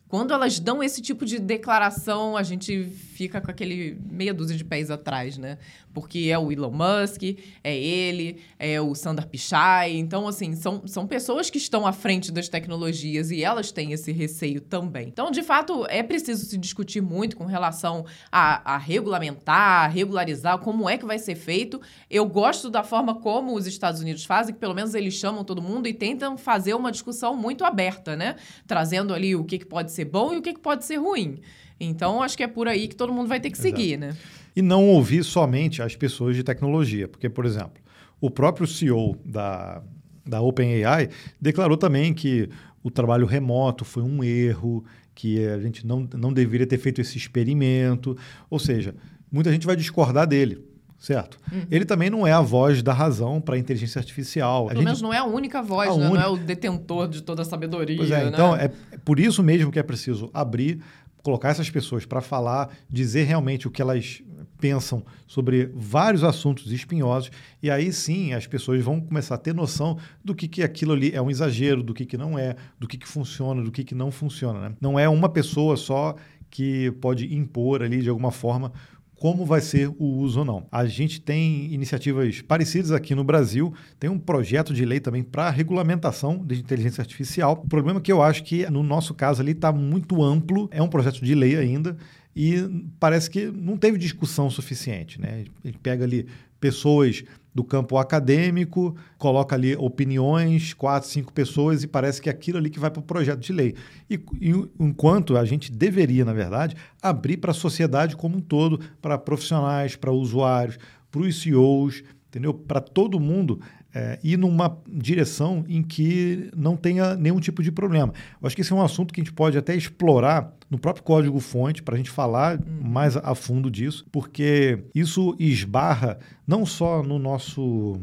quando 0.07 0.33
elas 0.33 0.59
dão 0.59 0.81
esse 0.81 1.01
tipo 1.01 1.25
de 1.25 1.37
declaração, 1.37 2.37
a 2.37 2.43
gente 2.43 2.85
fica 2.85 3.41
com 3.41 3.51
aquele 3.51 3.99
meia 4.09 4.33
dúzia 4.33 4.55
de 4.55 4.63
pés 4.63 4.89
atrás, 4.89 5.37
né? 5.37 5.57
Porque 5.93 6.29
é 6.31 6.37
o 6.37 6.51
Elon 6.51 6.71
Musk, 6.71 7.23
é 7.63 7.75
ele, 7.75 8.39
é 8.57 8.79
o 8.79 8.93
Sundar 8.95 9.27
Pichai. 9.27 9.97
Então, 9.97 10.27
assim, 10.27 10.55
são, 10.55 10.83
são 10.85 11.07
pessoas 11.07 11.49
que 11.49 11.57
estão 11.57 11.85
à 11.85 11.91
frente 11.91 12.31
das 12.31 12.47
tecnologias 12.47 13.31
e 13.31 13.43
elas 13.43 13.71
têm 13.71 13.91
esse 13.91 14.11
receio 14.11 14.61
também. 14.61 15.07
Então, 15.07 15.29
de 15.31 15.41
fato, 15.41 15.85
é 15.89 16.01
preciso 16.03 16.45
se 16.45 16.57
discutir 16.57 17.01
muito 17.01 17.35
com 17.35 17.45
relação 17.45 18.05
a, 18.31 18.75
a 18.75 18.77
regulamentar, 18.77 19.85
a 19.85 19.87
regularizar, 19.87 20.59
como 20.59 20.89
é 20.89 20.97
que 20.97 21.05
vai 21.05 21.19
ser 21.19 21.35
feito. 21.35 21.81
Eu 22.09 22.25
gosto 22.27 22.69
da 22.69 22.83
forma 22.83 23.15
como 23.15 23.55
os 23.55 23.65
Estados 23.65 23.99
Unidos 23.99 24.23
fazem, 24.23 24.53
que 24.53 24.59
pelo 24.59 24.75
menos 24.75 24.93
eles 24.93 25.15
chamam 25.15 25.43
todo 25.43 25.61
mundo 25.61 25.87
e 25.87 25.93
tentam 25.93 26.37
fazer 26.37 26.75
uma 26.75 26.91
discussão 26.91 27.35
muito 27.35 27.65
aberta, 27.65 28.15
né? 28.15 28.35
Trazendo 28.65 29.13
ali 29.13 29.35
o 29.35 29.43
que, 29.43 29.57
que 29.57 29.65
pode 29.65 29.91
bom 30.05 30.33
e 30.33 30.37
o 30.37 30.41
que, 30.41 30.53
que 30.53 30.59
pode 30.59 30.85
ser 30.85 30.97
ruim. 30.97 31.39
Então, 31.79 32.21
acho 32.21 32.35
que 32.35 32.43
é 32.43 32.47
por 32.47 32.67
aí 32.67 32.87
que 32.87 32.95
todo 32.95 33.13
mundo 33.13 33.27
vai 33.27 33.39
ter 33.39 33.49
que 33.49 33.57
Exato. 33.57 33.75
seguir, 33.75 33.97
né? 33.97 34.15
E 34.55 34.61
não 34.61 34.87
ouvir 34.87 35.23
somente 35.23 35.81
as 35.81 35.95
pessoas 35.95 36.35
de 36.35 36.43
tecnologia. 36.43 37.07
Porque, 37.07 37.29
por 37.29 37.45
exemplo, 37.45 37.81
o 38.19 38.29
próprio 38.29 38.65
CEO 38.65 39.17
da, 39.23 39.83
da 40.25 40.41
OpenAI 40.41 41.09
declarou 41.39 41.77
também 41.77 42.13
que 42.13 42.49
o 42.83 42.89
trabalho 42.89 43.25
remoto 43.25 43.85
foi 43.85 44.01
um 44.01 44.23
erro, 44.23 44.83
que 45.13 45.45
a 45.45 45.59
gente 45.59 45.85
não, 45.85 46.07
não 46.13 46.33
deveria 46.33 46.65
ter 46.65 46.77
feito 46.77 47.01
esse 47.01 47.17
experimento. 47.17 48.17
Ou 48.49 48.57
seja, 48.57 48.95
muita 49.31 49.51
gente 49.51 49.65
vai 49.65 49.75
discordar 49.75 50.25
dele 50.25 50.63
certo? 50.97 51.37
Uhum. 51.51 51.65
Ele 51.69 51.85
também 51.85 52.09
não 52.09 52.25
é 52.25 52.31
a 52.31 52.41
voz 52.41 52.81
da 52.81 52.93
razão 52.93 53.39
para 53.39 53.55
a 53.55 53.57
inteligência 53.57 53.99
artificial. 53.99 54.67
Pelo 54.67 54.81
a 54.81 54.83
menos 54.83 55.01
não 55.01 55.13
é 55.13 55.17
a 55.17 55.25
única 55.25 55.61
voz, 55.61 55.89
a 55.89 55.97
né? 55.97 56.09
não 56.09 56.19
é 56.19 56.27
o 56.27 56.37
detentor 56.37 57.07
de 57.07 57.21
toda 57.21 57.41
a 57.41 57.45
sabedoria. 57.45 57.97
Pois 57.97 58.11
é, 58.11 58.23
né? 58.23 58.31
então 58.33 58.55
é 58.55 58.69
por 59.05 59.19
isso 59.19 59.43
mesmo 59.43 59.71
que 59.71 59.79
é 59.79 59.83
preciso 59.83 60.29
abrir, 60.33 60.81
colocar 61.21 61.49
essas 61.49 61.69
pessoas 61.69 62.05
para 62.05 62.21
falar, 62.21 62.69
dizer 62.89 63.23
realmente 63.23 63.67
o 63.67 63.71
que 63.71 63.81
elas 63.81 64.21
pensam 64.59 65.03
sobre 65.27 65.71
vários 65.75 66.23
assuntos 66.23 66.71
espinhosos, 66.71 67.29
e 67.61 67.69
aí 67.69 67.93
sim 67.93 68.33
as 68.33 68.47
pessoas 68.47 68.83
vão 68.83 68.99
começar 68.99 69.35
a 69.35 69.37
ter 69.37 69.53
noção 69.53 69.97
do 70.23 70.33
que, 70.33 70.47
que 70.47 70.63
aquilo 70.63 70.93
ali 70.93 71.11
é 71.13 71.21
um 71.21 71.29
exagero, 71.29 71.83
do 71.83 71.93
que, 71.93 72.05
que 72.05 72.17
não 72.17 72.37
é, 72.37 72.55
do 72.79 72.87
que, 72.87 72.97
que 72.97 73.07
funciona, 73.07 73.61
do 73.61 73.71
que, 73.71 73.83
que 73.83 73.93
não 73.93 74.11
funciona. 74.11 74.69
Né? 74.69 74.75
Não 74.81 74.97
é 74.97 75.07
uma 75.07 75.29
pessoa 75.29 75.77
só 75.77 76.15
que 76.49 76.91
pode 77.01 77.33
impor 77.35 77.83
ali 77.83 78.01
de 78.01 78.09
alguma 78.09 78.31
forma 78.31 78.71
como 79.19 79.45
vai 79.45 79.61
ser 79.61 79.89
o 79.97 80.05
uso 80.05 80.39
ou 80.39 80.45
não. 80.45 80.67
A 80.71 80.85
gente 80.85 81.19
tem 81.19 81.73
iniciativas 81.73 82.41
parecidas 82.41 82.91
aqui 82.91 83.15
no 83.15 83.23
Brasil, 83.23 83.73
tem 83.99 84.09
um 84.09 84.19
projeto 84.19 84.73
de 84.73 84.85
lei 84.85 84.99
também 84.99 85.23
para 85.23 85.49
regulamentação 85.49 86.45
de 86.45 86.59
inteligência 86.59 87.01
artificial. 87.01 87.61
O 87.63 87.67
problema 87.67 87.99
é 87.99 88.01
que 88.01 88.11
eu 88.11 88.21
acho 88.21 88.43
que 88.43 88.69
no 88.69 88.83
nosso 88.83 89.13
caso 89.13 89.41
ali 89.41 89.51
está 89.51 89.71
muito 89.71 90.23
amplo, 90.23 90.69
é 90.71 90.81
um 90.81 90.87
projeto 90.87 91.23
de 91.23 91.33
lei 91.33 91.57
ainda, 91.57 91.97
e 92.35 92.85
parece 92.99 93.29
que 93.29 93.47
não 93.47 93.75
teve 93.75 93.97
discussão 93.97 94.49
suficiente. 94.49 95.19
Né? 95.19 95.45
Gente 95.65 95.79
pega 95.79 96.03
ali 96.03 96.27
pessoas 96.59 97.23
do 97.57 97.63
campo 97.63 97.97
acadêmico, 97.97 98.95
coloca 99.17 99.55
ali 99.55 99.75
opiniões, 99.75 100.75
quatro, 100.75 101.09
cinco 101.09 101.33
pessoas, 101.33 101.81
e 101.81 101.87
parece 101.87 102.21
que 102.21 102.29
é 102.29 102.31
aquilo 102.31 102.59
ali 102.59 102.69
que 102.69 102.79
vai 102.79 102.91
para 102.91 102.99
o 102.99 103.03
projeto 103.03 103.39
de 103.39 103.51
lei. 103.51 103.73
E, 104.07 104.13
e, 104.39 104.53
enquanto 104.79 105.35
a 105.35 105.43
gente 105.43 105.71
deveria, 105.71 106.23
na 106.23 106.33
verdade, 106.33 106.75
abrir 107.01 107.37
para 107.37 107.49
a 107.49 107.55
sociedade 107.55 108.15
como 108.15 108.37
um 108.37 108.41
todo, 108.41 108.79
para 109.01 109.17
profissionais, 109.17 109.95
para 109.95 110.11
usuários, 110.11 110.77
para 111.09 111.21
os 111.21 111.41
CEOs, 111.41 112.03
entendeu? 112.27 112.53
Para 112.53 112.79
todo 112.79 113.19
mundo 113.19 113.59
é, 113.97 114.19
ir 114.23 114.37
numa 114.37 114.77
direção 114.87 115.65
em 115.67 115.81
que 115.81 116.51
não 116.55 116.77
tenha 116.77 117.15
nenhum 117.15 117.39
tipo 117.39 117.63
de 117.63 117.71
problema. 117.71 118.13
Eu 118.39 118.45
acho 118.45 118.55
que 118.55 118.61
esse 118.61 118.71
é 118.71 118.75
um 118.75 118.81
assunto 118.81 119.11
que 119.11 119.19
a 119.19 119.23
gente 119.23 119.33
pode 119.33 119.57
até 119.57 119.75
explorar 119.75 120.53
no 120.69 120.77
próprio 120.77 121.03
código-fonte 121.03 121.81
para 121.81 121.95
a 121.95 121.97
gente 121.97 122.11
falar 122.11 122.59
uhum. 122.59 122.89
mais 122.89 123.17
a 123.17 123.33
fundo 123.33 123.71
disso, 123.71 124.05
porque 124.11 124.83
isso 124.93 125.35
esbarra 125.39 126.19
não 126.45 126.63
só 126.63 127.01
no 127.01 127.17
nosso 127.17 127.99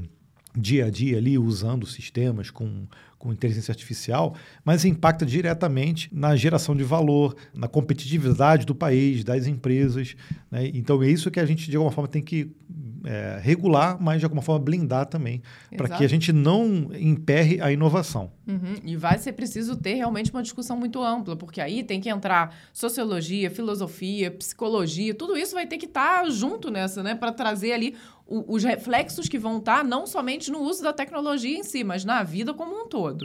dia 0.57 0.87
a 0.87 0.91
dia 0.91 1.19
ali 1.19 1.39
usando 1.39 1.87
sistemas 1.87 2.51
com, 2.51 2.87
com 3.25 3.33
inteligência 3.33 3.73
artificial, 3.73 4.35
mas 4.63 4.85
impacta 4.85 5.25
diretamente 5.25 6.11
na 6.13 6.37
geração 6.37 6.77
de 6.77 6.85
valor, 6.85 7.35
na 7.55 7.67
competitividade 7.67 8.67
do 8.67 8.75
país, 8.75 9.25
das 9.25 9.47
empresas. 9.47 10.15
Né? 10.51 10.71
Então 10.75 11.03
é 11.03 11.09
isso 11.09 11.31
que 11.31 11.41
a 11.41 11.47
gente, 11.47 11.71
de 11.71 11.77
alguma 11.77 11.91
forma, 11.91 12.07
tem 12.07 12.21
que 12.21 12.55
é, 13.03 13.39
regular, 13.43 13.97
mas 13.99 14.19
de 14.19 14.27
alguma 14.27 14.43
forma 14.43 14.63
blindar 14.63 15.07
também, 15.07 15.43
para 15.75 15.89
que 15.89 16.05
a 16.05 16.09
gente 16.09 16.33
não 16.33 16.91
emperre 16.95 17.61
a 17.63 17.73
inovação. 17.73 18.31
Uhum. 18.47 18.77
E 18.85 18.95
vai 18.95 19.17
ser 19.17 19.33
preciso 19.33 19.75
ter 19.75 19.95
realmente 19.95 20.31
uma 20.31 20.43
discussão 20.43 20.77
muito 20.77 21.03
ampla, 21.03 21.35
porque 21.35 21.63
aí 21.63 21.83
tem 21.83 22.01
que 22.03 22.11
entrar 22.11 22.55
sociologia, 22.75 23.51
filosofia, 23.51 24.31
psicologia, 24.31 25.15
tudo 25.15 25.35
isso 25.35 25.55
vai 25.55 25.67
ter 25.67 25.79
que 25.79 25.87
estar 25.87 26.25
tá 26.25 26.31
junto 26.31 26.71
nessa, 26.71 27.03
né, 27.03 27.15
para 27.15 27.33
trazer 27.33 27.73
ali 27.73 27.95
o, 28.27 28.55
os 28.55 28.65
reflexos 28.65 29.29
que 29.29 29.39
vão 29.39 29.59
estar 29.59 29.79
tá 29.79 29.85
não 29.85 30.07
somente 30.07 30.51
no 30.51 30.61
uso 30.61 30.83
da 30.83 30.93
tecnologia 30.93 31.59
em 31.59 31.63
si, 31.63 31.85
mas 31.85 32.05
na 32.05 32.23
vida 32.23 32.55
como 32.55 32.75
um 32.75 32.89
todo. 32.89 33.25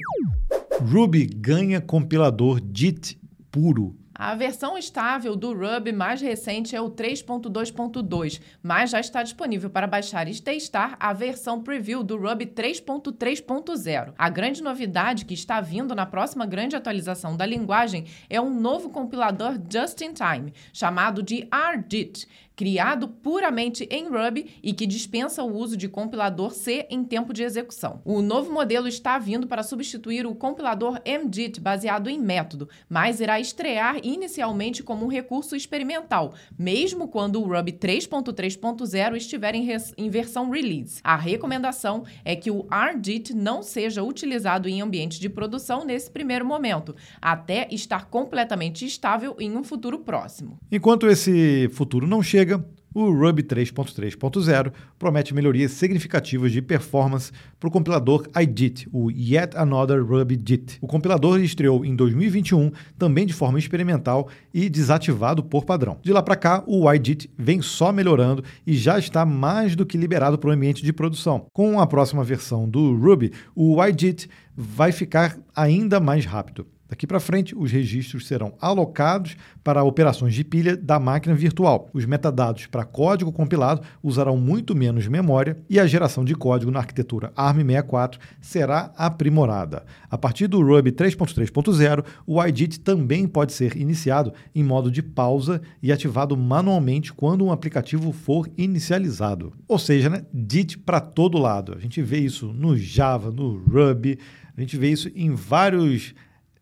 Ruby 0.82 1.26
ganha 1.26 1.82
compilador 1.82 2.62
JIT 2.74 3.20
puro 3.52 4.00
a 4.22 4.36
versão 4.36 4.78
estável 4.78 5.34
do 5.34 5.54
Ruby 5.54 5.94
mais 5.94 6.20
recente 6.20 6.76
é 6.76 6.82
o 6.82 6.92
3.2.2, 6.92 8.42
mas 8.62 8.90
já 8.90 9.00
está 9.00 9.24
disponível 9.24 9.70
para 9.70 9.88
baixar 9.88 10.28
e 10.28 10.38
testar 10.38 10.98
a 11.00 11.14
versão 11.14 11.64
preview 11.64 12.04
do 12.04 12.18
Ruby 12.18 12.48
3.3.0. 12.48 14.14
A 14.18 14.30
grande 14.30 14.62
novidade 14.62 15.24
que 15.24 15.34
está 15.34 15.62
vindo 15.62 15.96
na 15.96 16.06
próxima 16.06 16.46
grande 16.46 16.76
atualização 16.76 17.38
da 17.38 17.46
linguagem 17.46 18.08
é 18.30 18.42
um 18.42 18.54
novo 18.54 18.90
compilador 18.90 19.58
just 19.72 20.02
in 20.02 20.12
time, 20.12 20.54
chamado 20.74 21.24
de 21.24 21.48
RDIT, 21.78 22.28
criado 22.60 23.08
puramente 23.08 23.88
em 23.90 24.10
Ruby 24.10 24.48
e 24.62 24.74
que 24.74 24.86
dispensa 24.86 25.42
o 25.42 25.56
uso 25.56 25.78
de 25.78 25.88
compilador 25.88 26.52
C 26.52 26.86
em 26.90 27.06
tempo 27.06 27.32
de 27.32 27.42
execução. 27.42 28.02
O 28.04 28.22
novo 28.22 28.52
modelo 28.52 28.86
está 28.86 29.18
vindo 29.18 29.48
para 29.48 29.64
substituir 29.64 30.28
o 30.28 30.36
compilador 30.36 31.00
MJIT 31.08 31.62
baseado 31.62 32.10
em 32.10 32.20
método, 32.20 32.68
mas 32.90 33.22
irá 33.22 33.40
estrear 33.40 34.02
inicialmente 34.04 34.84
como 34.84 35.06
um 35.06 35.08
recurso 35.08 35.56
experimental, 35.56 36.34
mesmo 36.58 37.08
quando 37.08 37.42
o 37.42 37.48
Ruby 37.48 37.72
3.3.0 37.72 39.16
estiver 39.16 39.56
em, 39.56 39.66
em 39.98 40.10
versão 40.10 40.50
release. 40.50 41.00
A 41.02 41.16
recomendação 41.16 42.04
é 42.26 42.36
que 42.36 42.52
o 42.52 42.68
RJIT 42.70 43.34
não 43.34 43.64
seja 43.64 44.04
utilizado 44.04 44.68
em 44.68 44.82
ambiente 44.82 45.18
de 45.18 45.30
produção 45.30 45.86
nesse 45.86 46.12
primeiro 46.12 46.46
momento, 46.46 46.94
até 47.22 47.70
estar 47.72 48.08
completamente 48.08 48.86
estável 48.86 49.38
em 49.40 49.56
um 49.56 49.64
futuro 49.64 50.00
próximo. 50.00 50.60
Enquanto 50.70 51.08
esse 51.08 51.70
futuro 51.72 52.06
não 52.06 52.22
chega, 52.22 52.49
o 52.94 53.12
Ruby 53.12 53.44
3.3.0 53.44 54.72
promete 54.98 55.34
melhorias 55.34 55.72
significativas 55.72 56.52
de 56.52 56.62
performance 56.62 57.32
para 57.60 57.68
o 57.68 57.72
compilador 57.72 58.28
iDit, 58.42 58.88
o 58.92 59.12
Yet 59.12 59.56
Another 59.56 60.04
Ruby 60.04 60.42
JIT. 60.44 60.80
O 60.82 60.88
compilador 60.88 61.40
estreou 61.40 61.86
em 61.86 61.96
2021, 61.96 62.72
também 62.98 63.26
de 63.26 63.34
forma 63.34 63.60
experimental 63.60 64.28
e 64.54 64.70
desativado 64.70 65.44
por 65.44 65.66
padrão. 65.66 66.00
De 66.02 66.12
lá 66.12 66.24
para 66.24 66.36
cá, 66.36 66.64
o 66.66 66.92
iDit 66.92 67.30
vem 67.38 67.62
só 67.62 67.92
melhorando 67.92 68.44
e 68.66 68.76
já 68.76 68.98
está 68.98 69.26
mais 69.26 69.76
do 69.76 69.86
que 69.86 69.98
liberado 69.98 70.38
para 70.38 70.50
o 70.50 70.54
ambiente 70.54 70.84
de 70.84 70.92
produção. 70.92 71.46
Com 71.54 71.80
a 71.80 71.86
próxima 71.86 72.24
versão 72.24 72.68
do 72.68 72.96
Ruby, 72.96 73.32
o 73.56 73.84
iDit 73.86 74.28
vai 74.56 74.92
ficar 74.92 75.38
ainda 75.56 76.00
mais 76.00 76.26
rápido. 76.26 76.66
Daqui 76.90 77.06
para 77.06 77.20
frente, 77.20 77.56
os 77.56 77.72
registros 77.72 78.26
serão 78.26 78.54
alocados 78.60 79.38
para 79.64 79.84
operações 79.84 80.34
de 80.34 80.44
pilha 80.44 80.76
da 80.76 81.00
máquina 81.00 81.36
virtual. 81.36 81.88
Os 81.94 82.04
metadados 82.04 82.66
para 82.66 82.84
código 82.84 83.32
compilado 83.32 83.82
usarão 84.02 84.36
muito 84.38 84.76
menos 84.76 85.08
memória 85.08 85.56
e 85.70 85.80
a 85.80 85.86
geração 85.86 86.26
de 86.26 86.34
código 86.34 86.72
na 86.72 86.80
arquitetura 86.80 87.32
ARM64 87.38 88.18
será 88.42 88.92
aprimorada. 88.98 89.86
A 90.10 90.18
partir 90.18 90.48
do 90.48 90.62
Ruby 90.62 90.92
3.3.0, 90.92 92.04
o 92.26 92.44
iDit 92.44 92.80
também 92.80 93.28
pode 93.28 93.54
ser 93.54 93.78
iniciado 93.78 94.34
em 94.56 94.64
modo 94.64 94.90
de 94.90 95.04
pausa 95.04 95.62
e 95.84 95.92
ativado 95.92 96.36
manualmente 96.36 97.14
quando 97.14 97.46
um 97.46 97.52
aplicativo 97.52 98.12
for 98.12 98.50
inicializado. 98.58 99.54
Ou 99.68 99.78
seja, 99.78 100.10
né, 100.10 100.26
DIT 100.34 100.80
para 100.80 101.00
todo 101.00 101.38
lado. 101.38 101.76
A 101.78 101.80
gente 101.80 102.02
vê 102.02 102.18
isso 102.18 102.52
no 102.52 102.76
Java, 102.76 103.30
no 103.30 103.58
Ruby, 103.58 104.18
a 104.58 104.62
gente 104.62 104.76
vê 104.76 104.90
isso 104.90 105.10
em 105.16 105.34
vários 105.34 106.16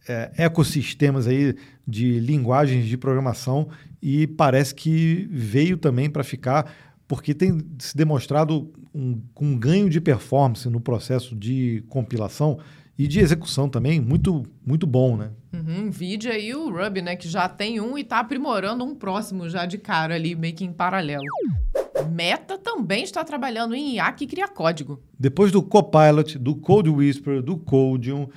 é, 0.08 0.32
ecossistemas 0.38 1.28
aí 1.28 1.56
de 1.88 2.20
linguagens 2.20 2.86
de 2.86 2.98
programação 2.98 3.70
e 4.02 4.28
parece 4.28 4.74
que 4.74 5.28
veio 5.32 5.78
também 5.78 6.10
para 6.10 6.24
ficar, 6.24 6.72
porque 7.08 7.34
tem 7.34 7.60
se 7.80 7.96
demonstrado 7.96 8.72
um, 8.94 9.22
um 9.40 9.58
ganho 9.58 9.90
de 9.90 10.00
performance 10.00 10.70
no 10.70 10.80
processo 10.80 11.36
de 11.36 11.84
compilação 11.90 12.60
e 12.98 13.08
de 13.08 13.20
execução 13.20 13.70
também 13.70 14.02
muito 14.02 14.44
muito 14.66 14.88
bom, 14.88 15.16
né? 15.16 15.30
Uhum, 15.54 15.88
Nvidia 15.88 16.38
e 16.38 16.54
o 16.56 16.70
Ruby, 16.70 17.02
né, 17.02 17.16
que 17.16 17.28
já 17.28 17.48
tem 17.48 17.80
um 17.80 17.98
e 17.98 18.02
está 18.02 18.20
aprimorando 18.20 18.84
um 18.84 18.96
próximo 18.96 19.48
já 19.50 19.66
de 19.66 19.78
cara 19.78 20.16
ali, 20.16 20.36
meio 20.36 20.56
que 20.56 20.66
em 20.66 20.74
paralelo. 20.74 21.24
Meta 22.12 22.58
também 22.58 23.04
está 23.04 23.24
trabalhando 23.24 23.76
em 23.76 23.96
IA 23.96 24.12
que 24.12 24.28
cria 24.28 24.48
código. 24.48 25.02
Depois 25.20 25.52
do 25.52 25.62
Copilot, 25.62 26.38
do 26.38 26.56
Code 26.56 26.90
Whisper, 26.90 27.42
do 27.42 27.58
Codium, 27.58 28.30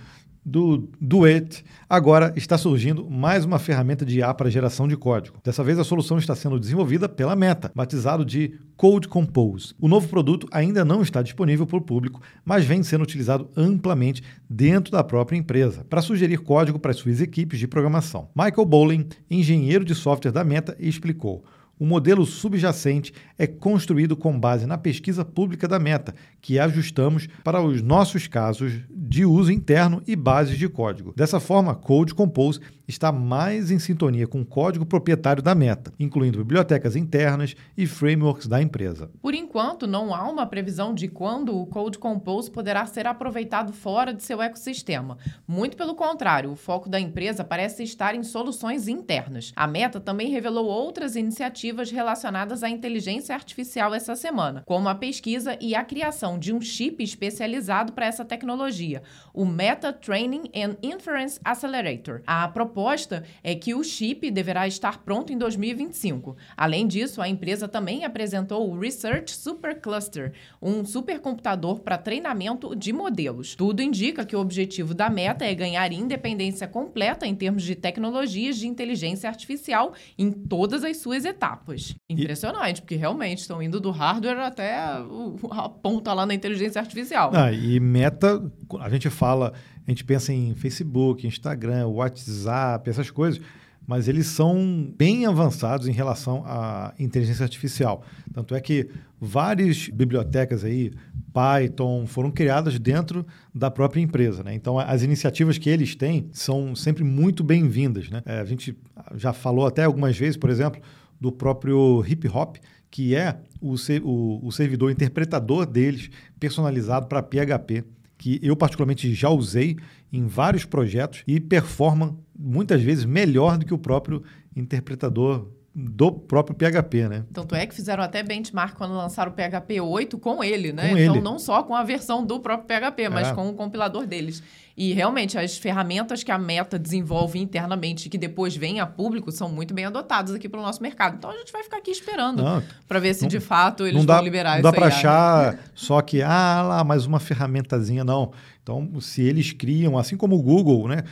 do 0.45 0.89
Duet, 1.01 1.65
agora 1.89 2.33
está 2.37 2.57
surgindo 2.57 3.09
mais 3.11 3.45
uma 3.45 3.59
ferramenta 3.59 4.05
de 4.05 4.19
IA 4.19 4.33
para 4.33 4.51
geração 4.51 4.89
de 4.89 4.97
código. 4.97 5.39
Dessa 5.45 5.63
vez 5.63 5.79
a 5.79 5.85
solução 5.85 6.19
está 6.19 6.35
sendo 6.35 6.59
desenvolvida 6.59 7.09
pela 7.09 7.37
Meta, 7.37 7.71
batizado 7.75 8.25
de 8.25 8.59
Code 8.77 9.09
Compose. 9.09 9.75
O 9.79 9.89
novo 9.89 10.09
produto 10.09 10.49
ainda 10.51 10.85
não 10.85 11.03
está 11.03 11.23
disponível 11.23 11.67
para 11.67 11.77
o 11.77 11.83
público, 11.83 12.21
mas 12.45 12.65
vem 12.65 12.83
sendo 12.83 13.03
utilizado 13.03 13.51
amplamente 13.57 14.23
dentro 14.49 14.93
da 14.93 15.05
própria 15.05 15.37
empresa 15.37 15.85
para 15.89 16.03
sugerir 16.03 16.39
código 16.39 16.79
para 16.79 16.93
suas 16.93 17.21
equipes 17.21 17.59
de 17.59 17.69
programação. 17.69 18.29
Michael 18.35 18.67
Bowling, 18.67 19.09
engenheiro 19.31 19.85
de 19.85 19.95
software 19.95 20.33
da 20.33 20.43
Meta, 20.43 20.75
explicou: 20.79 21.45
o 21.81 21.87
modelo 21.87 22.27
subjacente 22.27 23.11
é 23.39 23.47
construído 23.47 24.15
com 24.15 24.39
base 24.39 24.67
na 24.67 24.77
pesquisa 24.77 25.25
pública 25.25 25.67
da 25.67 25.79
Meta, 25.79 26.15
que 26.41 26.59
ajustamos 26.59 27.29
para 27.45 27.61
os 27.63 27.83
nossos 27.83 28.27
casos 28.27 28.73
de 28.91 29.25
uso 29.25 29.53
interno 29.53 30.03
e 30.07 30.15
bases 30.15 30.59
de 30.59 30.69
código. 30.69 31.13
Dessa 31.17 31.41
forma, 31.41 31.75
Code 31.75 32.15
Compose 32.15 32.61
está 32.91 33.13
mais 33.13 33.71
em 33.71 33.79
sintonia 33.79 34.27
com 34.27 34.41
o 34.41 34.45
código 34.47 34.85
proprietário 34.85 35.43
da 35.43 35.55
Meta, 35.55 35.93
incluindo 35.99 36.39
bibliotecas 36.39 36.97
internas 36.97 37.55
e 37.77 37.87
frameworks 37.87 38.47
da 38.47 38.61
empresa. 38.61 39.11
Por 39.23 39.33
enquanto, 39.33 39.87
não 39.87 40.15
há 40.15 40.29
uma 40.29 40.45
previsão 40.45 40.93
de 40.93 41.09
quando 41.09 41.57
o 41.57 41.67
Code 41.67 41.99
Compose 41.99 42.51
poderá 42.51 42.85
ser 42.87 43.07
aproveitado 43.07 43.73
fora 43.73 44.13
de 44.13 44.23
seu 44.23 44.43
ecossistema. 44.43 45.17
Muito 45.47 45.77
pelo 45.77 45.95
contrário, 45.95 46.51
o 46.51 46.57
foco 46.57 46.89
da 46.89 47.01
empresa 47.01 47.45
parece 47.45 47.83
estar 47.83 48.15
em 48.15 48.23
soluções 48.23 48.89
internas. 48.89 49.53
A 49.55 49.67
Meta 49.67 50.01
também 50.01 50.29
revelou 50.31 50.67
outras 50.67 51.15
iniciativas 51.15 51.91
relacionadas 51.91 52.63
à 52.63 52.69
inteligência 52.69 53.35
artificial 53.35 53.95
essa 53.95 54.17
semana, 54.17 54.63
como 54.67 54.89
a 54.89 54.95
pesquisa 54.95 55.57
e 55.61 55.75
a 55.75 55.85
criação 55.85 56.30
de 56.39 56.53
um 56.53 56.61
chip 56.61 57.03
especializado 57.03 57.93
para 57.93 58.07
essa 58.07 58.25
tecnologia, 58.25 59.03
o 59.33 59.45
Meta 59.45 59.93
Training 59.93 60.51
and 60.55 60.77
Inference 60.83 61.39
Accelerator. 61.45 62.23
A 62.27 62.49
proposta 62.49 62.81
proposta 62.81 63.25
é 63.43 63.55
que 63.55 63.75
o 63.75 63.83
chip 63.83 64.31
deverá 64.31 64.67
estar 64.67 64.99
pronto 64.99 65.33
em 65.33 65.39
2025. 65.39 66.37
Além 66.57 66.87
disso, 66.87 67.21
a 67.21 67.29
empresa 67.29 67.69
também 67.69 68.05
apresentou 68.05 68.69
o 68.69 68.79
Research 68.79 69.35
Supercluster, 69.35 70.33
um 70.63 70.85
supercomputador 70.85 71.81
para 71.81 71.99
treinamento 71.99 72.75
de 72.75 72.93
modelos. 72.93 73.55
Tudo 73.55 73.83
indica 73.83 74.25
que 74.25 74.37
o 74.37 74.41
objetivo 74.41 74.95
da 74.95 75.11
meta 75.11 75.45
é 75.45 75.55
ganhar 75.55 75.93
independência 75.93 76.67
completa 76.67 77.27
em 77.27 77.35
termos 77.35 77.63
de 77.63 77.75
tecnologias 77.75 78.57
de 78.57 78.67
inteligência 78.67 79.29
artificial 79.29 79.93
em 80.19 80.31
todas 80.31 80.85
as 80.85 80.99
suas 80.99 81.25
etapas. 81.25 81.95
Impressionante, 82.09 82.79
e... 82.79 82.81
porque 82.83 82.97
realmente 82.97 83.39
estão 83.39 83.63
indo 83.63 83.81
do 83.81 83.91
hardware 83.91 84.41
até 84.41 84.77
a 84.77 85.69
ponta 85.83 86.13
lá 86.13 86.20
na 86.27 86.35
inteligência 86.35 86.81
artificial. 86.81 87.33
E 87.53 87.79
meta, 87.81 88.43
a 88.81 88.89
gente 88.89 89.09
fala 89.11 89.53
a 89.87 89.91
gente 89.91 90.05
pensa 90.05 90.33
em 90.33 90.55
Facebook, 90.55 91.27
Instagram, 91.27 91.89
WhatsApp, 91.89 92.89
essas 92.89 93.11
coisas, 93.11 93.41
mas 93.87 94.07
eles 94.07 94.29
são 94.29 94.95
bem 94.97 95.27
avançados 95.27 95.89
em 95.89 95.93
relação 95.93 96.45
à 96.47 96.95
inteligência 96.97 97.43
artificial. 97.43 98.05
Tanto 98.33 98.55
é 98.55 98.61
que 98.61 98.89
várias 99.21 99.89
bibliotecas 99.89 100.65
aí, 100.65 100.93
Python, 101.33 102.07
foram 102.07 102.31
criadas 102.31 102.79
dentro 102.79 103.27
da 103.53 103.69
própria 103.69 104.01
empresa. 104.01 104.45
Né? 104.45 104.55
Então, 104.55 104.79
as 104.79 105.03
iniciativas 105.03 105.59
que 105.59 105.69
eles 105.69 105.97
têm 105.97 106.29
são 106.33 106.77
sempre 106.77 107.03
muito 107.03 107.43
bem-vindas. 107.43 108.09
Né? 108.11 108.23
É, 108.27 108.39
a 108.39 108.45
gente 108.45 108.77
já 109.17 109.33
falou 109.33 109.67
até 109.67 109.85
algumas 109.85 110.17
vezes, 110.17 110.37
por 110.37 110.51
exemplo, 110.51 110.81
do 111.21 111.33
próprio 111.33 112.05
hip 112.07 112.29
hop, 112.29 112.59
que 112.91 113.15
é 113.15 113.39
o, 113.61 113.75
o, 114.03 114.47
o 114.47 114.53
servidor 114.53 114.91
interpretador 114.91 115.65
deles 115.67 116.11
personalizado 116.39 117.07
para 117.07 117.23
PHP 117.23 117.85
que 118.21 118.39
eu 118.43 118.55
particularmente 118.55 119.15
já 119.15 119.31
usei 119.31 119.79
em 120.13 120.27
vários 120.27 120.67
projetos 120.67 121.23
e 121.27 121.41
performa 121.41 122.15
muitas 122.39 122.83
vezes 122.83 123.07
melhor 123.07 123.57
do 123.57 123.65
que 123.65 123.73
o 123.73 123.79
próprio 123.79 124.23
interpretador 124.55 125.49
do 125.75 126.13
próprio 126.13 126.55
PHP, 126.55 127.09
né? 127.09 127.25
Tanto 127.33 127.55
é 127.55 127.65
que 127.65 127.75
fizeram 127.75 128.03
até 128.03 128.23
benchmark 128.23 128.77
quando 128.77 128.93
lançaram 128.93 129.33
o 129.33 129.35
PHP 129.35 129.81
8 129.81 130.19
com 130.19 130.45
ele, 130.45 130.73
né? 130.73 130.91
Com 130.91 130.99
então 130.99 131.15
ele. 131.15 131.23
não 131.23 131.39
só 131.39 131.63
com 131.63 131.75
a 131.75 131.83
versão 131.83 132.27
do 132.27 132.41
próprio 132.41 132.67
PHP, 132.67 133.09
mas 133.09 133.29
é. 133.29 133.35
com 133.35 133.49
o 133.49 133.55
compilador 133.55 134.07
deles. 134.07 134.43
E 134.77 134.93
realmente 134.93 135.37
as 135.37 135.59
ferramentas 135.59 136.23
que 136.23 136.31
a 136.31 136.39
Meta 136.39 136.79
desenvolve 136.79 137.39
internamente 137.39 138.07
e 138.07 138.11
que 138.11 138.17
depois 138.17 138.57
vêm 138.57 138.81
a 138.81 138.87
público 138.87 139.31
são 139.31 139.49
muito 139.49 139.75
bem 139.75 139.85
adotadas 139.85 140.35
aqui 140.35 140.49
para 140.49 140.61
o 140.61 140.63
nosso 140.63 140.83
mercado. 140.83 141.17
Então 141.17 141.31
a 141.31 141.35
gente 141.35 141.53
vai 141.53 141.63
ficar 141.63 141.79
aqui 141.79 141.91
esperando 141.91 142.43
para 142.89 142.99
ver 142.99 143.15
se 143.15 143.23
não, 143.23 143.29
de 143.29 143.41
fato 143.41 143.87
eles 143.87 144.05
dá, 144.05 144.17
vão 144.17 144.25
liberar 144.25 144.55
isso. 144.55 144.63
Não 144.63 144.71
dá 144.71 144.77
para 144.77 144.87
achar 144.87 145.59
só 145.75 146.01
que 146.01 146.23
ah 146.23 146.63
lá 146.63 146.85
mais 146.85 147.07
uma 147.07 147.21
ferramentazinha 147.21 148.05
não. 148.05 148.33
Então, 148.63 149.01
se 149.01 149.23
eles 149.23 149.53
criam, 149.53 149.99
assim 149.99 150.17
como 150.17 150.37
o 150.37 150.43
Google, 150.43 150.87
né, 150.87 151.03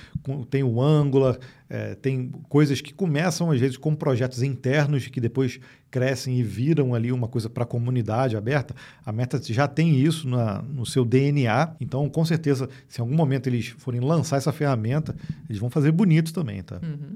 tem 0.50 0.62
o 0.62 0.80
Angular, 0.80 1.36
é, 1.68 1.94
tem 1.94 2.30
coisas 2.48 2.80
que 2.80 2.92
começam 2.92 3.50
às 3.50 3.58
vezes 3.58 3.76
com 3.76 3.94
projetos 3.94 4.42
internos 4.42 5.08
que 5.08 5.20
depois 5.20 5.58
crescem 5.90 6.38
e 6.38 6.42
viram 6.42 6.94
ali 6.94 7.12
uma 7.12 7.28
coisa 7.28 7.48
para 7.48 7.64
a 7.64 7.66
comunidade 7.66 8.36
aberta. 8.36 8.74
A 9.04 9.12
Meta 9.12 9.40
já 9.42 9.66
tem 9.66 9.98
isso 9.98 10.28
na, 10.28 10.62
no 10.62 10.84
seu 10.84 11.04
DNA. 11.04 11.76
Então, 11.80 12.08
com 12.08 12.24
certeza, 12.24 12.68
se 12.88 13.00
em 13.00 13.02
algum 13.02 13.14
momento 13.14 13.46
eles 13.46 13.68
forem 13.78 14.00
lançar 14.00 14.36
essa 14.36 14.52
ferramenta, 14.52 15.14
eles 15.48 15.60
vão 15.60 15.70
fazer 15.70 15.92
bonito 15.92 16.32
também, 16.32 16.62
tá? 16.62 16.80
Uhum. 16.82 17.14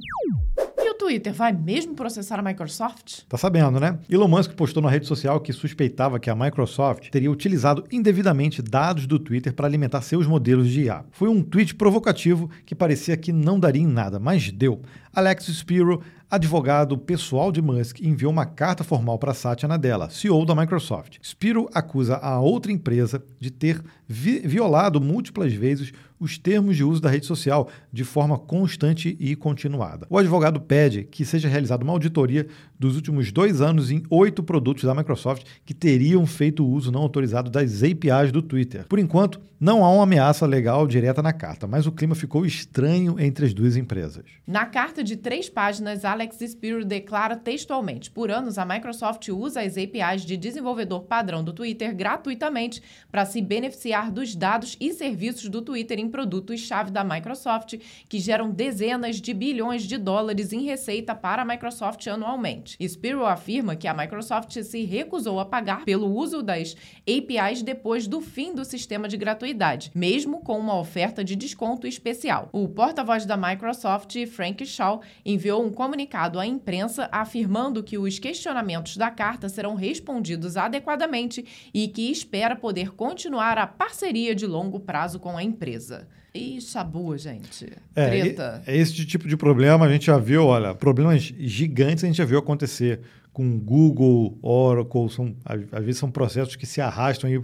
Twitter 1.02 1.34
vai 1.34 1.52
mesmo 1.52 1.94
processar 1.94 2.38
a 2.38 2.42
Microsoft? 2.42 3.22
Tá 3.28 3.36
sabendo, 3.36 3.80
né? 3.80 3.98
Elon 4.08 4.28
Musk 4.28 4.52
postou 4.52 4.80
na 4.80 4.88
rede 4.88 5.04
social 5.04 5.40
que 5.40 5.52
suspeitava 5.52 6.20
que 6.20 6.30
a 6.30 6.34
Microsoft 6.34 7.10
teria 7.10 7.28
utilizado 7.28 7.84
indevidamente 7.90 8.62
dados 8.62 9.04
do 9.04 9.18
Twitter 9.18 9.52
para 9.52 9.66
alimentar 9.66 10.00
seus 10.00 10.28
modelos 10.28 10.70
de 10.70 10.82
IA. 10.82 11.04
Foi 11.10 11.28
um 11.28 11.42
tweet 11.42 11.74
provocativo 11.74 12.48
que 12.64 12.72
parecia 12.72 13.16
que 13.16 13.32
não 13.32 13.58
daria 13.58 13.82
em 13.82 13.86
nada, 13.86 14.20
mas 14.20 14.52
deu. 14.52 14.80
Alex 15.14 15.46
Spiro 15.48 16.02
advogado 16.30 16.96
pessoal 16.96 17.52
de 17.52 17.60
Musk 17.60 18.00
enviou 18.00 18.32
uma 18.32 18.46
carta 18.46 18.82
formal 18.82 19.18
para 19.18 19.34
Satya 19.34 19.68
Nadella, 19.68 20.08
CEO 20.08 20.46
da 20.46 20.54
Microsoft. 20.54 21.18
Spiro 21.22 21.68
acusa 21.74 22.16
a 22.16 22.40
outra 22.40 22.72
empresa 22.72 23.22
de 23.38 23.50
ter 23.50 23.82
vi 24.08 24.38
violado 24.40 24.98
múltiplas 24.98 25.52
vezes 25.52 25.92
os 26.18 26.38
termos 26.38 26.76
de 26.76 26.84
uso 26.84 27.02
da 27.02 27.10
rede 27.10 27.26
social 27.26 27.68
de 27.92 28.04
forma 28.04 28.38
constante 28.38 29.16
e 29.18 29.34
continuada. 29.34 30.06
O 30.08 30.16
advogado 30.16 30.60
pede 30.60 31.02
que 31.02 31.24
seja 31.24 31.48
realizada 31.48 31.82
uma 31.82 31.92
auditoria 31.92 32.46
dos 32.78 32.94
últimos 32.94 33.32
dois 33.32 33.60
anos 33.60 33.90
em 33.90 34.04
oito 34.08 34.42
produtos 34.42 34.84
da 34.84 34.94
Microsoft 34.94 35.44
que 35.66 35.74
teriam 35.74 36.24
feito 36.24 36.64
uso 36.64 36.92
não 36.92 37.02
autorizado 37.02 37.50
das 37.50 37.82
APIs 37.82 38.30
do 38.30 38.40
Twitter. 38.40 38.86
Por 38.88 39.00
enquanto, 39.00 39.40
não 39.58 39.84
há 39.84 39.90
uma 39.90 40.04
ameaça 40.04 40.46
legal 40.46 40.86
direta 40.86 41.22
na 41.22 41.32
carta, 41.32 41.66
mas 41.66 41.86
o 41.86 41.92
clima 41.92 42.14
ficou 42.14 42.46
estranho 42.46 43.18
entre 43.18 43.44
as 43.44 43.52
duas 43.52 43.76
empresas. 43.76 44.24
Na 44.46 44.64
carta 44.66 45.01
de 45.02 45.16
três 45.16 45.48
páginas, 45.48 46.04
Alex 46.04 46.38
Spiro 46.40 46.84
declara 46.84 47.36
textualmente: 47.36 48.10
por 48.10 48.30
anos, 48.30 48.58
a 48.58 48.64
Microsoft 48.64 49.28
usa 49.28 49.60
as 49.62 49.76
APIs 49.76 50.24
de 50.24 50.36
desenvolvedor 50.36 51.02
padrão 51.02 51.42
do 51.42 51.52
Twitter 51.52 51.94
gratuitamente 51.94 52.82
para 53.10 53.24
se 53.24 53.40
beneficiar 53.40 54.10
dos 54.10 54.34
dados 54.34 54.76
e 54.80 54.92
serviços 54.92 55.48
do 55.48 55.62
Twitter 55.62 55.98
em 55.98 56.08
produtos-chave 56.08 56.90
da 56.90 57.02
Microsoft, 57.02 57.74
que 58.08 58.18
geram 58.18 58.50
dezenas 58.50 59.20
de 59.20 59.32
bilhões 59.32 59.84
de 59.84 59.96
dólares 59.96 60.52
em 60.52 60.62
receita 60.62 61.14
para 61.14 61.42
a 61.42 61.44
Microsoft 61.44 62.06
anualmente. 62.06 62.76
Spiro 62.86 63.24
afirma 63.24 63.76
que 63.76 63.88
a 63.88 63.94
Microsoft 63.94 64.60
se 64.62 64.84
recusou 64.84 65.40
a 65.40 65.44
pagar 65.44 65.84
pelo 65.84 66.06
uso 66.14 66.42
das 66.42 66.76
APIs 67.06 67.62
depois 67.62 68.06
do 68.06 68.20
fim 68.20 68.54
do 68.54 68.64
sistema 68.64 69.08
de 69.08 69.16
gratuidade, 69.16 69.90
mesmo 69.94 70.40
com 70.40 70.58
uma 70.58 70.78
oferta 70.78 71.24
de 71.24 71.34
desconto 71.34 71.86
especial. 71.86 72.48
O 72.52 72.68
porta-voz 72.68 73.24
da 73.24 73.36
Microsoft, 73.36 74.14
Frank 74.26 74.64
Shaw, 74.66 74.91
enviou 75.24 75.64
um 75.64 75.70
comunicado 75.70 76.38
à 76.38 76.46
imprensa 76.46 77.08
afirmando 77.12 77.82
que 77.82 77.96
os 77.96 78.18
questionamentos 78.18 78.96
da 78.96 79.10
carta 79.10 79.48
serão 79.48 79.74
respondidos 79.74 80.56
adequadamente 80.56 81.44
e 81.72 81.88
que 81.88 82.10
espera 82.10 82.56
poder 82.56 82.90
continuar 82.92 83.56
a 83.58 83.66
parceria 83.66 84.34
de 84.34 84.46
longo 84.46 84.80
prazo 84.80 85.20
com 85.20 85.36
a 85.36 85.42
empresa. 85.42 86.08
E 86.34 86.60
chabu, 86.60 87.16
gente. 87.16 87.70
É, 87.94 88.06
Treta. 88.06 88.62
É 88.66 88.76
esse 88.76 89.04
tipo 89.04 89.28
de 89.28 89.36
problema 89.36 89.86
a 89.86 89.92
gente 89.92 90.06
já 90.06 90.16
viu, 90.16 90.46
olha, 90.46 90.74
problemas 90.74 91.22
gigantes 91.22 92.04
a 92.04 92.06
gente 92.06 92.16
já 92.16 92.24
viu 92.24 92.38
acontecer 92.38 93.00
com 93.32 93.58
Google, 93.58 94.38
Oracle, 94.42 95.08
são, 95.10 95.34
às 95.44 95.84
vezes 95.84 95.98
são 95.98 96.10
processos 96.10 96.56
que 96.56 96.66
se 96.66 96.80
arrastam 96.80 97.30
aí 97.30 97.42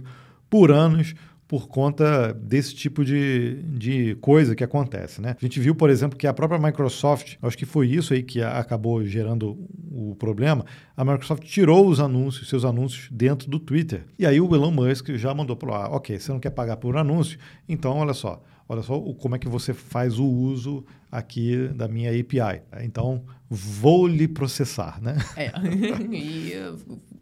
por 0.49 0.71
anos 0.71 1.13
por 1.49 1.67
conta 1.67 2.31
desse 2.31 2.75
tipo 2.75 3.03
de, 3.03 3.55
de 3.63 4.15
coisa 4.21 4.55
que 4.55 4.63
acontece. 4.63 5.19
Né? 5.19 5.35
A 5.35 5.43
gente 5.43 5.59
viu, 5.59 5.73
por 5.73 5.89
exemplo, 5.89 6.15
que 6.15 6.27
a 6.27 6.33
própria 6.33 6.59
Microsoft, 6.59 7.37
acho 7.41 7.57
que 7.57 7.65
foi 7.65 7.87
isso 7.87 8.13
aí 8.13 8.21
que 8.21 8.39
acabou 8.39 9.03
gerando 9.03 9.57
o 9.91 10.15
problema, 10.15 10.63
a 10.95 11.03
Microsoft 11.03 11.43
tirou 11.43 11.87
os 11.87 11.99
anúncios, 11.99 12.47
seus 12.47 12.63
anúncios 12.63 13.09
dentro 13.11 13.49
do 13.49 13.57
Twitter. 13.57 14.05
E 14.19 14.27
aí 14.27 14.39
o 14.39 14.53
Elon 14.53 14.69
Musk 14.69 15.09
já 15.15 15.33
mandou 15.33 15.55
para 15.55 15.71
lá, 15.71 15.89
ok, 15.89 16.19
você 16.19 16.31
não 16.31 16.39
quer 16.39 16.51
pagar 16.51 16.77
por 16.77 16.95
anúncio, 16.95 17.39
então 17.67 17.97
olha 17.97 18.13
só, 18.13 18.43
olha 18.67 18.83
só 18.83 18.99
como 19.13 19.35
é 19.35 19.39
que 19.39 19.49
você 19.49 19.73
faz 19.73 20.19
o 20.19 20.25
uso 20.25 20.85
aqui 21.11 21.67
da 21.69 21.87
minha 21.87 22.11
API. 22.11 22.61
Então, 22.83 23.23
vou 23.49 24.05
lhe 24.05 24.27
processar, 24.27 25.01
né? 25.01 25.17
É, 25.35 25.51
e 26.13 26.53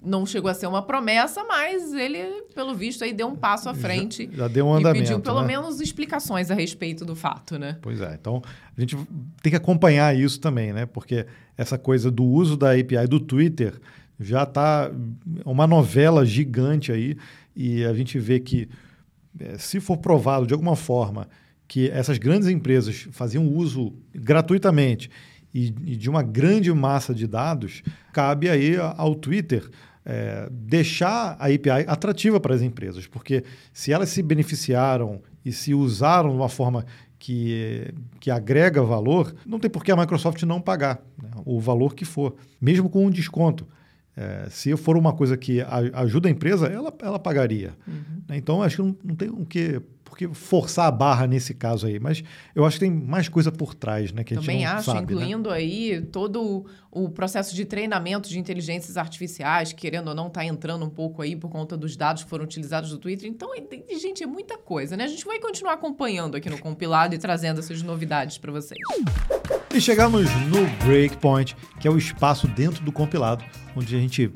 não 0.01 0.25
chegou 0.25 0.51
a 0.51 0.53
ser 0.53 0.67
uma 0.67 0.81
promessa, 0.81 1.43
mas 1.45 1.93
ele, 1.93 2.43
pelo 2.53 2.75
visto, 2.75 3.03
aí 3.03 3.13
deu 3.13 3.27
um 3.27 3.35
passo 3.35 3.69
à 3.69 3.73
frente. 3.73 4.29
Já, 4.31 4.37
já 4.39 4.47
deu 4.49 4.67
um 4.67 4.73
andamento, 4.73 4.97
E 4.97 5.01
pediu 5.07 5.19
pelo 5.21 5.41
né? 5.41 5.47
menos 5.47 5.79
explicações 5.79 6.51
a 6.51 6.53
respeito 6.53 7.05
do 7.05 7.15
fato, 7.15 7.57
né? 7.57 7.77
Pois 7.81 8.01
é, 8.01 8.17
então 8.19 8.41
a 8.75 8.79
gente 8.79 8.97
tem 9.41 9.51
que 9.51 9.55
acompanhar 9.55 10.15
isso 10.17 10.39
também, 10.39 10.73
né? 10.73 10.85
Porque 10.85 11.25
essa 11.57 11.77
coisa 11.77 12.11
do 12.11 12.25
uso 12.25 12.57
da 12.57 12.71
API 12.71 13.07
do 13.07 13.19
Twitter 13.19 13.79
já 14.19 14.43
está 14.43 14.91
uma 15.45 15.65
novela 15.65 16.25
gigante 16.25 16.91
aí 16.91 17.15
e 17.55 17.85
a 17.85 17.93
gente 17.93 18.19
vê 18.19 18.39
que 18.39 18.67
é, 19.39 19.57
se 19.57 19.79
for 19.79 19.97
provado 19.97 20.45
de 20.45 20.53
alguma 20.53 20.75
forma 20.75 21.27
que 21.67 21.89
essas 21.89 22.17
grandes 22.17 22.47
empresas 22.47 23.07
faziam 23.11 23.47
uso 23.47 23.93
gratuitamente 24.13 25.09
e, 25.57 25.73
e 25.93 25.95
de 25.95 26.07
uma 26.07 26.21
grande 26.21 26.71
massa 26.71 27.15
de 27.15 27.25
dados, 27.25 27.81
cabe 28.13 28.47
aí 28.47 28.75
ao 28.77 29.15
Twitter 29.15 29.67
é, 30.05 30.47
deixar 30.51 31.35
a 31.39 31.47
API 31.47 31.87
atrativa 31.87 32.39
para 32.39 32.53
as 32.53 32.61
empresas, 32.61 33.07
porque 33.07 33.43
se 33.73 33.91
elas 33.91 34.09
se 34.09 34.21
beneficiaram 34.21 35.19
e 35.43 35.51
se 35.51 35.73
usaram 35.73 36.29
de 36.29 36.35
uma 36.35 36.47
forma 36.47 36.85
que, 37.17 37.91
que 38.19 38.29
agrega 38.29 38.83
valor, 38.83 39.33
não 39.47 39.59
tem 39.59 39.69
por 39.69 39.83
que 39.83 39.91
a 39.91 39.95
Microsoft 39.95 40.43
não 40.43 40.61
pagar 40.61 41.01
né, 41.21 41.31
o 41.43 41.59
valor 41.59 41.95
que 41.95 42.05
for, 42.05 42.35
mesmo 42.61 42.87
com 42.87 43.07
um 43.07 43.09
desconto. 43.09 43.67
É, 44.15 44.47
se 44.49 44.75
for 44.77 44.95
uma 44.95 45.13
coisa 45.13 45.35
que 45.35 45.61
ajuda 45.93 46.27
a 46.27 46.31
empresa, 46.31 46.67
ela, 46.67 46.93
ela 47.01 47.19
pagaria. 47.19 47.73
Uhum. 47.87 48.35
Então, 48.35 48.61
acho 48.61 48.77
que 48.77 48.81
não, 48.81 48.95
não 49.03 49.15
tem 49.15 49.29
o 49.29 49.45
que 49.45 49.81
porque 50.09 50.27
forçar 50.29 50.87
a 50.87 50.91
barra 50.91 51.27
nesse 51.27 51.53
caso 51.53 51.85
aí, 51.85 51.99
mas 51.99 52.23
eu 52.55 52.65
acho 52.65 52.79
que 52.79 52.85
tem 52.85 52.91
mais 52.91 53.27
coisa 53.27 53.51
por 53.51 53.75
trás, 53.75 54.11
né? 54.11 54.23
Que 54.23 54.35
Também 54.35 54.65
a 54.65 54.69
gente 54.69 54.77
acho, 54.79 54.91
sabe, 54.91 55.13
incluindo 55.13 55.49
né? 55.49 55.57
aí 55.57 56.01
todo 56.01 56.65
o 56.89 57.09
processo 57.09 57.53
de 57.53 57.65
treinamento 57.65 58.29
de 58.29 58.39
inteligências 58.39 58.97
artificiais, 58.97 59.73
querendo 59.73 60.07
ou 60.07 60.15
não, 60.15 60.27
está 60.27 60.43
entrando 60.43 60.85
um 60.85 60.89
pouco 60.89 61.21
aí 61.21 61.35
por 61.35 61.49
conta 61.49 61.75
dos 61.77 61.95
dados 61.95 62.23
que 62.23 62.29
foram 62.29 62.45
utilizados 62.45 62.91
no 62.91 62.97
Twitter. 62.97 63.29
Então, 63.29 63.49
gente, 63.99 64.23
é 64.23 64.27
muita 64.27 64.57
coisa, 64.57 64.95
né? 64.95 65.03
A 65.03 65.07
gente 65.07 65.25
vai 65.25 65.39
continuar 65.39 65.73
acompanhando 65.73 66.35
aqui 66.35 66.49
no 66.49 66.57
compilado 66.57 67.13
e 67.13 67.17
trazendo 67.17 67.59
essas 67.59 67.81
novidades 67.81 68.37
para 68.37 68.51
vocês. 68.51 68.79
E 69.73 69.81
chegamos 69.81 70.27
no 70.47 70.65
Breakpoint, 70.85 71.55
que 71.79 71.87
é 71.87 71.91
o 71.91 71.97
espaço 71.97 72.47
dentro 72.47 72.83
do 72.83 72.91
compilado, 72.91 73.43
onde 73.75 73.95
a 73.95 73.99
gente 73.99 74.31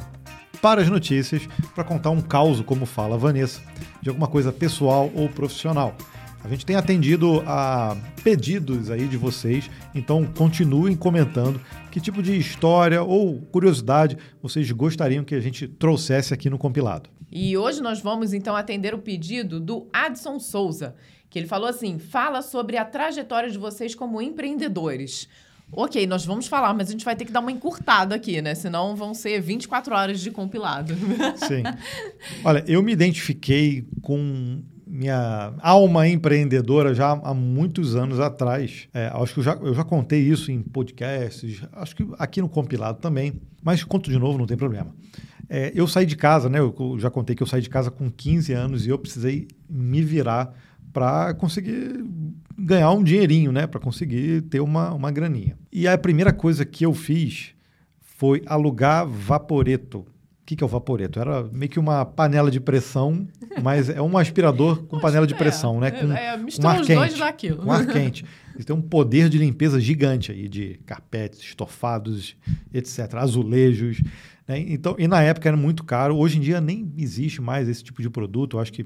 para 0.62 0.82
as 0.82 0.90
notícias 0.90 1.48
para 1.74 1.84
contar 1.84 2.12
um 2.12 2.22
caos, 2.22 2.62
como 2.62 2.86
fala 2.86 3.16
a 3.16 3.18
Vanessa, 3.18 3.62
de 4.02 4.10
alguma 4.10 4.28
coisa 4.28 4.52
pessoal 4.52 5.12
ou 5.16 5.28
profissional. 5.28 5.96
A 6.44 6.50
gente 6.50 6.66
tem 6.66 6.76
atendido 6.76 7.44
a 7.46 7.96
pedidos 8.24 8.90
aí 8.90 9.08
de 9.08 9.16
vocês, 9.16 9.70
então 9.94 10.26
continuem 10.26 10.96
comentando 10.96 11.62
que 11.92 12.00
tipo 12.00 12.22
de 12.22 12.36
história 12.36 13.04
ou 13.04 13.40
curiosidade 13.52 14.18
vocês 14.42 14.70
gostariam 14.72 15.24
que 15.24 15.36
a 15.36 15.40
gente 15.40 15.68
trouxesse 15.68 16.34
aqui 16.34 16.50
no 16.50 16.58
compilado. 16.58 17.10
E 17.32 17.56
hoje 17.56 17.82
nós 17.82 18.02
vamos 18.02 18.34
então 18.34 18.56
atender 18.56 18.94
o 18.94 19.00
pedido 19.00 19.60
do 19.60 19.88
Adson 19.94 20.40
Souza, 20.40 20.96
que 21.30 21.38
ele 21.38 21.48
falou 21.48 21.70
assim: 21.70 22.00
fala 22.00 22.42
sobre 22.42 22.76
a 22.76 22.86
trajetória 22.86 23.50
de 23.50 23.58
vocês 23.58 23.94
como 23.94 24.22
empreendedores. 24.22 25.30
Ok, 25.72 26.06
nós 26.06 26.26
vamos 26.26 26.48
falar, 26.48 26.74
mas 26.74 26.90
a 26.90 26.92
gente 26.92 27.06
vai 27.06 27.16
ter 27.16 27.24
que 27.26 27.32
dar 27.32 27.40
uma 27.40 27.52
encurtada 27.52 28.14
aqui, 28.14 28.42
né? 28.42 28.54
Senão 28.56 28.96
vão 28.96 29.14
ser 29.14 29.42
24 29.42 29.96
horas 29.96 30.20
de 30.20 30.30
compilado. 30.30 30.94
Sim. 31.48 31.64
Olha, 32.44 32.64
eu 32.68 32.84
me 32.84 32.92
identifiquei 32.92 33.88
com 34.02 34.62
minha 34.86 35.54
alma 35.62 36.06
empreendedora 36.08 36.94
já 36.94 37.12
há 37.12 37.34
muitos 37.34 37.96
anos 37.96 38.20
atrás. 38.20 38.90
É, 38.94 39.10
acho 39.14 39.34
que 39.34 39.40
eu 39.40 39.44
já, 39.44 39.54
eu 39.54 39.74
já 39.74 39.86
contei 39.86 40.20
isso 40.20 40.52
em 40.52 40.62
podcasts, 40.62 41.64
acho 41.72 41.96
que 41.96 42.06
aqui 42.20 42.42
no 42.42 42.50
compilado 42.50 43.00
também, 43.00 43.42
mas 43.64 43.86
conto 43.86 44.10
de 44.10 44.20
novo, 44.20 44.38
não 44.38 44.46
tem 44.46 44.58
problema. 44.58 44.94
É, 45.48 45.72
eu 45.74 45.88
saí 45.88 46.06
de 46.06 46.18
casa, 46.18 46.50
né? 46.50 46.60
Eu 46.60 46.98
já 47.00 47.10
contei 47.10 47.36
que 47.36 47.44
eu 47.44 47.48
saí 47.48 47.62
de 47.62 47.70
casa 47.70 47.90
com 47.90 48.10
15 48.12 48.54
anos 48.54 48.86
e 48.86 48.90
eu 48.90 48.98
precisei 48.98 49.48
me 49.70 50.02
virar 50.02 50.54
para 50.92 51.34
conseguir 51.34 52.04
ganhar 52.58 52.92
um 52.92 53.04
dinheirinho, 53.04 53.52
né? 53.52 53.66
Para 53.68 53.80
conseguir 53.80 54.42
ter 54.44 54.60
uma, 54.60 54.94
uma 54.94 55.12
graninha. 55.12 55.58
E 55.72 55.88
a 55.88 55.98
primeira 55.98 56.32
coisa 56.32 56.66
que 56.66 56.86
eu 56.86 56.94
fiz 56.94 57.54
foi 58.00 58.42
alugar 58.46 59.08
vaporeto. 59.08 60.00
O 60.00 60.06
que, 60.46 60.56
que 60.56 60.64
é 60.64 60.66
o 60.66 60.70
vaporeto? 60.70 61.20
Era 61.20 61.44
meio 61.46 61.70
que 61.70 61.80
uma 61.80 62.06
panela 62.06 62.52
de 62.52 62.60
pressão, 62.60 63.28
mas 63.62 63.90
é 63.90 64.02
um 64.02 64.18
aspirador 64.18 64.84
com 64.84 65.00
panela 65.02 65.26
de 65.26 65.34
pressão, 65.34 65.78
é, 65.78 65.80
né? 65.80 65.92
Com, 65.92 66.12
é, 66.12 66.38
com 66.38 66.68
ar 66.68 66.82
os 66.82 66.88
quente. 66.88 67.54
Com 67.56 67.72
ar 67.72 67.86
quente. 67.88 68.26
Ele 68.54 68.64
tem 68.64 68.76
um 68.76 68.82
poder 68.82 69.30
de 69.30 69.38
limpeza 69.38 69.80
gigante 69.80 70.32
aí, 70.32 70.50
de 70.50 70.80
carpetes, 70.86 71.40
estofados, 71.40 72.36
etc., 72.74 73.16
azulejos. 73.16 74.04
Né? 74.48 74.60
Então, 74.68 74.96
e 75.00 75.08
na 75.08 75.22
época 75.22 75.48
era 75.48 75.58
muito 75.58 75.84
caro. 75.84 76.18
Hoje 76.18 76.38
em 76.38 76.42
dia 76.42 76.60
nem 76.60 76.92
existe 76.98 77.42
mais 77.42 77.70
esse 77.70 77.84
tipo 77.84 78.02
de 78.02 78.10
produto. 78.10 78.58
Eu 78.58 78.62
acho 78.62 78.74
que 78.74 78.86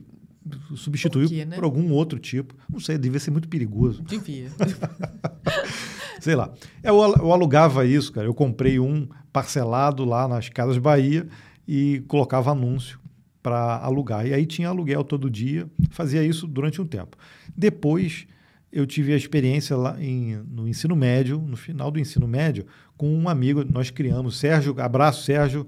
substituiu 0.76 1.28
por, 1.28 1.36
quê, 1.36 1.46
né? 1.46 1.56
por 1.56 1.64
algum 1.64 1.92
outro 1.92 2.20
tipo. 2.20 2.56
Não 2.70 2.80
sei, 2.80 2.98
devia 2.98 3.20
ser 3.20 3.32
muito 3.32 3.48
perigoso. 3.48 4.04
Devia. 4.04 4.50
sei 6.20 6.36
lá. 6.36 6.54
Eu, 6.84 6.96
eu 7.02 7.32
alugava 7.32 7.86
isso, 7.86 8.12
cara. 8.12 8.28
Eu 8.28 8.34
comprei 8.34 8.80
um 8.80 9.08
parcelado 9.32 10.06
lá 10.06 10.28
nas 10.28 10.50
Casas 10.50 10.78
Bahia 10.78 11.28
e 11.68 12.04
colocava 12.08 12.52
anúncio 12.52 13.00
para 13.42 13.78
alugar. 13.78 14.26
E 14.26 14.34
aí 14.34 14.46
tinha 14.46 14.70
aluguel 14.70 15.04
todo 15.04 15.30
dia, 15.30 15.70
fazia 15.92 16.24
isso 16.24 16.48
durante 16.48 16.82
um 16.82 16.86
tempo. 16.86 17.18
Depois 17.56 18.28
eu 18.72 18.86
tive 18.86 19.14
a 19.14 19.18
experiência 19.18 19.78
lá 19.78 20.02
em, 20.02 20.38
no 20.50 20.68
ensino 20.68 20.96
médio, 20.96 21.40
no 21.40 21.56
final 21.56 21.90
do 21.90 22.00
ensino 22.00 22.28
médio, 22.28 22.66
com 22.98 23.08
um 23.16 23.30
amigo, 23.30 23.64
nós 23.64 23.90
criamos, 23.90 24.38
Sérgio, 24.38 24.76
abraço 24.82 25.24
Sérgio, 25.24 25.68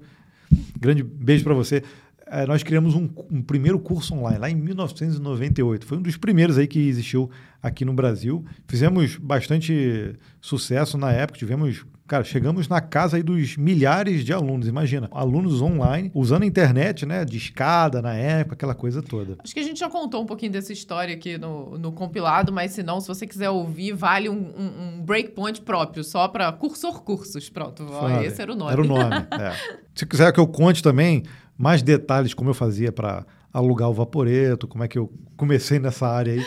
grande 0.78 1.02
beijo 1.02 1.44
para 1.44 1.54
você 1.54 1.82
é, 2.30 2.46
nós 2.46 2.62
criamos 2.62 2.94
um, 2.94 3.08
um, 3.30 3.42
primeiro 3.42 3.78
curso 3.78 4.14
online, 4.14 4.38
lá 4.38 4.50
em 4.50 4.54
1998. 4.54 5.86
Foi 5.86 5.98
um 5.98 6.02
dos 6.02 6.16
primeiros 6.16 6.58
aí 6.58 6.66
que 6.66 6.78
existiu 6.88 7.30
aqui 7.62 7.84
no 7.84 7.92
Brasil. 7.92 8.44
Fizemos 8.66 9.16
bastante 9.16 10.14
sucesso 10.40 10.96
na 10.96 11.12
época, 11.12 11.38
tivemos 11.38 11.84
Cara, 12.08 12.24
chegamos 12.24 12.68
na 12.68 12.80
casa 12.80 13.18
aí 13.18 13.22
dos 13.22 13.58
milhares 13.58 14.24
de 14.24 14.32
alunos, 14.32 14.66
imagina. 14.66 15.10
Alunos 15.12 15.60
online, 15.60 16.10
usando 16.14 16.42
a 16.42 16.46
internet, 16.46 17.04
né? 17.04 17.22
De 17.22 17.36
escada 17.36 18.00
na 18.00 18.14
época, 18.14 18.54
aquela 18.54 18.74
coisa 18.74 19.02
toda. 19.02 19.36
Acho 19.44 19.52
que 19.52 19.60
a 19.60 19.62
gente 19.62 19.78
já 19.78 19.90
contou 19.90 20.22
um 20.22 20.24
pouquinho 20.24 20.50
dessa 20.50 20.72
história 20.72 21.14
aqui 21.14 21.36
no, 21.36 21.76
no 21.76 21.92
compilado, 21.92 22.50
mas 22.50 22.70
se 22.70 22.82
não, 22.82 22.98
se 22.98 23.06
você 23.06 23.26
quiser 23.26 23.50
ouvir, 23.50 23.92
vale 23.92 24.30
um, 24.30 24.38
um, 24.56 24.82
um 24.96 25.02
breakpoint 25.02 25.60
próprio, 25.60 26.02
só 26.02 26.26
para 26.28 26.50
cursor 26.50 27.02
cursos. 27.02 27.50
Pronto, 27.50 27.84
esse 28.24 28.40
era 28.40 28.54
o 28.54 28.56
nome. 28.56 28.72
Era 28.72 28.80
o 28.80 28.86
nome, 28.86 29.14
é. 29.38 29.52
Se 29.94 30.06
quiser 30.06 30.32
que 30.32 30.40
eu 30.40 30.46
conte 30.46 30.82
também 30.82 31.24
mais 31.58 31.82
detalhes 31.82 32.32
como 32.32 32.50
eu 32.50 32.54
fazia 32.54 32.92
para 32.92 33.26
alugar 33.52 33.90
o 33.90 33.92
vaporeto, 33.92 34.68
como 34.68 34.84
é 34.84 34.88
que 34.88 34.98
eu 34.98 35.12
comecei 35.36 35.78
nessa 35.78 36.06
área 36.06 36.32
aí 36.32 36.44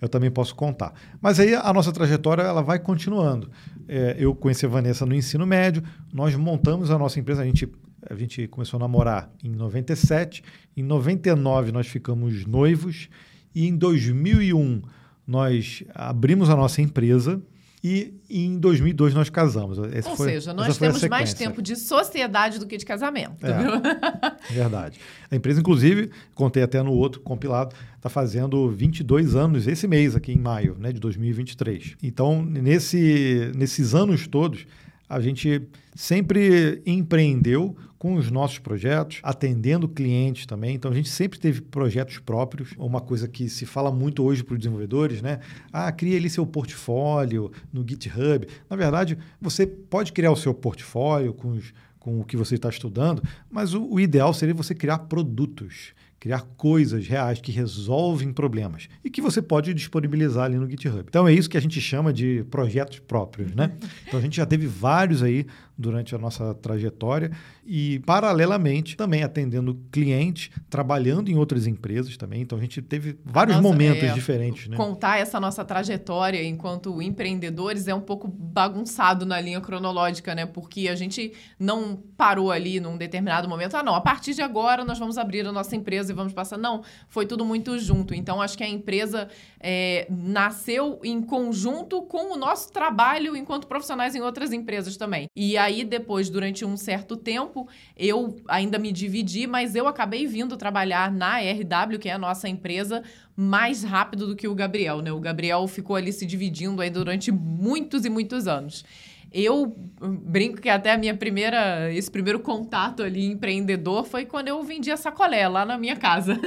eu 0.00 0.08
também 0.08 0.30
posso 0.30 0.54
contar. 0.54 0.94
Mas 1.20 1.40
aí 1.40 1.54
a 1.54 1.72
nossa 1.72 1.92
trajetória 1.92 2.42
ela 2.42 2.62
vai 2.62 2.78
continuando. 2.78 3.50
É, 3.88 4.16
eu 4.18 4.34
conheci 4.34 4.64
a 4.64 4.68
Vanessa 4.68 5.04
no 5.04 5.14
ensino 5.14 5.46
médio, 5.46 5.82
nós 6.12 6.34
montamos 6.36 6.90
a 6.90 6.98
nossa 6.98 7.18
empresa, 7.18 7.42
a 7.42 7.44
gente, 7.44 7.68
a 8.08 8.14
gente 8.14 8.46
começou 8.48 8.78
a 8.78 8.80
namorar 8.80 9.30
em 9.42 9.50
97, 9.50 10.42
em 10.76 10.82
99 10.82 11.72
nós 11.72 11.86
ficamos 11.86 12.46
noivos 12.46 13.08
e 13.54 13.66
em 13.66 13.76
2001 13.76 14.82
nós 15.26 15.82
abrimos 15.94 16.48
a 16.48 16.56
nossa 16.56 16.80
empresa 16.80 17.42
e 17.82 18.14
em 18.28 18.58
2002 18.58 19.14
nós 19.14 19.30
casamos. 19.30 19.78
Essa 19.92 20.10
Ou 20.10 20.16
foi, 20.16 20.30
seja, 20.30 20.52
nós 20.52 20.76
temos 20.76 21.02
mais 21.04 21.32
tempo 21.32 21.62
de 21.62 21.76
sociedade 21.76 22.58
do 22.58 22.66
que 22.66 22.76
de 22.76 22.84
casamento. 22.84 23.44
É, 23.46 24.52
verdade. 24.52 24.98
A 25.30 25.36
empresa, 25.36 25.60
inclusive, 25.60 26.10
contei 26.34 26.62
até 26.62 26.82
no 26.82 26.92
outro 26.92 27.20
compilado, 27.20 27.74
está 27.96 28.08
fazendo 28.08 28.68
22 28.68 29.36
anos 29.36 29.66
esse 29.66 29.86
mês 29.86 30.16
aqui 30.16 30.32
em 30.32 30.38
maio 30.38 30.76
né, 30.78 30.92
de 30.92 30.98
2023. 30.98 31.96
Então, 32.02 32.42
nesse, 32.42 33.52
nesses 33.54 33.94
anos 33.94 34.26
todos, 34.26 34.66
a 35.08 35.20
gente 35.20 35.62
sempre 35.94 36.82
empreendeu 36.84 37.76
com 37.98 38.14
os 38.14 38.30
nossos 38.30 38.58
projetos, 38.58 39.18
atendendo 39.22 39.88
clientes 39.88 40.46
também. 40.46 40.74
Então 40.74 40.90
a 40.90 40.94
gente 40.94 41.08
sempre 41.08 41.38
teve 41.38 41.60
projetos 41.60 42.18
próprios. 42.18 42.72
Uma 42.78 43.00
coisa 43.00 43.26
que 43.26 43.48
se 43.48 43.66
fala 43.66 43.90
muito 43.90 44.22
hoje 44.22 44.44
para 44.44 44.54
os 44.54 44.58
desenvolvedores, 44.58 45.20
né? 45.20 45.40
Ah, 45.72 45.90
cria 45.90 46.16
ali 46.16 46.30
seu 46.30 46.46
portfólio 46.46 47.50
no 47.72 47.84
GitHub. 47.86 48.46
Na 48.70 48.76
verdade, 48.76 49.18
você 49.40 49.66
pode 49.66 50.12
criar 50.12 50.30
o 50.30 50.36
seu 50.36 50.54
portfólio 50.54 51.34
com, 51.34 51.50
os, 51.50 51.74
com 51.98 52.20
o 52.20 52.24
que 52.24 52.36
você 52.36 52.54
está 52.54 52.68
estudando, 52.68 53.22
mas 53.50 53.74
o, 53.74 53.84
o 53.84 53.98
ideal 53.98 54.32
seria 54.32 54.54
você 54.54 54.74
criar 54.74 54.98
produtos 55.00 55.92
criar 56.20 56.40
coisas 56.56 57.06
reais 57.06 57.40
que 57.40 57.52
resolvem 57.52 58.32
problemas 58.32 58.88
e 59.04 59.10
que 59.10 59.20
você 59.20 59.40
pode 59.40 59.72
disponibilizar 59.72 60.46
ali 60.46 60.56
no 60.56 60.68
GitHub. 60.68 61.04
Então 61.08 61.28
é 61.28 61.32
isso 61.32 61.48
que 61.48 61.56
a 61.56 61.60
gente 61.60 61.80
chama 61.80 62.12
de 62.12 62.44
projetos 62.50 62.98
próprios, 62.98 63.54
né? 63.54 63.72
Então 64.06 64.18
a 64.18 64.22
gente 64.22 64.36
já 64.36 64.44
teve 64.44 64.66
vários 64.66 65.22
aí 65.22 65.46
durante 65.78 66.12
a 66.12 66.18
nossa 66.18 66.52
trajetória 66.54 67.30
e, 67.64 68.00
paralelamente, 68.00 68.96
também 68.96 69.22
atendendo 69.22 69.80
clientes, 69.92 70.50
trabalhando 70.68 71.30
em 71.30 71.36
outras 71.36 71.68
empresas 71.68 72.16
também. 72.16 72.42
Então, 72.42 72.58
a 72.58 72.60
gente 72.60 72.82
teve 72.82 73.16
vários 73.24 73.56
nossa, 73.56 73.68
momentos 73.68 74.02
é, 74.02 74.12
diferentes. 74.12 74.66
Né? 74.66 74.76
Contar 74.76 75.18
essa 75.18 75.38
nossa 75.38 75.64
trajetória 75.64 76.42
enquanto 76.42 77.00
empreendedores 77.00 77.86
é 77.86 77.94
um 77.94 78.00
pouco 78.00 78.26
bagunçado 78.26 79.24
na 79.24 79.40
linha 79.40 79.60
cronológica, 79.60 80.34
né? 80.34 80.46
Porque 80.46 80.88
a 80.88 80.96
gente 80.96 81.32
não 81.58 81.96
parou 82.16 82.50
ali 82.50 82.80
num 82.80 82.96
determinado 82.96 83.48
momento. 83.48 83.76
Ah, 83.76 83.82
não, 83.82 83.94
a 83.94 84.00
partir 84.00 84.34
de 84.34 84.42
agora 84.42 84.84
nós 84.84 84.98
vamos 84.98 85.16
abrir 85.16 85.46
a 85.46 85.52
nossa 85.52 85.76
empresa 85.76 86.10
e 86.10 86.14
vamos 86.14 86.32
passar. 86.32 86.58
Não, 86.58 86.82
foi 87.08 87.24
tudo 87.24 87.44
muito 87.44 87.78
junto. 87.78 88.14
Então, 88.14 88.42
acho 88.42 88.58
que 88.58 88.64
a 88.64 88.68
empresa 88.68 89.28
é, 89.60 90.08
nasceu 90.10 90.98
em 91.04 91.22
conjunto 91.22 92.02
com 92.02 92.32
o 92.32 92.36
nosso 92.36 92.72
trabalho 92.72 93.36
enquanto 93.36 93.68
profissionais 93.68 94.16
em 94.16 94.20
outras 94.20 94.52
empresas 94.52 94.96
também. 94.96 95.28
E 95.36 95.56
a 95.56 95.67
aí, 95.68 95.84
depois, 95.84 96.28
durante 96.28 96.64
um 96.64 96.76
certo 96.76 97.16
tempo, 97.16 97.68
eu 97.96 98.36
ainda 98.48 98.78
me 98.78 98.90
dividi, 98.90 99.46
mas 99.46 99.74
eu 99.74 99.86
acabei 99.86 100.26
vindo 100.26 100.56
trabalhar 100.56 101.12
na 101.12 101.38
RW, 101.38 101.98
que 101.98 102.08
é 102.08 102.12
a 102.12 102.18
nossa 102.18 102.48
empresa, 102.48 103.02
mais 103.36 103.84
rápido 103.84 104.26
do 104.26 104.34
que 104.34 104.48
o 104.48 104.54
Gabriel, 104.54 105.00
né? 105.00 105.12
O 105.12 105.20
Gabriel 105.20 105.66
ficou 105.68 105.94
ali 105.94 106.12
se 106.12 106.26
dividindo 106.26 106.82
aí 106.82 106.90
durante 106.90 107.30
muitos 107.30 108.04
e 108.04 108.10
muitos 108.10 108.48
anos. 108.48 108.84
Eu 109.32 109.76
brinco 110.00 110.60
que 110.60 110.68
até 110.68 110.92
a 110.92 110.98
minha 110.98 111.14
primeira, 111.14 111.92
esse 111.92 112.10
primeiro 112.10 112.38
contato 112.40 113.02
ali 113.02 113.26
empreendedor 113.26 114.04
foi 114.04 114.24
quando 114.24 114.48
eu 114.48 114.62
vendia 114.62 114.96
sacolé 114.96 115.46
lá 115.48 115.66
na 115.66 115.76
minha 115.76 115.96
casa. 115.96 116.38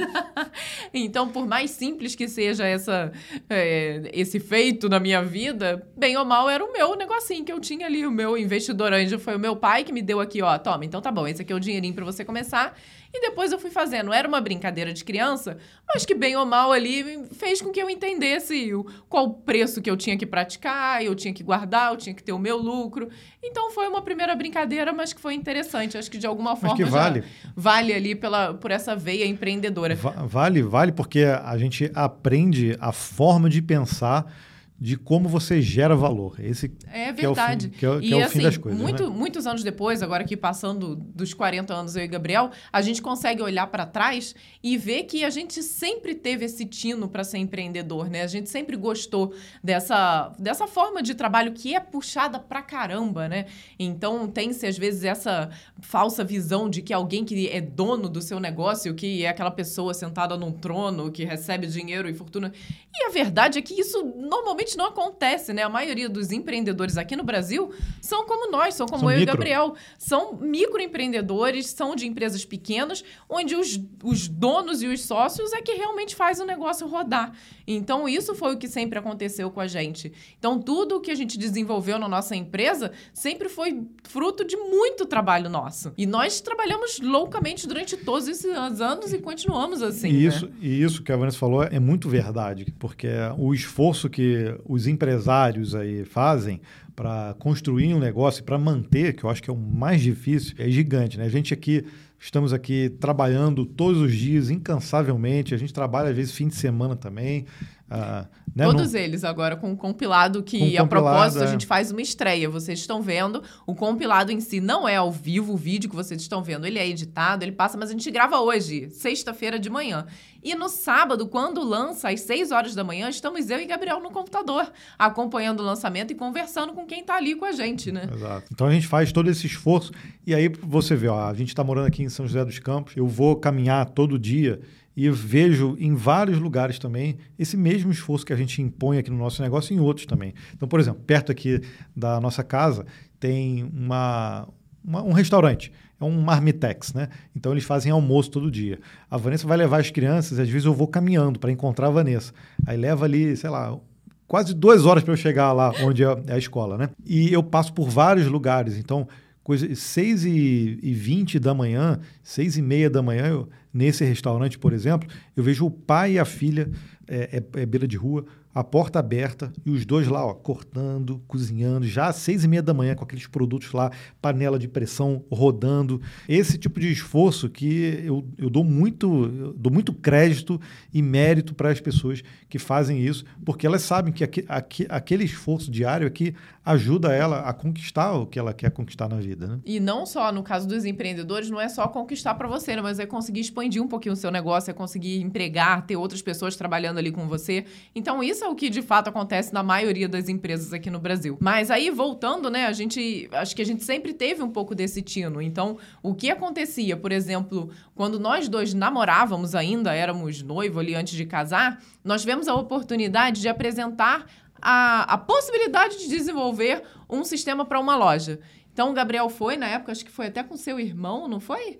então, 0.92 1.28
por 1.28 1.46
mais 1.46 1.70
simples 1.70 2.14
que 2.14 2.26
seja 2.26 2.66
essa, 2.66 3.12
é, 3.48 4.10
esse 4.12 4.40
feito 4.40 4.88
na 4.88 4.98
minha 4.98 5.22
vida, 5.22 5.86
bem 5.96 6.16
ou 6.16 6.24
mal 6.24 6.48
era 6.48 6.64
o 6.64 6.72
meu 6.72 6.96
negocinho 6.96 7.44
que 7.44 7.52
eu 7.52 7.60
tinha 7.60 7.86
ali. 7.86 8.06
O 8.06 8.10
meu 8.10 8.36
investidor 8.36 8.92
anjo 8.92 9.18
foi 9.18 9.36
o 9.36 9.38
meu 9.38 9.54
pai 9.54 9.84
que 9.84 9.92
me 9.92 10.02
deu 10.02 10.20
aqui, 10.20 10.42
ó, 10.42 10.58
toma, 10.58 10.84
então 10.84 11.00
tá 11.00 11.12
bom, 11.12 11.26
esse 11.26 11.42
aqui 11.42 11.52
é 11.52 11.56
o 11.56 11.60
dinheirinho 11.60 11.94
para 11.94 12.04
você 12.04 12.24
começar. 12.24 12.76
E 13.14 13.20
depois 13.20 13.52
eu 13.52 13.58
fui 13.58 13.70
fazendo. 13.70 14.12
Era 14.12 14.26
uma 14.26 14.40
brincadeira 14.40 14.92
de 14.92 15.04
criança, 15.04 15.58
mas 15.86 16.06
que 16.06 16.14
bem 16.14 16.34
ou 16.34 16.46
mal 16.46 16.72
ali 16.72 17.26
fez 17.34 17.60
com 17.60 17.70
que 17.70 17.80
eu 17.80 17.90
entendesse 17.90 18.74
o, 18.74 18.84
qual 19.08 19.26
o 19.26 19.34
preço 19.34 19.82
que 19.82 19.90
eu 19.90 19.96
tinha 19.96 20.16
que 20.16 20.24
praticar, 20.24 21.04
eu 21.04 21.14
tinha 21.14 21.34
que 21.34 21.42
guardar, 21.42 21.92
eu 21.92 21.98
tinha 21.98 22.14
que 22.14 22.22
ter 22.22 22.32
o 22.32 22.38
meu 22.38 22.56
lucro. 22.56 23.10
Então 23.42 23.70
foi 23.70 23.86
uma 23.86 24.00
primeira 24.00 24.34
brincadeira, 24.34 24.92
mas 24.92 25.12
que 25.12 25.20
foi 25.20 25.34
interessante. 25.34 25.98
Acho 25.98 26.10
que 26.10 26.16
de 26.16 26.26
alguma 26.26 26.56
forma 26.56 26.74
que 26.74 26.84
vale. 26.84 27.22
vale 27.54 27.92
ali 27.92 28.14
pela, 28.14 28.54
por 28.54 28.70
essa 28.70 28.96
veia 28.96 29.26
empreendedora. 29.26 29.94
Vale, 29.94 30.62
vale, 30.62 30.92
porque 30.92 31.24
a 31.24 31.56
gente 31.58 31.90
aprende 31.94 32.76
a 32.80 32.92
forma 32.92 33.50
de 33.50 33.60
pensar 33.60 34.32
de 34.78 34.96
como 34.96 35.28
você 35.28 35.62
gera 35.62 35.94
valor. 35.94 36.34
Esse 36.40 36.72
é 36.92 37.12
verdade. 37.12 37.68
Que 37.68 37.86
é 37.86 37.88
o 37.88 37.94
fim, 37.94 38.00
que 38.00 38.06
é, 38.06 38.08
que 38.08 38.14
é 38.14 38.16
o 38.16 38.24
assim, 38.24 38.38
fim 38.38 38.44
das 38.44 38.56
coisas. 38.56 38.80
Muito, 38.80 39.08
né? 39.08 39.16
Muitos 39.16 39.46
anos 39.46 39.62
depois, 39.62 40.02
agora 40.02 40.24
aqui 40.24 40.36
passando 40.36 40.96
dos 40.96 41.32
40 41.32 41.72
anos 41.72 41.94
eu 41.94 42.02
e 42.02 42.08
Gabriel, 42.08 42.50
a 42.72 42.82
gente 42.82 43.00
consegue 43.00 43.40
olhar 43.42 43.68
para 43.68 43.86
trás 43.86 44.34
e 44.62 44.76
ver 44.76 45.04
que 45.04 45.24
a 45.24 45.30
gente 45.30 45.62
sempre 45.62 46.14
teve 46.14 46.46
esse 46.46 46.66
tino 46.66 47.08
para 47.08 47.22
ser 47.22 47.38
empreendedor, 47.38 48.10
né? 48.10 48.22
A 48.22 48.26
gente 48.26 48.50
sempre 48.50 48.76
gostou 48.76 49.32
dessa, 49.62 50.32
dessa 50.38 50.66
forma 50.66 51.00
de 51.00 51.14
trabalho 51.14 51.52
que 51.52 51.76
é 51.76 51.80
puxada 51.80 52.40
pra 52.40 52.60
caramba, 52.60 53.28
né? 53.28 53.46
Então 53.78 54.26
tem-se 54.26 54.66
às 54.66 54.76
vezes 54.76 55.04
essa 55.04 55.48
falsa 55.80 56.24
visão 56.24 56.68
de 56.68 56.82
que 56.82 56.92
alguém 56.92 57.24
que 57.24 57.48
é 57.48 57.60
dono 57.60 58.08
do 58.08 58.20
seu 58.20 58.40
negócio, 58.40 58.94
que 58.94 59.24
é 59.24 59.28
aquela 59.28 59.50
pessoa 59.50 59.94
sentada 59.94 60.36
num 60.36 60.50
trono, 60.50 61.12
que 61.12 61.24
recebe 61.24 61.68
dinheiro 61.68 62.08
e 62.08 62.14
fortuna. 62.14 62.52
E 62.92 63.06
a 63.06 63.10
verdade 63.10 63.58
é 63.58 63.62
que 63.62 63.80
isso 63.80 64.02
normalmente 64.16 64.71
não 64.76 64.86
acontece, 64.86 65.52
né? 65.52 65.62
A 65.62 65.68
maioria 65.68 66.08
dos 66.08 66.32
empreendedores 66.32 66.96
aqui 66.96 67.16
no 67.16 67.24
Brasil 67.24 67.72
são 68.00 68.26
como 68.26 68.50
nós, 68.50 68.74
são 68.74 68.86
como 68.86 69.00
são 69.00 69.10
eu 69.10 69.18
micro. 69.18 69.32
e 69.32 69.36
Gabriel. 69.36 69.74
São 69.98 70.34
microempreendedores, 70.34 71.66
são 71.68 71.94
de 71.94 72.06
empresas 72.06 72.44
pequenas, 72.44 73.04
onde 73.28 73.54
os, 73.54 73.80
os 74.02 74.28
donos 74.28 74.82
e 74.82 74.86
os 74.86 75.02
sócios 75.02 75.52
é 75.52 75.60
que 75.60 75.72
realmente 75.72 76.14
faz 76.14 76.40
o 76.40 76.44
negócio 76.44 76.86
rodar. 76.86 77.32
Então, 77.66 78.08
isso 78.08 78.34
foi 78.34 78.54
o 78.54 78.58
que 78.58 78.68
sempre 78.68 78.98
aconteceu 78.98 79.50
com 79.50 79.60
a 79.60 79.66
gente. 79.66 80.12
Então, 80.38 80.60
tudo 80.60 80.96
o 80.96 81.00
que 81.00 81.10
a 81.10 81.14
gente 81.14 81.38
desenvolveu 81.38 81.98
na 81.98 82.08
nossa 82.08 82.34
empresa 82.34 82.92
sempre 83.12 83.48
foi 83.48 83.86
fruto 84.04 84.44
de 84.44 84.56
muito 84.56 85.06
trabalho 85.06 85.48
nosso. 85.48 85.92
E 85.96 86.06
nós 86.06 86.40
trabalhamos 86.40 86.98
loucamente 87.00 87.66
durante 87.66 87.96
todos 87.96 88.28
esses 88.28 88.80
anos 88.80 89.12
e 89.12 89.18
continuamos 89.18 89.82
assim. 89.82 90.08
E 90.08 90.26
isso, 90.26 90.46
né? 90.46 90.52
e 90.60 90.82
isso 90.82 91.02
que 91.02 91.12
a 91.12 91.16
Vanessa 91.16 91.38
falou 91.38 91.62
é 91.62 91.78
muito 91.78 92.08
verdade, 92.08 92.72
porque 92.78 93.08
o 93.38 93.54
esforço 93.54 94.08
que 94.08 94.51
os 94.64 94.86
empresários 94.86 95.74
aí 95.74 96.04
fazem 96.04 96.60
para 96.94 97.34
construir 97.38 97.94
um 97.94 97.98
negócio, 97.98 98.44
para 98.44 98.58
manter, 98.58 99.14
que 99.14 99.24
eu 99.24 99.30
acho 99.30 99.42
que 99.42 99.50
é 99.50 99.52
o 99.52 99.56
mais 99.56 100.00
difícil, 100.00 100.54
é 100.58 100.68
gigante. 100.68 101.18
Né? 101.18 101.24
A 101.24 101.28
gente 101.28 101.54
aqui 101.54 101.84
Estamos 102.24 102.52
aqui 102.52 102.88
trabalhando 103.00 103.66
todos 103.66 104.00
os 104.00 104.14
dias, 104.14 104.48
incansavelmente. 104.48 105.56
A 105.56 105.58
gente 105.58 105.74
trabalha, 105.74 106.10
às 106.10 106.14
vezes, 106.14 106.32
fim 106.32 106.46
de 106.46 106.54
semana 106.54 106.94
também. 106.94 107.46
Uh, 107.92 108.26
né? 108.54 108.64
Todos 108.64 108.92
Não... 108.92 109.00
eles 109.00 109.22
agora 109.22 109.54
com 109.54 109.72
o 109.72 109.76
compilado 109.76 110.42
que, 110.42 110.76
a 110.76 110.82
compilado, 110.82 110.88
propósito, 110.88 111.42
é. 111.42 111.46
a 111.46 111.50
gente 111.50 111.66
faz 111.66 111.90
uma 111.90 112.00
estreia. 112.00 112.48
Vocês 112.48 112.78
estão 112.78 113.02
vendo, 113.02 113.42
o 113.66 113.74
compilado 113.74 114.32
em 114.32 114.40
si 114.40 114.60
não 114.60 114.88
é 114.88 114.96
ao 114.96 115.12
vivo, 115.12 115.52
o 115.52 115.56
vídeo 115.56 115.90
que 115.90 115.96
vocês 115.96 116.20
estão 116.20 116.42
vendo, 116.42 116.66
ele 116.66 116.78
é 116.78 116.88
editado, 116.88 117.44
ele 117.44 117.52
passa, 117.52 117.76
mas 117.76 117.90
a 117.90 117.92
gente 117.92 118.10
grava 118.10 118.40
hoje, 118.40 118.88
sexta-feira 118.90 119.58
de 119.58 119.68
manhã. 119.68 120.06
E 120.42 120.54
no 120.54 120.68
sábado, 120.68 121.26
quando 121.28 121.62
lança, 121.62 122.08
às 122.08 122.20
6 122.22 122.50
horas 122.50 122.74
da 122.74 122.82
manhã, 122.82 123.08
estamos 123.08 123.48
eu 123.48 123.60
e 123.60 123.66
Gabriel 123.66 124.00
no 124.00 124.10
computador, 124.10 124.70
acompanhando 124.98 125.60
o 125.60 125.62
lançamento 125.62 126.10
e 126.10 126.14
conversando 126.14 126.72
com 126.72 126.84
quem 126.84 127.00
está 127.00 127.16
ali 127.16 127.34
com 127.34 127.44
a 127.44 127.52
gente, 127.52 127.92
né? 127.92 128.08
Exato. 128.12 128.48
Então 128.52 128.66
a 128.66 128.72
gente 128.72 128.88
faz 128.88 129.12
todo 129.12 129.30
esse 129.30 129.46
esforço. 129.46 129.92
E 130.26 130.34
aí 130.34 130.48
você 130.48 130.96
vê, 130.96 131.08
ó, 131.08 131.28
a 131.28 131.34
gente 131.34 131.48
está 131.48 131.62
morando 131.62 131.86
aqui 131.86 132.02
em 132.02 132.08
São 132.08 132.26
José 132.26 132.44
dos 132.44 132.58
Campos, 132.58 132.96
eu 132.96 133.06
vou 133.06 133.36
caminhar 133.36 133.88
todo 133.90 134.18
dia 134.18 134.60
e 134.96 135.08
vejo 135.10 135.76
em 135.78 135.94
vários 135.94 136.38
lugares 136.38 136.78
também 136.78 137.16
esse 137.38 137.56
mesmo 137.56 137.90
esforço 137.90 138.26
que 138.26 138.32
a 138.32 138.36
gente 138.36 138.60
impõe 138.60 138.98
aqui 138.98 139.10
no 139.10 139.16
nosso 139.16 139.42
negócio 139.42 139.74
em 139.74 139.80
outros 139.80 140.06
também. 140.06 140.34
Então, 140.54 140.68
por 140.68 140.80
exemplo, 140.80 141.02
perto 141.06 141.32
aqui 141.32 141.60
da 141.96 142.20
nossa 142.20 142.44
casa 142.44 142.86
tem 143.18 143.64
uma, 143.72 144.48
uma, 144.84 145.02
um 145.02 145.12
restaurante, 145.12 145.72
é 146.00 146.04
um 146.04 146.20
marmitex, 146.20 146.92
né? 146.92 147.08
Então 147.34 147.52
eles 147.52 147.64
fazem 147.64 147.90
almoço 147.90 148.30
todo 148.30 148.50
dia. 148.50 148.78
A 149.10 149.16
Vanessa 149.16 149.46
vai 149.46 149.56
levar 149.56 149.80
as 149.80 149.90
crianças, 149.90 150.38
às 150.38 150.48
vezes 150.48 150.66
eu 150.66 150.74
vou 150.74 150.88
caminhando 150.88 151.38
para 151.38 151.50
encontrar 151.50 151.86
a 151.86 151.90
Vanessa. 151.90 152.32
Aí 152.66 152.76
leva 152.76 153.04
ali, 153.04 153.36
sei 153.36 153.48
lá, 153.48 153.78
quase 154.26 154.54
duas 154.54 154.84
horas 154.84 155.02
para 155.02 155.12
eu 155.12 155.16
chegar 155.16 155.52
lá 155.52 155.72
onde 155.82 156.04
é, 156.04 156.22
é 156.26 156.34
a 156.34 156.38
escola, 156.38 156.76
né? 156.76 156.90
E 157.04 157.32
eu 157.32 157.42
passo 157.42 157.72
por 157.72 157.88
vários 157.88 158.26
lugares, 158.26 158.76
então 158.76 159.06
coisa, 159.42 159.74
6 159.74 160.24
e, 160.24 160.78
e 160.82 160.92
20 160.92 161.38
da 161.38 161.54
manhã, 161.54 161.98
6 162.22 162.58
e 162.58 162.62
meia 162.62 162.88
da 162.88 163.02
manhã, 163.02 163.26
eu, 163.26 163.48
nesse 163.72 164.04
restaurante, 164.04 164.58
por 164.58 164.72
exemplo, 164.72 165.08
eu 165.36 165.42
vejo 165.42 165.66
o 165.66 165.70
pai 165.70 166.12
e 166.12 166.18
a 166.18 166.24
filha, 166.24 166.70
é, 167.08 167.38
é, 167.38 167.60
é 167.60 167.66
beira 167.66 167.86
de 167.86 167.96
rua, 167.96 168.24
a 168.54 168.62
porta 168.62 168.98
aberta 168.98 169.52
e 169.64 169.70
os 169.70 169.86
dois 169.86 170.06
lá, 170.08 170.24
ó, 170.24 170.34
cortando, 170.34 171.22
cozinhando, 171.26 171.86
já 171.86 172.08
às 172.08 172.16
seis 172.16 172.44
e 172.44 172.48
meia 172.48 172.62
da 172.62 172.74
manhã, 172.74 172.94
com 172.94 173.04
aqueles 173.04 173.26
produtos 173.26 173.72
lá, 173.72 173.90
panela 174.20 174.58
de 174.58 174.68
pressão 174.68 175.24
rodando. 175.30 176.00
Esse 176.28 176.58
tipo 176.58 176.78
de 176.78 176.90
esforço 176.90 177.48
que 177.48 178.02
eu, 178.04 178.26
eu 178.36 178.50
dou, 178.50 178.64
muito, 178.64 179.06
eu 179.38 179.52
dou 179.54 179.72
muito 179.72 179.92
crédito 179.92 180.60
e 180.92 181.00
mérito 181.00 181.54
para 181.54 181.70
as 181.70 181.80
pessoas 181.80 182.22
que 182.48 182.58
fazem 182.58 183.00
isso, 183.00 183.24
porque 183.44 183.66
elas 183.66 183.82
sabem 183.82 184.12
que 184.12 184.22
aqui, 184.22 184.44
aqui, 184.48 184.86
aquele 184.88 185.24
esforço 185.24 185.70
diário 185.70 186.06
aqui 186.06 186.34
ajuda 186.64 187.12
ela 187.12 187.40
a 187.40 187.52
conquistar 187.52 188.12
o 188.12 188.26
que 188.26 188.38
ela 188.38 188.52
quer 188.52 188.70
conquistar 188.70 189.08
na 189.08 189.16
vida. 189.16 189.46
Né? 189.46 189.60
E 189.64 189.80
não 189.80 190.06
só, 190.06 190.30
no 190.30 190.42
caso 190.42 190.68
dos 190.68 190.84
empreendedores, 190.84 191.50
não 191.50 191.60
é 191.60 191.68
só 191.68 191.88
conquistar 191.88 192.34
para 192.34 192.46
você, 192.46 192.76
né? 192.76 192.82
mas 192.82 192.98
é 192.98 193.06
conseguir 193.06 193.40
expandir 193.40 193.82
um 193.82 193.88
pouquinho 193.88 194.12
o 194.12 194.16
seu 194.16 194.30
negócio, 194.30 194.70
é 194.70 194.74
conseguir 194.74 195.20
empregar, 195.20 195.84
ter 195.86 195.96
outras 195.96 196.22
pessoas 196.22 196.54
trabalhando 196.54 196.98
ali 196.98 197.10
com 197.10 197.26
você. 197.26 197.64
Então, 197.94 198.22
isso 198.22 198.41
é 198.44 198.48
o 198.48 198.54
que 198.54 198.68
de 198.68 198.82
fato 198.82 199.08
acontece 199.08 199.52
na 199.52 199.62
maioria 199.62 200.08
das 200.08 200.28
empresas 200.28 200.72
aqui 200.72 200.90
no 200.90 200.98
Brasil. 200.98 201.36
Mas 201.40 201.70
aí, 201.70 201.90
voltando, 201.90 202.50
né, 202.50 202.66
a 202.66 202.72
gente. 202.72 203.28
Acho 203.32 203.54
que 203.54 203.62
a 203.62 203.64
gente 203.66 203.84
sempre 203.84 204.12
teve 204.12 204.42
um 204.42 204.50
pouco 204.50 204.74
desse 204.74 205.02
tino. 205.02 205.40
Então, 205.40 205.78
o 206.02 206.14
que 206.14 206.30
acontecia, 206.30 206.96
por 206.96 207.12
exemplo, 207.12 207.70
quando 207.94 208.18
nós 208.18 208.48
dois 208.48 208.74
namorávamos 208.74 209.54
ainda, 209.54 209.94
éramos 209.94 210.42
noivo 210.42 210.80
ali 210.80 210.94
antes 210.94 211.14
de 211.14 211.24
casar, 211.24 211.82
nós 212.04 212.22
tivemos 212.22 212.48
a 212.48 212.54
oportunidade 212.54 213.40
de 213.40 213.48
apresentar 213.48 214.26
a, 214.60 215.14
a 215.14 215.18
possibilidade 215.18 215.98
de 215.98 216.08
desenvolver 216.08 216.82
um 217.08 217.24
sistema 217.24 217.64
para 217.64 217.80
uma 217.80 217.96
loja. 217.96 218.40
Então, 218.72 218.90
o 218.90 218.92
Gabriel 218.92 219.28
foi, 219.28 219.56
na 219.56 219.66
época, 219.66 219.92
acho 219.92 220.04
que 220.04 220.10
foi 220.10 220.26
até 220.26 220.42
com 220.42 220.56
seu 220.56 220.80
irmão, 220.80 221.28
não 221.28 221.40
foi? 221.40 221.78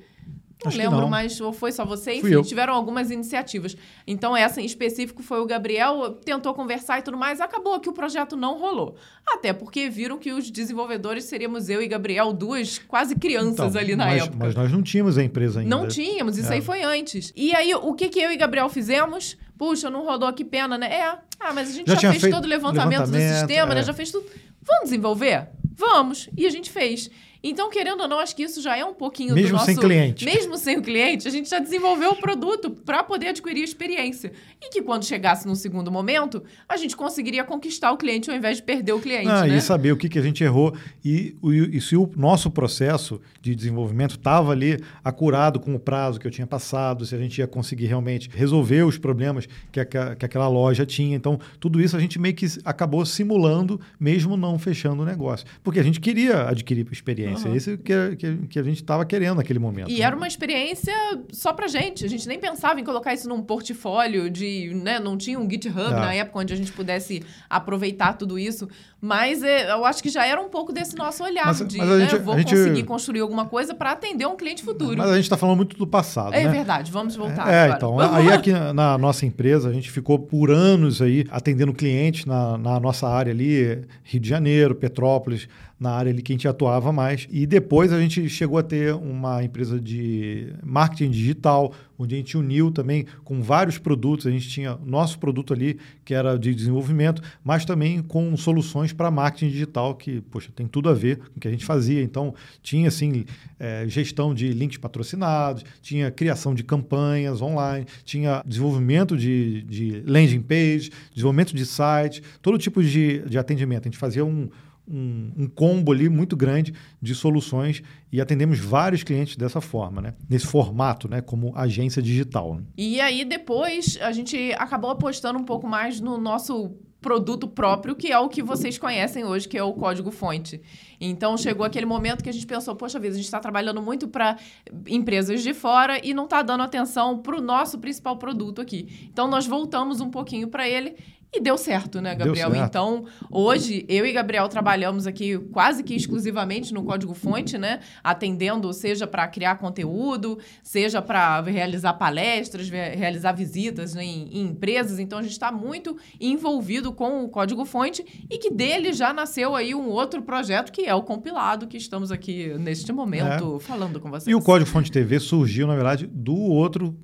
Não 0.64 0.68
Acho 0.68 0.78
lembro, 0.78 1.08
mas 1.08 1.40
ou 1.40 1.52
foi 1.52 1.72
só 1.72 1.84
você, 1.84 2.14
enfim, 2.14 2.40
tiveram 2.42 2.74
algumas 2.74 3.10
iniciativas. 3.10 3.76
Então, 4.06 4.36
essa 4.36 4.60
em 4.60 4.64
específico 4.64 5.22
foi 5.22 5.40
o 5.40 5.46
Gabriel, 5.46 6.12
tentou 6.24 6.54
conversar 6.54 7.00
e 7.00 7.02
tudo 7.02 7.16
mais, 7.16 7.40
acabou 7.40 7.80
que 7.80 7.88
o 7.88 7.92
projeto 7.92 8.36
não 8.36 8.58
rolou. 8.58 8.94
Até 9.26 9.52
porque 9.52 9.88
viram 9.88 10.18
que 10.18 10.32
os 10.32 10.50
desenvolvedores 10.50 11.24
seríamos 11.24 11.68
eu 11.68 11.82
e 11.82 11.88
Gabriel, 11.88 12.32
duas 12.32 12.78
quase 12.78 13.16
crianças 13.16 13.70
então, 13.70 13.80
ali 13.80 13.96
na 13.96 14.06
mas, 14.06 14.22
época. 14.22 14.36
Mas 14.38 14.54
nós 14.54 14.70
não 14.70 14.82
tínhamos 14.82 15.18
a 15.18 15.24
empresa 15.24 15.60
ainda. 15.60 15.76
Não 15.76 15.88
tínhamos, 15.88 16.38
isso 16.38 16.52
é. 16.52 16.54
aí 16.54 16.60
foi 16.60 16.82
antes. 16.82 17.32
E 17.34 17.54
aí, 17.54 17.74
o 17.74 17.92
que, 17.94 18.08
que 18.08 18.20
eu 18.20 18.30
e 18.30 18.36
Gabriel 18.36 18.68
fizemos? 18.68 19.36
Puxa, 19.58 19.90
não 19.90 20.04
rodou, 20.04 20.32
que 20.32 20.44
pena, 20.44 20.78
né? 20.78 20.92
É, 20.92 21.04
ah, 21.40 21.52
mas 21.52 21.70
a 21.70 21.72
gente 21.72 21.88
já, 21.88 21.96
já 21.96 22.12
fez 22.12 22.32
todo 22.32 22.44
o 22.44 22.48
levantamento, 22.48 23.00
levantamento 23.00 23.30
do 23.30 23.38
sistema, 23.38 23.66
né? 23.66 23.72
é. 23.72 23.74
né? 23.76 23.82
Já 23.82 23.92
fez 23.92 24.10
tudo. 24.10 24.26
Vamos 24.62 24.84
desenvolver? 24.84 25.48
Vamos. 25.74 26.28
E 26.36 26.46
a 26.46 26.50
gente 26.50 26.70
fez. 26.70 27.10
Então, 27.43 27.68
querendo 27.70 28.03
ou 28.03 28.09
não, 28.09 28.20
acho 28.20 28.36
que 28.36 28.45
isso 28.45 28.62
já 28.62 28.76
é 28.76 28.84
um 28.84 28.95
pouquinho 28.95 29.34
mesmo 29.34 29.51
do 29.51 29.53
nosso... 29.55 29.66
sem 29.66 29.76
cliente. 29.76 30.24
Mesmo 30.24 30.57
sem 30.57 30.78
o 30.78 30.82
cliente, 30.82 31.26
a 31.26 31.30
gente 31.30 31.51
já 31.51 31.59
desenvolveu 31.59 32.12
o 32.12 32.16
produto 32.16 32.70
para 32.70 33.03
poder 33.03 33.28
adquirir 33.28 33.64
experiência. 33.64 34.32
E 34.61 34.70
que 34.70 34.80
quando 34.80 35.05
chegasse 35.05 35.47
no 35.47 35.57
segundo 35.57 35.90
momento, 35.90 36.43
a 36.68 36.76
gente 36.76 36.97
conseguiria 36.97 37.43
conquistar 37.43 37.90
o 37.90 37.97
cliente 37.97 38.30
ao 38.30 38.36
invés 38.36 38.59
de 38.59 38.62
perder 38.62 38.93
o 38.93 39.01
cliente, 39.01 39.28
ah, 39.28 39.45
né? 39.45 39.57
E 39.57 39.61
saber 39.61 39.90
o 39.90 39.97
que, 39.97 40.09
que 40.09 40.18
a 40.18 40.22
gente 40.22 40.45
errou 40.45 40.72
e, 41.05 41.34
e, 41.43 41.76
e 41.76 41.80
se 41.80 41.97
o 41.97 42.09
nosso 42.16 42.49
processo 42.49 43.20
de 43.40 43.57
desenvolvimento 43.57 44.12
estava 44.12 44.53
ali 44.53 44.78
acurado 45.03 45.59
com 45.59 45.74
o 45.74 45.80
prazo 45.80 46.20
que 46.20 46.26
eu 46.26 46.30
tinha 46.30 46.47
passado, 46.47 47.05
se 47.05 47.14
a 47.14 47.18
gente 47.18 47.38
ia 47.38 47.47
conseguir 47.49 47.86
realmente 47.86 48.30
resolver 48.32 48.84
os 48.84 48.99
problemas 48.99 49.49
que, 49.72 49.80
a, 49.80 49.84
que 49.84 50.24
aquela 50.24 50.47
loja 50.47 50.86
tinha. 50.86 51.16
Então, 51.16 51.40
tudo 51.59 51.80
isso 51.80 51.97
a 51.97 52.01
gente 52.01 52.20
meio 52.20 52.34
que 52.34 52.47
acabou 52.64 53.05
simulando, 53.05 53.80
mesmo 53.99 54.36
não 54.36 54.59
fechando 54.61 55.03
o 55.03 55.07
negócio. 55.07 55.45
Porque 55.64 55.80
a 55.80 55.82
gente 55.82 55.99
queria 55.99 56.49
adquirir 56.49 56.86
experiência 56.93 57.32
experiência. 57.33 57.49
Uhum. 57.49 57.57
Esse 57.57 57.76
que, 57.78 58.16
que, 58.16 58.47
que 58.49 58.59
a 58.59 58.62
gente 58.62 58.76
estava 58.76 59.05
querendo 59.05 59.37
naquele 59.37 59.59
momento. 59.59 59.91
E 59.91 59.99
né? 59.99 60.05
era 60.05 60.16
uma 60.16 60.26
experiência 60.26 60.95
só 61.33 61.53
pra 61.53 61.66
gente. 61.68 62.05
A 62.05 62.09
gente 62.09 62.26
nem 62.28 62.39
pensava 62.39 62.80
em 62.80 62.85
colocar 62.85 63.14
isso 63.14 63.28
num 63.28 63.43
portfólio 63.43 64.30
de. 64.30 64.72
Né, 64.74 64.99
não 64.99 65.16
tinha 65.16 65.39
um 65.39 65.49
GitHub 65.49 65.93
é. 65.93 66.01
na 66.01 66.14
época 66.14 66.39
onde 66.39 66.53
a 66.53 66.57
gente 66.57 66.72
pudesse 66.72 67.22
aproveitar 67.49 68.14
tudo 68.14 68.39
isso. 68.39 68.68
Mas 69.05 69.43
é, 69.43 69.72
eu 69.72 69.85
acho 69.85 70.01
que 70.01 70.09
já 70.09 70.24
era 70.24 70.41
um 70.41 70.49
pouco 70.49 70.72
desse 70.72 70.97
nosso 70.97 71.24
olhar 71.24 71.47
mas, 71.47 71.66
de 71.66 71.76
mas 71.76 71.89
né, 71.89 72.09
gente, 72.09 72.20
vou 72.20 72.39
gente... 72.39 72.51
conseguir 72.51 72.85
construir 72.85 73.20
alguma 73.20 73.47
coisa 73.47 73.74
para 73.74 73.91
atender 73.91 74.26
um 74.26 74.37
cliente 74.37 74.62
futuro. 74.62 74.97
Mas 74.97 75.11
a 75.11 75.16
gente 75.16 75.24
está 75.24 75.37
falando 75.37 75.57
muito 75.57 75.76
do 75.76 75.89
passado. 75.89 76.33
É 76.33 76.45
né? 76.45 76.51
verdade, 76.51 76.93
vamos 76.93 77.16
voltar. 77.16 77.49
É, 77.49 77.64
agora. 77.64 77.76
então. 77.76 77.99
aí 77.99 78.30
aqui 78.30 78.53
na 78.53 78.97
nossa 78.97 79.26
empresa, 79.26 79.68
a 79.68 79.72
gente 79.72 79.91
ficou 79.91 80.20
por 80.20 80.53
anos 80.53 81.03
aí 81.03 81.26
atendendo 81.30 81.72
clientes 81.72 82.26
na, 82.26 82.57
na 82.57 82.78
nossa 82.78 83.09
área 83.09 83.33
ali, 83.33 83.83
Rio 84.05 84.20
de 84.20 84.28
Janeiro, 84.28 84.72
Petrópolis 84.72 85.49
na 85.83 85.91
área 85.91 86.12
ali 86.12 86.22
que 86.22 86.33
a 86.33 86.35
gente 86.35 86.47
atuava 86.47 86.93
mais. 86.93 87.26
E 87.28 87.45
depois 87.45 87.93
a 87.93 88.01
gente 88.01 88.28
chegou 88.28 88.57
a 88.57 88.62
ter 88.62 88.95
uma 88.95 89.43
empresa 89.43 89.80
de 89.80 90.55
marketing 90.64 91.11
digital, 91.11 91.74
onde 91.99 92.14
a 92.14 92.18
gente 92.18 92.37
uniu 92.37 92.70
também 92.70 93.05
com 93.24 93.43
vários 93.43 93.78
produtos. 93.78 94.28
A 94.28 94.30
gente 94.30 94.49
tinha 94.49 94.78
nosso 94.87 95.18
produto 95.18 95.53
ali, 95.53 95.80
que 96.05 96.14
era 96.14 96.39
de 96.39 96.55
desenvolvimento, 96.55 97.20
mas 97.43 97.64
também 97.64 98.01
com 98.01 98.37
soluções 98.37 98.93
para 98.93 99.11
marketing 99.11 99.49
digital, 99.49 99.97
que, 99.97 100.20
poxa, 100.20 100.51
tem 100.55 100.68
tudo 100.68 100.89
a 100.89 100.95
ver 100.95 101.18
com 101.18 101.37
o 101.37 101.41
que 101.41 101.49
a 101.49 101.51
gente 101.51 101.64
fazia. 101.64 102.01
Então, 102.01 102.33
tinha, 102.62 102.87
assim, 102.87 103.24
é, 103.59 103.85
gestão 103.89 104.33
de 104.33 104.53
links 104.53 104.78
patrocinados, 104.78 105.64
tinha 105.80 106.12
criação 106.12 106.55
de 106.55 106.62
campanhas 106.62 107.43
online, 107.43 107.87
tinha 108.05 108.41
desenvolvimento 108.47 109.16
de, 109.16 109.62
de 109.62 110.05
landing 110.07 110.43
page, 110.43 110.93
desenvolvimento 111.12 111.57
de 111.57 111.66
site, 111.66 112.22
todo 112.41 112.57
tipo 112.57 112.80
de, 112.85 113.28
de 113.28 113.37
atendimento. 113.37 113.83
A 113.83 113.91
gente 113.91 113.99
fazia 113.99 114.24
um 114.24 114.49
um, 114.87 115.33
um, 115.37 115.47
combo 115.49 115.93
ali 115.93 116.09
muito 116.09 116.37
grande 116.37 116.74
de 117.01 117.14
soluções 117.14 117.83
e 118.11 118.20
atendemos 118.20 118.59
vários 118.59 119.03
clientes 119.03 119.37
dessa 119.37 119.61
forma, 119.61 120.03
né? 120.03 120.14
Nesse 120.28 120.47
formato, 120.47 121.09
né? 121.09 121.20
Como 121.20 121.57
agência 121.57 122.03
digital. 122.03 122.57
Né? 122.57 122.62
E 122.76 123.01
aí 123.01 123.24
depois 123.24 123.99
a 124.01 124.12
gente 124.12 124.53
acabou 124.59 124.91
apostando 124.91 125.39
um 125.39 125.45
pouco 125.45 125.66
mais 125.66 126.01
no 126.01 126.18
nosso 126.18 126.74
produto 127.03 127.49
próprio, 127.49 127.97
que 127.97 128.12
é 128.12 128.18
o 128.18 128.28
que 128.28 128.43
vocês 128.43 128.78
conhecem 128.78 129.24
hoje, 129.24 129.49
que 129.49 129.59
é 129.59 129.62
o 129.62 129.72
código-fonte. 129.72 130.62
Então, 131.01 131.37
chegou 131.37 131.66
aquele 131.66 131.85
momento 131.85 132.22
que 132.22 132.30
a 132.30 132.33
gente 132.33 132.47
pensou, 132.47 132.76
poxa 132.76 132.99
vida, 133.01 133.14
a 133.14 133.16
gente 133.16 133.24
está 133.24 133.41
trabalhando 133.41 133.83
muito 133.83 134.07
para 134.07 134.39
empresas 134.87 135.43
de 135.43 135.53
fora 135.53 136.01
e 136.03 136.14
não 136.14 136.24
está 136.24 136.43
dando 136.43 136.62
atenção 136.62 137.18
para 137.18 137.37
o 137.37 137.41
nosso 137.41 137.78
principal 137.80 138.16
produto 138.16 138.61
aqui. 138.61 139.09
Então, 139.12 139.26
nós 139.26 139.47
voltamos 139.47 140.01
um 140.01 140.11
pouquinho 140.11 140.47
para 140.47 140.66
ele 140.68 140.95
e 141.35 141.41
deu 141.41 141.57
certo, 141.57 142.01
né, 142.01 142.14
Gabriel? 142.14 142.51
Certo. 142.51 142.68
Então, 142.68 143.05
hoje, 143.30 143.87
eu 143.89 144.05
e 144.05 144.12
Gabriel 144.12 144.47
trabalhamos 144.49 145.07
aqui 145.07 145.39
quase 145.51 145.83
que 145.83 145.95
exclusivamente 145.95 146.74
no 146.74 146.85
código 146.85 147.14
fonte, 147.14 147.57
né? 147.57 147.80
Atendendo, 148.05 148.70
seja 148.74 149.07
para 149.07 149.26
criar 149.28 149.57
conteúdo, 149.57 150.39
seja 150.62 151.01
para 151.01 151.41
realizar 151.41 151.95
palestras, 151.95 152.68
realizar 152.68 153.33
visitas 153.33 153.95
né, 153.95 154.05
em, 154.05 154.28
em, 154.30 154.43
empresas. 154.49 154.99
Então, 154.99 155.18
a 155.18 155.22
gente 155.22 155.33
está 155.33 155.51
muito 155.51 155.97
envolvido 156.20 156.93
com 156.93 157.24
o 157.24 157.28
código 157.30 157.64
fonte 157.64 158.05
e 158.30 158.37
que 158.37 158.51
dele 158.51 158.93
já 158.93 159.14
nasceu 159.14 159.57
aí 159.57 159.74
um 159.74 159.89
outro 159.89 160.20
projeto 160.20 160.70
que 160.70 160.83
é 160.83 160.95
o 160.95 161.03
compilado, 161.03 161.66
que 161.66 161.78
estamos 161.78 162.12
aqui 162.12 162.49
neste 162.59 162.93
momento 162.93 163.57
é. 163.57 163.61
falando 163.61 163.99
com 163.99 164.11
vocês. 164.11 164.28
E 164.28 164.35
o 164.35 164.43
Código 164.43 164.68
Fonte 164.68 164.93
TV 164.93 165.18
surgiu, 165.18 165.66
na 165.66 165.74
verdade, 165.74 166.07
do 166.07 166.37
outro 166.37 166.95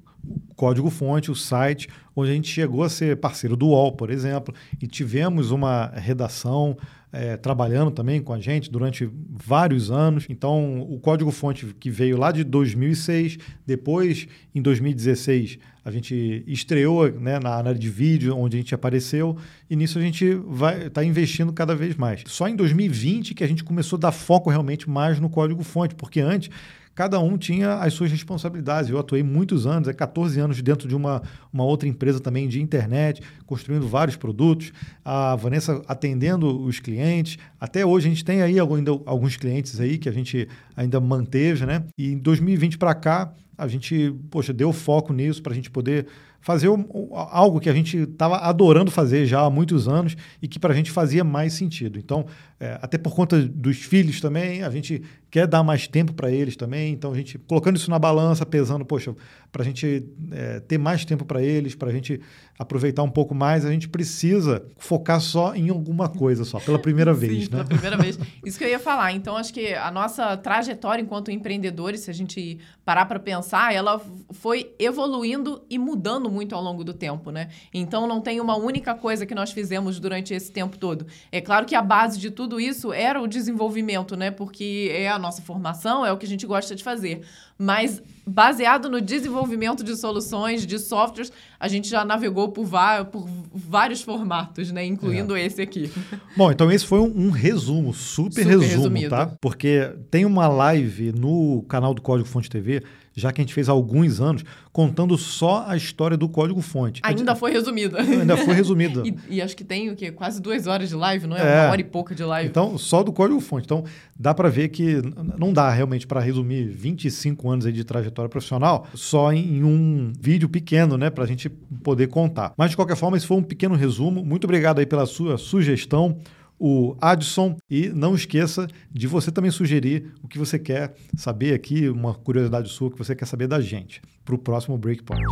código-fonte, 0.57 1.31
o 1.31 1.35
site, 1.35 1.89
onde 2.15 2.31
a 2.31 2.35
gente 2.35 2.49
chegou 2.49 2.83
a 2.83 2.89
ser 2.89 3.17
parceiro 3.17 3.57
do 3.57 3.69
UOL, 3.69 3.93
por 3.93 4.11
exemplo, 4.11 4.55
e 4.81 4.87
tivemos 4.87 5.51
uma 5.51 5.87
redação 5.95 6.77
é, 7.13 7.37
trabalhando 7.37 7.91
também 7.91 8.21
com 8.21 8.33
a 8.33 8.41
gente 8.41 8.71
durante 8.71 9.09
vários 9.31 9.91
anos. 9.91 10.27
Então, 10.29 10.81
o 10.83 10.99
código-fonte 10.99 11.67
que 11.79 11.91
veio 11.91 12.17
lá 12.17 12.31
de 12.31 12.45
2006, 12.45 13.39
depois, 13.67 14.27
em 14.55 14.61
2016, 14.61 15.59
a 15.85 15.91
gente 15.91 16.45
estreou 16.47 17.11
né, 17.11 17.39
na 17.39 17.51
área 17.51 17.75
de 17.75 17.89
vídeo, 17.89 18.37
onde 18.37 18.57
a 18.57 18.61
gente 18.61 18.75
apareceu, 18.75 19.37
e 19.71 19.77
nisso 19.77 19.99
a 19.99 20.03
gente 20.03 20.35
vai 20.35 20.79
estar 20.79 20.91
tá 20.91 21.05
investindo 21.05 21.53
cada 21.53 21.75
vez 21.75 21.97
mais. 21.97 22.23
Só 22.27 22.47
em 22.47 22.55
2020 22.55 23.35
que 23.35 23.43
a 23.43 23.47
gente 23.47 23.65
começou 23.65 23.97
a 23.97 24.01
dar 24.01 24.13
foco 24.13 24.51
realmente 24.51 24.89
mais 24.89 25.19
no 25.19 25.31
código-fonte, 25.31 25.95
porque 25.95 26.21
antes 26.21 26.51
cada 26.99 27.21
um 27.21 27.39
tinha 27.39 27.75
as 27.75 27.95
suas 27.95 28.11
responsabilidades. 28.11 28.91
Eu 28.91 28.99
atuei 28.99 29.23
muitos 29.23 29.69
anos, 29.69 29.87
é 29.87 29.93
14 29.93 30.41
anos 30.41 30.61
dentro 30.61 30.89
de 30.89 30.97
uma, 30.97 31.23
uma 31.53 31.63
outra 31.63 31.89
empresa 31.89 32.19
também 32.19 32.49
de 32.49 32.61
internet, 32.61 33.23
construindo 33.49 33.89
vários 33.89 34.15
produtos. 34.15 34.73
A 35.03 35.35
Vanessa 35.35 35.83
atendendo 35.89 36.61
os 36.61 36.79
clientes. 36.79 37.39
Até 37.59 37.85
hoje 37.85 38.07
a 38.07 38.11
gente 38.11 38.25
tem 38.25 38.43
aí 38.43 38.59
alguns 38.59 39.37
clientes 39.37 39.81
aí 39.81 39.97
que 39.97 40.09
a 40.09 40.13
gente 40.13 40.47
ainda 40.77 41.01
manteve, 41.01 41.65
né? 41.65 41.83
E 41.97 42.13
em 42.13 42.19
2020 42.19 42.77
para 42.77 42.95
cá, 42.95 43.33
a 43.57 43.67
gente, 43.67 44.15
poxa, 44.31 44.53
deu 44.53 44.73
foco 44.73 45.13
nisso 45.13 45.43
para 45.43 45.53
a 45.53 45.57
gente 45.57 45.71
poder 45.71 46.07
fazer 46.41 46.69
algo 47.13 47.59
que 47.59 47.69
a 47.69 47.75
gente 47.75 47.99
estava 47.99 48.39
adorando 48.39 48.91
fazer 48.91 49.27
já 49.27 49.41
há 49.41 49.51
muitos 49.51 49.89
anos 49.89 50.17
e 50.41 50.47
que 50.47 50.59
para 50.59 50.73
a 50.73 50.77
gente 50.77 50.91
fazia 50.91 51.25
mais 51.25 51.53
sentido. 51.53 51.99
Então, 51.99 52.27
é, 52.61 52.79
até 52.81 52.97
por 52.97 53.15
conta 53.15 53.41
dos 53.43 53.79
filhos 53.79 54.21
também, 54.21 54.63
a 54.63 54.71
gente 54.71 55.03
quer 55.31 55.47
dar 55.47 55.63
mais 55.63 55.89
tempo 55.89 56.15
para 56.15 56.31
eles 56.31 56.57
também. 56.57 56.93
Então, 56.93 57.13
a 57.13 57.17
gente 57.17 57.39
colocando 57.39 57.77
isso 57.77 57.91
na 57.91 57.99
balança, 57.99 58.47
pesando, 58.47 58.85
poxa, 58.85 59.15
para 59.51 59.63
a 59.63 59.65
gente 59.65 60.05
é, 60.31 60.61
ter 60.61 60.79
mais 60.79 61.05
tempo 61.05 61.25
para 61.25 61.43
eles, 61.43 61.75
para 61.75 61.91
a 61.91 61.93
gente 61.93 62.21
aproveitar 62.59 63.03
um 63.03 63.11
pouco 63.11 63.35
mais, 63.39 63.65
a 63.65 63.71
gente 63.71 63.89
precisa 63.89 64.65
focar 64.77 65.21
só 65.21 65.55
em 65.55 65.69
alguma 65.71 66.09
coisa 66.09 66.45
só, 66.45 66.59
pela 66.59 66.79
primeira 66.79 67.15
Sim, 67.15 67.21
vez. 67.21 67.49
Pela 67.49 67.63
né? 67.63 67.69
primeira 67.69 67.97
vez. 67.97 68.19
Isso 68.45 68.59
que 68.59 68.65
eu 68.65 68.69
ia 68.69 68.81
falar. 68.81 69.13
Então, 69.13 69.37
acho 69.37 69.55
que 69.55 69.73
a 69.73 69.91
nossa 69.91 70.37
trajetória 70.37 71.01
enquanto 71.01 71.31
empreendedores, 71.31 72.01
se 72.01 72.11
a 72.11 72.15
gente 72.15 72.59
parar 72.85 73.07
para 73.07 73.21
pensar, 73.21 73.73
ela 73.73 74.01
foi 74.33 74.75
evoluindo 74.79 75.63
e 75.71 75.79
mudando 75.79 76.29
muito 76.29 76.55
ao 76.55 76.63
longo 76.63 76.83
do 76.83 76.93
tempo, 76.93 77.31
né? 77.31 77.49
Então, 77.73 78.09
não 78.09 78.21
tem 78.21 78.41
uma 78.41 78.57
única 78.57 78.95
coisa 78.95 79.25
que 79.25 79.35
nós 79.35 79.53
fizemos 79.53 80.01
durante 80.01 80.35
esse 80.35 80.51
tempo 80.51 80.77
todo. 80.77 81.07
É 81.31 81.41
claro 81.41 81.65
que 81.65 81.77
a 81.77 81.83
base 81.83 82.19
de 82.19 82.31
tudo 82.31 82.59
isso 82.59 82.93
era 82.93 83.23
o 83.23 83.29
desenvolvimento, 83.29 84.17
né? 84.17 84.33
Porque 84.33 84.91
é 84.93 85.09
a 85.09 85.19
nossa 85.19 85.41
formação, 85.43 86.05
é 86.05 86.13
o 86.13 86.19
que 86.19 86.27
a 86.27 86.29
gente 86.29 86.47
gosta 86.47 86.75
de 86.75 86.83
fazer. 86.83 87.23
Mas 87.57 88.03
baseado 88.29 88.89
no 88.89 89.01
desenvolvimento 89.01 89.83
de 89.83 89.97
soluções, 89.97 90.67
de 90.67 90.79
softwares, 90.79 91.33
a 91.59 91.67
gente 91.67 91.89
já 91.89 92.05
navegou 92.05 92.51
por, 92.51 92.69
por 93.11 93.27
vários 93.53 94.03
formatos, 94.03 94.71
né? 94.71 94.85
Incluindo 94.85 95.35
é. 95.35 95.45
esse 95.45 95.63
aqui. 95.63 95.91
Bom, 96.37 96.53
então 96.53 96.71
esse 96.71 96.87
foi 96.87 97.01
um, 97.01 97.27
um 97.27 97.31
resumo, 97.31 97.93
super, 97.95 98.43
super 98.43 98.47
resumo, 98.47 98.83
resumido. 98.83 99.11
tá? 99.11 99.33
Porque 99.41 99.93
tem 100.11 100.25
uma 100.25 100.47
live 100.47 101.13
no 101.13 101.63
canal 101.69 101.95
do 101.95 102.03
Código 102.03 102.29
Fonte 102.29 102.51
TV 102.51 102.83
já 103.19 103.33
que 103.33 103.41
a 103.41 103.43
gente 103.43 103.55
fez 103.55 103.69
há 103.69 103.73
alguns 103.73 104.21
anos, 104.21 104.45
contando 104.73 105.17
só 105.19 105.65
a 105.67 105.77
história 105.77 106.17
do 106.17 106.29
código-fonte. 106.29 107.01
Ainda 107.05 107.35
foi 107.35 107.53
resumida. 107.53 108.01
Ainda 108.01 108.37
foi 108.37 108.55
resumida. 108.55 109.03
e, 109.05 109.37
e, 109.37 109.43
acho 109.43 109.57
que 109.57 109.65
tem 109.65 109.91
o 109.91 109.97
quê? 109.97 110.11
Quase 110.11 110.41
duas 110.41 110.67
horas 110.67 110.89
de 110.89 110.95
live, 110.95 111.27
não 111.27 111.37
é? 111.37 111.41
é. 111.41 111.61
Uma 111.63 111.71
hora 111.73 111.81
e 111.81 111.85
pouca 111.85 112.15
de 112.15 112.23
live. 112.23 112.49
Então, 112.49 112.79
só 112.79 113.03
do 113.03 113.13
código-fonte. 113.13 113.65
Então, 113.65 113.85
dá 114.19 114.33
para 114.33 114.49
ver 114.49 114.69
que 114.69 115.03
não 115.39 115.53
dá 115.53 115.71
realmente 115.71 116.07
para 116.07 116.21
resumir 116.21 116.69
25 116.69 117.51
anos 117.51 117.73
de 117.73 117.85
trajetória 117.85 118.29
profissional 118.29 118.87
só 118.95 119.33
em, 119.33 119.59
em 119.59 119.65
um 119.65 120.13
vídeo 120.19 120.49
pequeno, 120.49 120.97
né? 120.97 121.11
Para 121.11 121.25
a 121.25 121.27
gente 121.27 121.49
poder 121.49 122.09
contar. 122.09 122.53
Mas, 122.57 122.71
de 122.71 122.77
qualquer 122.77 122.97
forma, 122.97 123.17
esse 123.17 123.27
foi 123.27 123.37
um 123.37 123.43
pequeno 123.43 123.75
resumo. 123.75 124.25
Muito 124.25 124.45
obrigado 124.45 124.79
aí 124.79 124.87
pela 124.87 125.07
sua 125.07 125.37
sugestão 125.39 126.19
o 126.59 126.97
Adson 127.01 127.57
e 127.71 127.89
não 127.89 128.15
esqueça 128.15 128.67
de 128.91 129.07
você 129.07 129.31
também 129.31 129.51
sugerir 129.51 130.13
o 130.23 130.29
que 130.29 130.39
você 130.39 130.59
quer 130.59 130.95
saber 131.17 131.55
aqui, 131.55 131.89
uma 131.89 132.15
curiosidade 132.15 132.69
sua 132.69 132.91
que 132.91 132.99
você 132.99 133.15
quer 133.15 133.27
saber 133.27 133.47
da 133.47 133.61
gente 133.61 134.03
para 134.25 134.35
o 134.35 134.39
próximo 134.39 134.77
Breakpoint. 134.77 135.23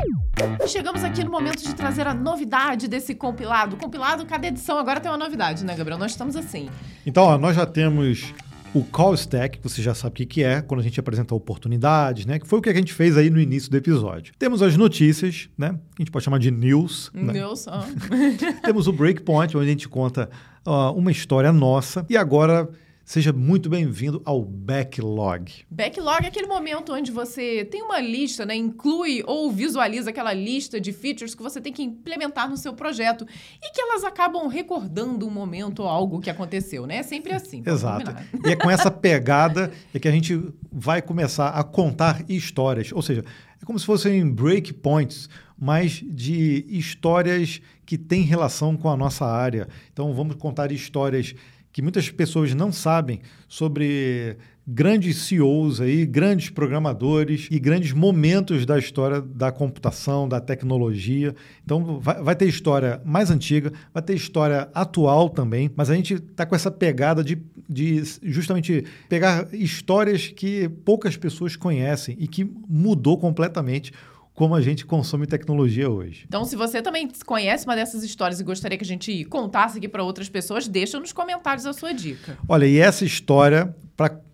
Chegamos 0.68 1.04
aqui 1.04 1.22
no 1.22 1.30
momento 1.30 1.62
de 1.62 1.74
trazer 1.74 2.06
a 2.06 2.14
novidade 2.14 2.88
desse 2.88 3.14
compilado. 3.14 3.76
Compilado, 3.76 4.24
cada 4.24 4.46
edição 4.46 4.78
agora 4.78 5.00
tem 5.00 5.10
uma 5.10 5.18
novidade, 5.18 5.64
né, 5.64 5.74
Gabriel? 5.74 5.98
Nós 5.98 6.12
estamos 6.12 6.36
assim. 6.36 6.68
Então, 7.04 7.24
ó, 7.24 7.36
nós 7.36 7.56
já 7.56 7.66
temos 7.66 8.32
o 8.76 8.84
Call 8.84 9.14
Stack, 9.14 9.58
que 9.58 9.68
você 9.68 9.80
já 9.80 9.94
sabe 9.94 10.22
o 10.22 10.26
que 10.26 10.42
é, 10.42 10.60
quando 10.60 10.80
a 10.80 10.82
gente 10.82 11.00
apresenta 11.00 11.34
oportunidades, 11.34 12.26
né? 12.26 12.38
Que 12.38 12.46
foi 12.46 12.58
o 12.58 12.62
que 12.62 12.68
a 12.68 12.74
gente 12.74 12.92
fez 12.92 13.16
aí 13.16 13.30
no 13.30 13.40
início 13.40 13.70
do 13.70 13.76
episódio. 13.76 14.34
Temos 14.38 14.60
as 14.60 14.76
notícias, 14.76 15.48
né? 15.56 15.70
Que 15.94 16.02
a 16.02 16.02
gente 16.02 16.10
pode 16.10 16.24
chamar 16.24 16.38
de 16.38 16.50
news. 16.50 17.10
Né? 17.14 17.32
News, 17.34 17.66
né? 17.66 18.36
Temos 18.62 18.86
o 18.86 18.92
Breakpoint, 18.92 19.56
onde 19.56 19.66
a 19.66 19.70
gente 19.70 19.88
conta 19.88 20.28
uh, 20.66 20.92
uma 20.92 21.10
história 21.10 21.52
nossa. 21.52 22.04
E 22.08 22.16
agora 22.16 22.68
Seja 23.06 23.32
muito 23.32 23.70
bem-vindo 23.70 24.20
ao 24.24 24.42
Backlog. 24.44 25.64
Backlog 25.70 26.24
é 26.24 26.26
aquele 26.26 26.48
momento 26.48 26.92
onde 26.92 27.12
você 27.12 27.64
tem 27.64 27.80
uma 27.80 28.00
lista, 28.00 28.44
né? 28.44 28.56
Inclui 28.56 29.22
ou 29.28 29.48
visualiza 29.48 30.10
aquela 30.10 30.32
lista 30.32 30.80
de 30.80 30.92
features 30.92 31.32
que 31.32 31.40
você 31.40 31.60
tem 31.60 31.72
que 31.72 31.84
implementar 31.84 32.50
no 32.50 32.56
seu 32.56 32.74
projeto 32.74 33.24
e 33.62 33.72
que 33.72 33.80
elas 33.80 34.02
acabam 34.02 34.48
recordando 34.48 35.24
um 35.24 35.30
momento 35.30 35.84
ou 35.84 35.88
algo 35.88 36.20
que 36.20 36.28
aconteceu, 36.28 36.84
né? 36.84 36.96
É 36.96 37.02
sempre 37.04 37.32
assim. 37.32 37.62
Exato. 37.64 38.12
E 38.44 38.50
é 38.50 38.56
com 38.56 38.68
essa 38.68 38.90
pegada 38.90 39.70
é 39.94 40.00
que 40.00 40.08
a 40.08 40.12
gente 40.12 40.42
vai 40.72 41.00
começar 41.00 41.50
a 41.50 41.62
contar 41.62 42.24
histórias. 42.28 42.90
Ou 42.90 43.02
seja, 43.02 43.24
é 43.62 43.64
como 43.64 43.78
se 43.78 43.86
fossem 43.86 44.28
breakpoints, 44.28 45.28
mas 45.58 46.02
de 46.06 46.64
histórias 46.68 47.60
que 47.84 47.96
têm 47.96 48.22
relação 48.22 48.76
com 48.76 48.88
a 48.88 48.96
nossa 48.96 49.24
área. 49.24 49.68
Então, 49.92 50.12
vamos 50.14 50.36
contar 50.36 50.72
histórias 50.72 51.34
que 51.72 51.82
muitas 51.82 52.08
pessoas 52.10 52.54
não 52.54 52.72
sabem 52.72 53.20
sobre 53.46 54.38
grandes 54.66 55.18
CEOs 55.18 55.80
aí, 55.80 56.04
grandes 56.04 56.50
programadores 56.50 57.46
e 57.50 57.58
grandes 57.58 57.92
momentos 57.92 58.66
da 58.66 58.78
história 58.78 59.20
da 59.20 59.52
computação, 59.52 60.28
da 60.28 60.40
tecnologia. 60.40 61.36
Então 61.62 62.00
vai, 62.00 62.20
vai 62.22 62.34
ter 62.34 62.46
história 62.46 63.00
mais 63.04 63.30
antiga, 63.30 63.72
vai 63.94 64.02
ter 64.02 64.14
história 64.14 64.68
atual 64.74 65.28
também, 65.28 65.70
mas 65.76 65.88
a 65.88 65.94
gente 65.94 66.14
está 66.14 66.44
com 66.44 66.56
essa 66.56 66.70
pegada 66.70 67.22
de, 67.22 67.38
de 67.68 68.02
justamente 68.22 68.84
pegar 69.08 69.46
histórias 69.52 70.28
que 70.28 70.68
poucas 70.84 71.16
pessoas 71.16 71.54
conhecem 71.54 72.16
e 72.18 72.26
que 72.26 72.50
mudou 72.68 73.18
completamente 73.18 73.92
como 74.36 74.54
a 74.54 74.60
gente 74.60 74.84
consome 74.84 75.26
tecnologia 75.26 75.90
hoje. 75.90 76.26
Então, 76.28 76.44
se 76.44 76.54
você 76.54 76.82
também 76.82 77.08
conhece 77.24 77.64
uma 77.64 77.74
dessas 77.74 78.04
histórias 78.04 78.38
e 78.38 78.44
gostaria 78.44 78.76
que 78.76 78.84
a 78.84 78.86
gente 78.86 79.24
contasse 79.24 79.78
aqui 79.78 79.88
para 79.88 80.04
outras 80.04 80.28
pessoas, 80.28 80.68
deixa 80.68 81.00
nos 81.00 81.10
comentários 81.10 81.64
a 81.64 81.72
sua 81.72 81.92
dica. 81.92 82.38
Olha, 82.46 82.66
e 82.66 82.78
essa 82.78 83.02
história, 83.02 83.74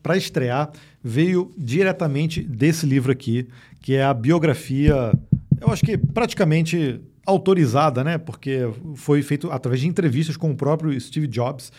para 0.02 0.16
estrear, 0.16 0.72
veio 1.02 1.52
diretamente 1.56 2.42
desse 2.42 2.84
livro 2.84 3.12
aqui, 3.12 3.46
que 3.80 3.94
é 3.94 4.02
a 4.02 4.12
biografia, 4.12 5.12
eu 5.60 5.70
acho 5.70 5.84
que 5.84 5.96
praticamente 5.96 7.00
autorizada, 7.24 8.02
né? 8.02 8.18
Porque 8.18 8.68
foi 8.96 9.22
feito 9.22 9.52
através 9.52 9.80
de 9.80 9.86
entrevistas 9.86 10.36
com 10.36 10.50
o 10.50 10.56
próprio 10.56 11.00
Steve 11.00 11.28
Jobs. 11.28 11.70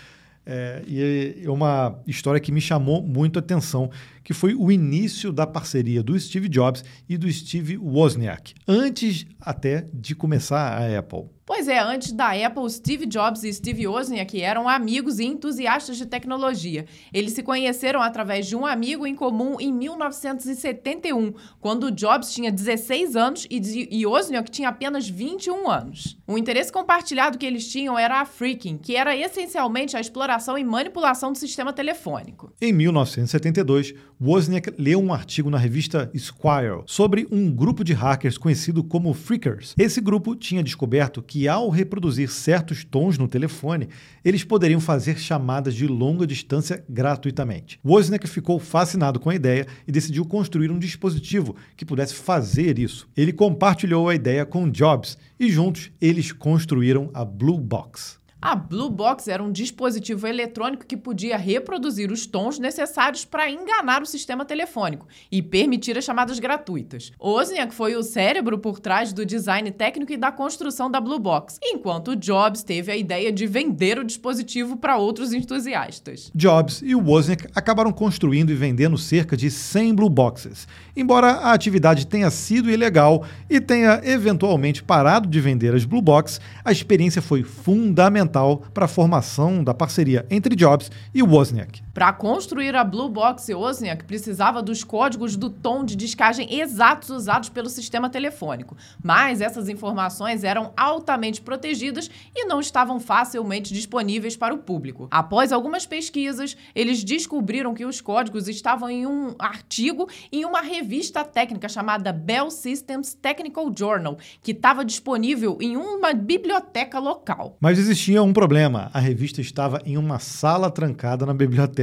É, 0.46 0.82
e 0.88 1.42
é 1.44 1.50
uma 1.50 2.00
história 2.08 2.40
que 2.40 2.52
me 2.52 2.62
chamou 2.62 3.02
muito 3.02 3.38
a 3.38 3.42
atenção, 3.42 3.90
que 4.24 4.34
foi 4.34 4.56
o 4.56 4.72
início 4.72 5.32
da 5.32 5.46
parceria 5.46 6.02
do 6.02 6.20
Steve 6.20 6.48
Jobs 6.48 6.84
e 7.08 7.18
do 7.18 7.32
Steve 7.32 7.78
Wozniak, 7.78 8.54
antes 8.68 9.26
até 9.40 9.88
de 9.94 10.16
começar 10.16 10.82
a 10.82 11.00
Apple. 11.00 11.26
Pois 11.46 11.68
é, 11.68 11.78
antes 11.78 12.14
da 12.14 12.32
Apple, 12.32 12.70
Steve 12.70 13.06
Jobs 13.06 13.44
e 13.44 13.52
Steve 13.52 13.86
Wozniak 13.86 14.42
eram 14.42 14.70
amigos 14.70 15.20
e 15.20 15.26
entusiastas 15.26 15.98
de 15.98 16.06
tecnologia. 16.06 16.86
Eles 17.14 17.34
se 17.34 17.44
conheceram 17.44 18.02
através 18.02 18.48
de 18.48 18.56
um 18.56 18.66
amigo 18.66 19.06
em 19.06 19.14
comum 19.14 19.58
em 19.60 19.72
1971, 19.74 21.34
quando 21.60 21.92
Jobs 21.92 22.34
tinha 22.34 22.50
16 22.50 23.18
anos 23.18 23.46
e 23.50 24.06
Wozniak 24.06 24.50
tinha 24.50 24.70
apenas 24.70 25.10
21 25.10 25.70
anos. 25.70 26.18
O 26.26 26.38
interesse 26.38 26.72
compartilhado 26.72 27.38
que 27.38 27.46
eles 27.46 27.70
tinham 27.70 28.00
era 28.00 28.22
a 28.22 28.26
freaking, 28.26 28.78
que 28.78 28.96
era 28.96 29.16
essencialmente 29.16 29.98
a 29.98 30.00
exploração 30.00 30.58
e 30.58 30.64
manipulação 30.64 31.34
do 31.34 31.38
sistema 31.38 31.74
telefônico. 31.74 32.54
Em 32.62 32.72
1972, 32.72 33.94
Wozniak 34.26 34.74
leu 34.78 35.02
um 35.02 35.14
artigo 35.14 35.50
na 35.50 35.58
revista 35.58 36.10
Squire 36.18 36.82
sobre 36.86 37.28
um 37.30 37.52
grupo 37.52 37.84
de 37.84 37.92
hackers 37.92 38.38
conhecido 38.38 38.82
como 38.82 39.14
Freakers. 39.14 39.76
Esse 39.78 40.00
grupo 40.00 40.34
tinha 40.34 40.64
descoberto 40.64 41.22
que, 41.22 41.46
ao 41.46 41.68
reproduzir 41.68 42.30
certos 42.30 42.86
tons 42.86 43.18
no 43.18 43.28
telefone, 43.28 43.90
eles 44.24 44.46
poderiam 44.46 44.80
fazer 44.80 45.20
chamadas 45.20 45.76
de 45.76 45.88
longa 45.88 46.26
distância 46.26 46.86
gratuitamente. 46.88 47.82
Wozniak 47.86 48.26
ficou 48.30 48.60
fascinado 48.60 49.20
com 49.20 49.30
a 49.30 49.36
ideia 49.36 49.68
e 49.86 49.92
decidiu 49.92 50.24
construir 50.24 50.72
um 50.72 50.80
dispositivo 50.80 51.58
que 51.76 51.84
pudesse 51.84 52.14
fazer 52.16 52.80
isso. 52.80 53.10
Ele 53.18 53.34
compartilhou 53.34 54.08
a 54.08 54.16
ideia 54.16 54.46
com 54.46 54.70
Jobs 54.70 55.18
e 55.38 55.52
juntos 55.52 55.92
eles 56.00 56.32
construíram 56.32 57.12
a 57.14 57.26
Blue 57.26 57.60
Box. 57.60 58.23
A 58.46 58.56
Blue 58.56 58.89
Box 58.89 59.30
era 59.30 59.41
um 59.41 59.54
dispositivo 59.54 60.28
eletrônico 60.28 60.86
que 60.86 60.98
podia 60.98 61.38
reproduzir 61.38 62.12
os 62.12 62.28
tons 62.28 62.60
necessários 62.60 63.24
para 63.24 63.50
enganar 63.50 64.02
o 64.02 64.06
sistema 64.06 64.44
telefônico 64.44 65.08
e 65.32 65.41
permitir 65.41 65.98
as 65.98 66.04
chamadas 66.04 66.39
gratuitas. 66.39 67.14
Wozniak 67.18 67.74
foi 67.74 67.96
o 67.96 68.04
cérebro 68.04 68.60
por 68.60 68.82
trás 68.82 69.14
do 69.14 69.26
design 69.26 69.72
técnico 69.72 70.12
e 70.12 70.18
da 70.18 70.30
construção 70.30 70.91
da 70.91 71.00
Blue 71.00 71.20
Box, 71.20 71.58
enquanto 71.64 72.18
Jobs 72.18 72.64
teve 72.64 72.91
a 72.91 72.98
ideia 72.98 73.32
de 73.32 73.48
vender 73.48 73.98
o 73.98 74.04
dispositivo 74.04 74.76
para 74.76 74.98
outros 74.98 75.32
entusiastas. 75.32 76.30
Jobs 76.36 76.82
e 76.84 76.94
Wozniak 76.94 77.48
acabaram 77.56 77.94
construindo 77.94 78.50
e 78.50 78.56
vendendo 78.56 78.98
cerca 78.98 79.38
de 79.38 79.50
100 79.50 79.96
Blue 79.96 80.10
Boxes. 80.10 80.68
Embora 80.98 81.28
a 81.28 81.54
atividade 81.54 82.06
tenha 82.06 82.30
sido 82.30 82.70
ilegal 82.70 83.26
e 83.50 83.62
tenha 83.62 84.02
eventualmente 84.04 84.84
parado 84.84 85.30
de 85.30 85.39
vender 85.39 85.74
as 85.74 85.86
Blue 85.86 86.02
Box, 86.02 86.41
a 86.66 86.74
experiência 86.74 87.22
foi 87.22 87.41
fundamental 87.44 88.33
fundamental 88.34 88.64
para 88.74 88.86
a 88.86 88.88
formação 88.88 89.64
da 89.64 89.74
parceria 89.74 90.26
entre 90.30 90.56
Jobs 90.56 90.92
e 91.14 91.22
Wozniak. 91.22 91.84
Para 91.94 92.12
construir 92.12 92.76
a 92.76 92.84
Blue 92.84 93.08
Box 93.08 93.54
Wozniak 93.54 94.06
precisava 94.06 94.64
dos 94.64 94.84
códigos 94.84 95.36
do 95.36 95.48
tom 95.48 95.86
de 95.86 95.96
descagem 95.96 96.52
exatos 96.60 97.12
usados 97.12 97.50
pelo 97.50 97.70
sistema 97.70 98.10
telefônico, 98.10 98.76
mas 99.04 99.41
essas 99.41 99.70
informações 99.70 100.44
eram 100.44 100.74
altamente 100.76 101.39
protegidas 101.39 102.10
e 102.36 102.46
não 102.46 102.60
estavam 102.60 103.00
facilmente 103.00 103.72
disponíveis 103.72 104.36
para 104.36 104.56
o 104.56 104.58
público. 104.58 105.08
Após 105.12 105.52
algumas 105.52 105.86
pesquisas, 105.86 106.58
eles 106.74 107.04
descobriram 107.04 107.76
que 107.76 107.86
os 107.86 108.02
códigos 108.02 108.48
estavam 108.48 108.89
em 108.89 109.06
um 109.06 109.36
artigo 109.38 110.10
em 110.32 110.46
uma 110.46 110.62
revista 110.62 111.24
técnica 111.24 111.70
chamada 111.70 112.12
Bell 112.12 112.50
Systems 112.50 113.14
Technical 113.14 113.72
Journal, 113.78 114.18
que 114.41 114.52
estava 114.52 114.84
disponível 114.84 115.60
em 115.62 115.78
uma 115.78 116.12
biblioteca 116.12 116.98
local. 116.98 117.56
Mas 117.62 117.78
existia 117.78 118.24
um 118.24 118.34
problema: 118.34 118.89
a 118.91 119.00
revista 119.00 119.41
estava 119.41 119.80
em 119.86 119.96
uma 119.96 120.18
sala 120.18 120.72
trancada 120.72 121.24
na 121.24 121.36
biblioteca, 121.36 121.83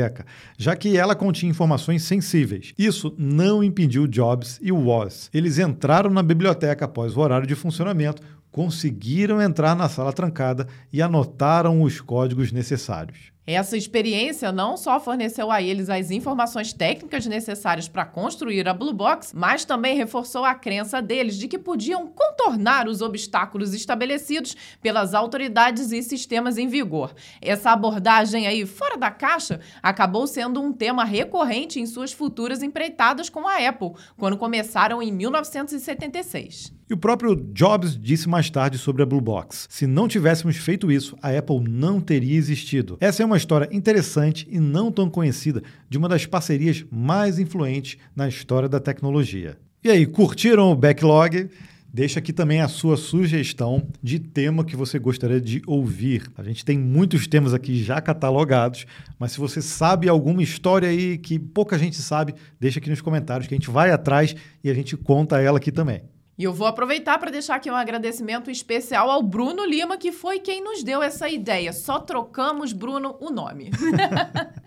já 0.57 0.75
que 0.77 0.97
ela 0.97 1.15
continha 1.15 1.51
informações 1.51 2.03
sensíveis. 2.03 2.73
Isso 2.79 3.15
não 3.19 3.63
impediu 3.63 4.07
Jobs 4.07 4.59
e 4.63 4.73
Woz. 4.73 5.29
Eles 5.33 5.59
entraram 5.59 6.11
na 6.11 6.23
biblioteca 6.23 6.85
após 6.85 7.17
o 7.17 7.21
horário 7.21 7.47
de 7.47 7.55
funcionamento, 7.55 8.23
conseguiram 8.51 9.41
entrar 9.41 9.75
na 9.77 9.89
sala 9.89 10.13
trancada 10.13 10.67
e 10.93 11.01
anotaram 11.01 11.83
os 11.83 12.01
códigos 12.01 12.53
necessários. 12.53 13.33
Essa 13.47 13.77
experiência 13.77 14.53
não 14.53 14.77
só 14.77 15.01
forneceu 15.01 15.51
a 15.51 15.63
eles 15.63 15.89
as 15.89 16.11
informações 16.11 16.73
técnicas 16.73 17.27
necessárias 17.27 17.89
para 17.89 18.05
construir 18.05 18.69
a 18.69 18.75
Blue 18.75 18.93
Box, 18.93 19.33
mas 19.35 19.65
também 19.65 19.97
reforçou 19.97 20.45
a 20.45 20.55
crença 20.55 21.01
deles 21.01 21.37
de 21.37 21.49
que 21.49 21.59
podiam 21.59 22.07
contornar 22.07 22.87
os 22.87 23.01
obstáculos 23.01 23.73
estabelecidos 23.73 24.57
pelas 24.83 25.15
autoridades 25.15 25.91
e 25.91 26.03
sistemas 26.03 26.59
em 26.59 26.69
vigor. 26.69 27.15
Essa 27.41 27.71
abordagem 27.71 28.47
aí 28.47 28.67
fora 28.67 28.97
da 28.97 29.11
caixa 29.11 29.61
acabou 29.83 30.27
sendo 30.27 30.61
um 30.61 30.73
tema 30.73 31.05
recorrente 31.05 31.81
em 31.81 31.87
suas 31.87 32.13
futuras 32.13 32.63
empreitadas 32.63 33.31
com 33.31 33.49
a 33.49 33.57
Apple, 33.57 33.93
quando 34.19 34.37
começaram 34.37 35.03
em 35.03 35.11
1976. 35.11 36.80
E 36.91 36.93
o 36.93 36.97
próprio 36.97 37.37
Jobs 37.37 37.97
disse 37.97 38.29
mais 38.29 38.51
tarde 38.51 38.77
sobre 38.77 39.01
a 39.01 39.07
Blue 39.07 39.21
Box: 39.21 39.69
se 39.71 39.87
não 39.87 40.09
tivéssemos 40.09 40.57
feito 40.57 40.91
isso, 40.91 41.17
a 41.23 41.31
Apple 41.31 41.61
não 41.61 42.01
teria 42.01 42.37
existido. 42.37 42.99
Essa 43.01 43.23
é 43.23 43.27
uma 43.27 43.37
história 43.37 43.69
interessante 43.71 44.45
e 44.51 44.59
não 44.59 44.91
tão 44.91 45.09
conhecida 45.09 45.63
de 45.89 45.97
uma 45.97 46.09
das 46.09 46.27
parcerias 46.27 46.85
mais 46.91 47.39
influentes 47.39 47.97
na 48.15 48.29
história 48.29 48.69
da 48.69 48.81
tecnologia. 48.81 49.57
E 49.85 49.89
aí, 49.89 50.05
curtiram 50.05 50.73
o 50.73 50.75
backlog? 50.75 51.49
Deixa 51.93 52.19
aqui 52.19 52.33
também 52.33 52.61
a 52.61 52.67
sua 52.67 52.97
sugestão 52.97 53.87
de 54.03 54.19
tema 54.19 54.65
que 54.65 54.75
você 54.75 54.99
gostaria 54.99 55.41
de 55.41 55.63
ouvir. 55.69 56.29
A 56.37 56.43
gente 56.43 56.65
tem 56.65 56.77
muitos 56.77 57.29
temas 57.29 57.55
aqui 57.55 57.83
já 57.83 58.01
catalogados, 58.01 58.85
mas 59.17 59.31
se 59.33 59.39
você 59.39 59.63
sabe 59.63 60.09
alguma 60.09 60.43
história 60.43 60.89
aí 60.89 61.19
que 61.19 61.39
pouca 61.39 61.79
gente 61.79 61.97
sabe, 61.97 62.35
deixa 62.59 62.81
aqui 62.81 62.91
nos 62.91 63.01
comentários 63.01 63.47
que 63.47 63.55
a 63.55 63.59
gente 63.59 63.71
vai 63.71 63.93
atrás 63.93 64.35
e 64.63 64.69
a 64.69 64.75
gente 64.75 64.97
conta 64.97 65.41
ela 65.41 65.59
aqui 65.59 65.71
também. 65.71 66.03
E 66.41 66.45
eu 66.45 66.55
vou 66.55 66.67
aproveitar 66.67 67.19
para 67.19 67.31
deixar 67.31 67.57
aqui 67.57 67.71
um 67.71 67.77
agradecimento 67.77 68.51
especial 68.51 69.11
ao 69.11 69.23
Bruno 69.23 69.63
Lima, 69.63 69.99
que 69.99 70.11
foi 70.11 70.39
quem 70.41 70.65
nos 70.65 70.83
deu 70.83 71.03
essa 71.03 71.29
ideia. 71.29 71.71
Só 71.71 71.99
trocamos, 71.99 72.73
Bruno, 72.73 73.15
o 73.21 73.29
nome. 73.29 73.71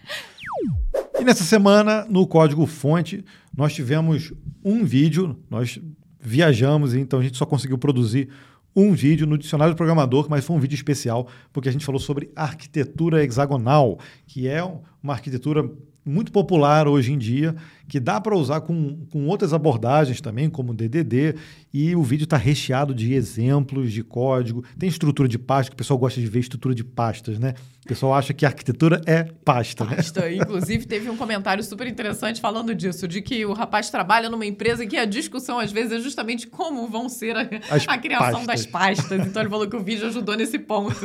e 1.20 1.24
nessa 1.24 1.44
semana, 1.44 2.06
no 2.08 2.28
Código 2.28 2.68
Fonte, 2.68 3.26
nós 3.58 3.74
tivemos 3.74 4.32
um 4.64 4.86
vídeo, 4.86 5.36
nós 5.50 5.80
viajamos, 6.20 6.94
então 6.94 7.20
a 7.20 7.24
gente 7.24 7.38
só 7.38 7.46
conseguiu 7.48 7.80
produzir 7.80 8.30
um 8.76 8.94
vídeo 8.94 9.26
no 9.26 9.36
Dicionário 9.36 9.74
do 9.74 9.78
Programador, 9.78 10.28
mas 10.30 10.46
foi 10.46 10.56
um 10.56 10.60
vídeo 10.60 10.76
especial, 10.76 11.28
porque 11.52 11.70
a 11.70 11.72
gente 11.72 11.86
falou 11.86 12.00
sobre 12.00 12.32
arquitetura 12.36 13.24
hexagonal, 13.24 13.98
que 14.28 14.48
é 14.48 14.64
uma 15.02 15.14
arquitetura 15.14 15.68
muito 16.06 16.32
popular 16.32 16.88
hoje 16.88 17.14
em 17.14 17.18
dia 17.18 17.56
que 17.94 18.00
dá 18.00 18.20
para 18.20 18.36
usar 18.36 18.62
com, 18.62 19.06
com 19.12 19.28
outras 19.28 19.54
abordagens 19.54 20.20
também, 20.20 20.50
como 20.50 20.74
DDD, 20.74 21.36
e 21.72 21.96
o 21.96 22.02
vídeo 22.02 22.24
está 22.24 22.38
recheado 22.38 22.92
de 22.92 23.14
exemplos 23.14 23.94
de 23.94 24.04
código. 24.04 24.64
Tem 24.80 24.90
estrutura 24.90 25.30
de 25.30 25.38
pasta, 25.38 25.70
que 25.70 25.76
o 25.76 25.78
pessoal 25.78 26.00
gosta 26.00 26.20
de 26.20 26.26
ver 26.26 26.40
estrutura 26.40 26.74
de 26.74 26.84
pastas, 26.84 27.38
né? 27.38 27.54
O 27.86 27.88
pessoal 27.88 28.14
acha 28.16 28.34
que 28.34 28.46
arquitetura 28.46 29.02
é 29.06 29.24
pasta, 29.24 29.84
né? 29.84 29.98
pasta. 29.98 30.22
né? 30.22 30.36
Inclusive, 30.42 30.88
teve 30.88 31.10
um 31.10 31.18
comentário 31.18 31.64
super 31.64 31.86
interessante 31.86 32.42
falando 32.42 32.74
disso, 32.74 33.08
de 33.08 33.22
que 33.22 33.46
o 33.46 33.54
rapaz 33.54 33.92
trabalha 33.92 34.30
numa 34.30 34.46
empresa 34.46 34.88
que 34.88 34.98
a 34.98 35.06
discussão, 35.06 35.60
às 35.60 35.72
vezes, 35.72 35.92
é 35.92 36.00
justamente 36.00 36.48
como 36.48 36.88
vão 36.88 37.08
ser 37.10 37.36
a, 37.36 37.42
a 37.42 37.98
criação 37.98 38.46
pastas. 38.46 38.46
das 38.46 38.66
pastas. 38.66 39.28
Então, 39.28 39.42
ele 39.42 39.50
falou 39.50 39.68
que 39.68 39.76
o 39.76 39.84
vídeo 39.84 40.08
ajudou 40.08 40.36
nesse 40.36 40.58
ponto. 40.58 40.96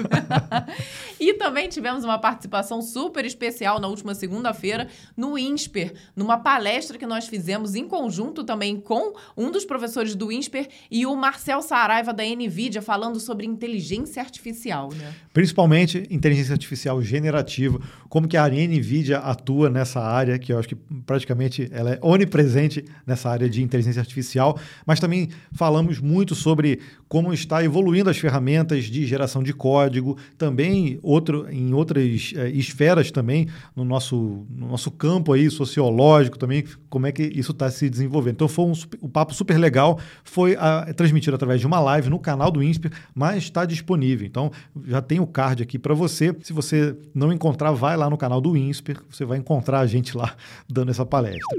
e 1.20 1.34
também 1.34 1.68
tivemos 1.68 2.05
uma 2.05 2.18
participação 2.18 2.80
super 2.80 3.26
especial 3.26 3.80
na 3.80 3.89
última 3.89 4.14
segunda-feira 4.14 4.89
no 5.16 5.36
INSPER, 5.36 5.95
numa 6.14 6.39
palestra 6.39 6.78
palestra 6.79 6.97
que 6.97 7.07
nós 7.07 7.26
fizemos 7.26 7.74
em 7.74 7.89
conjunto 7.89 8.45
também 8.45 8.81
com 8.81 9.12
um 9.37 9.51
dos 9.51 9.64
professores 9.64 10.14
do 10.14 10.31
INSPER 10.31 10.68
e 10.89 11.05
o 11.05 11.16
Marcel 11.16 11.61
Saraiva 11.61 12.12
da 12.12 12.22
NVIDIA 12.22 12.81
falando 12.81 13.18
sobre 13.18 13.45
inteligência 13.45 14.22
artificial. 14.22 14.89
Né? 14.95 15.12
Principalmente 15.33 16.07
inteligência 16.09 16.53
artificial 16.53 17.03
generativa, 17.03 17.81
como 18.09 18.29
que 18.29 18.37
a 18.37 18.47
NVIDIA 18.49 19.18
atua 19.18 19.68
nessa 19.68 20.01
área, 20.01 20.39
que 20.39 20.53
eu 20.53 20.59
acho 20.59 20.68
que 20.68 20.76
praticamente 21.05 21.68
ela 21.72 21.95
é 21.95 21.99
onipresente 22.01 22.85
nessa 23.05 23.29
área 23.29 23.51
de 23.51 23.61
inteligência 23.61 24.01
artificial, 24.01 24.57
mas 24.87 25.01
também 25.01 25.31
falamos 25.51 25.99
muito 25.99 26.37
sobre 26.37 26.79
como 27.09 27.32
está 27.32 27.64
evoluindo 27.64 28.11
as 28.11 28.18
ferramentas 28.18 28.84
de 28.84 29.06
geração 29.06 29.42
de 29.42 29.52
código, 29.52 30.16
também 30.36 30.98
outro, 31.02 31.48
em 31.50 31.72
outras 31.72 32.32
é, 32.36 32.50
esferas 32.50 33.11
também, 33.11 33.48
no 33.74 33.84
nosso, 33.84 34.46
no 34.50 34.68
nosso 34.68 34.90
campo 34.90 35.32
aí 35.32 35.50
sociológico 35.50 36.38
também, 36.38 36.64
como 36.90 37.06
é 37.06 37.12
que 37.12 37.22
isso 37.22 37.52
está 37.52 37.70
se 37.70 37.88
desenvolvendo. 37.88 38.34
Então 38.34 38.48
foi 38.48 38.66
um, 38.66 38.72
um 39.02 39.09
papo 39.09 39.34
super 39.34 39.56
legal, 39.56 39.98
foi 40.22 40.56
a, 40.56 40.84
é 40.88 40.92
transmitido 40.92 41.34
através 41.34 41.61
de 41.61 41.66
uma 41.66 41.80
live 41.80 42.11
no 42.11 42.18
canal 42.18 42.50
do 42.50 42.62
INSPER, 42.62 42.92
mas 43.14 43.44
está 43.44 43.64
disponível. 43.64 44.26
Então 44.26 44.50
já 44.86 45.00
tem 45.00 45.18
o 45.18 45.26
card 45.26 45.62
aqui 45.62 45.78
para 45.78 45.94
você. 45.94 46.34
Se 46.42 46.52
você 46.52 46.96
não 47.14 47.32
encontrar, 47.32 47.72
vai 47.72 47.96
lá 47.96 48.11
no 48.11 48.16
canal 48.16 48.40
do 48.40 48.56
INSPER, 48.56 48.98
você 49.09 49.24
vai 49.24 49.38
encontrar 49.38 49.80
a 49.80 49.86
gente 49.86 50.16
lá 50.16 50.34
dando 50.68 50.90
essa 50.90 51.06
palestra. 51.06 51.56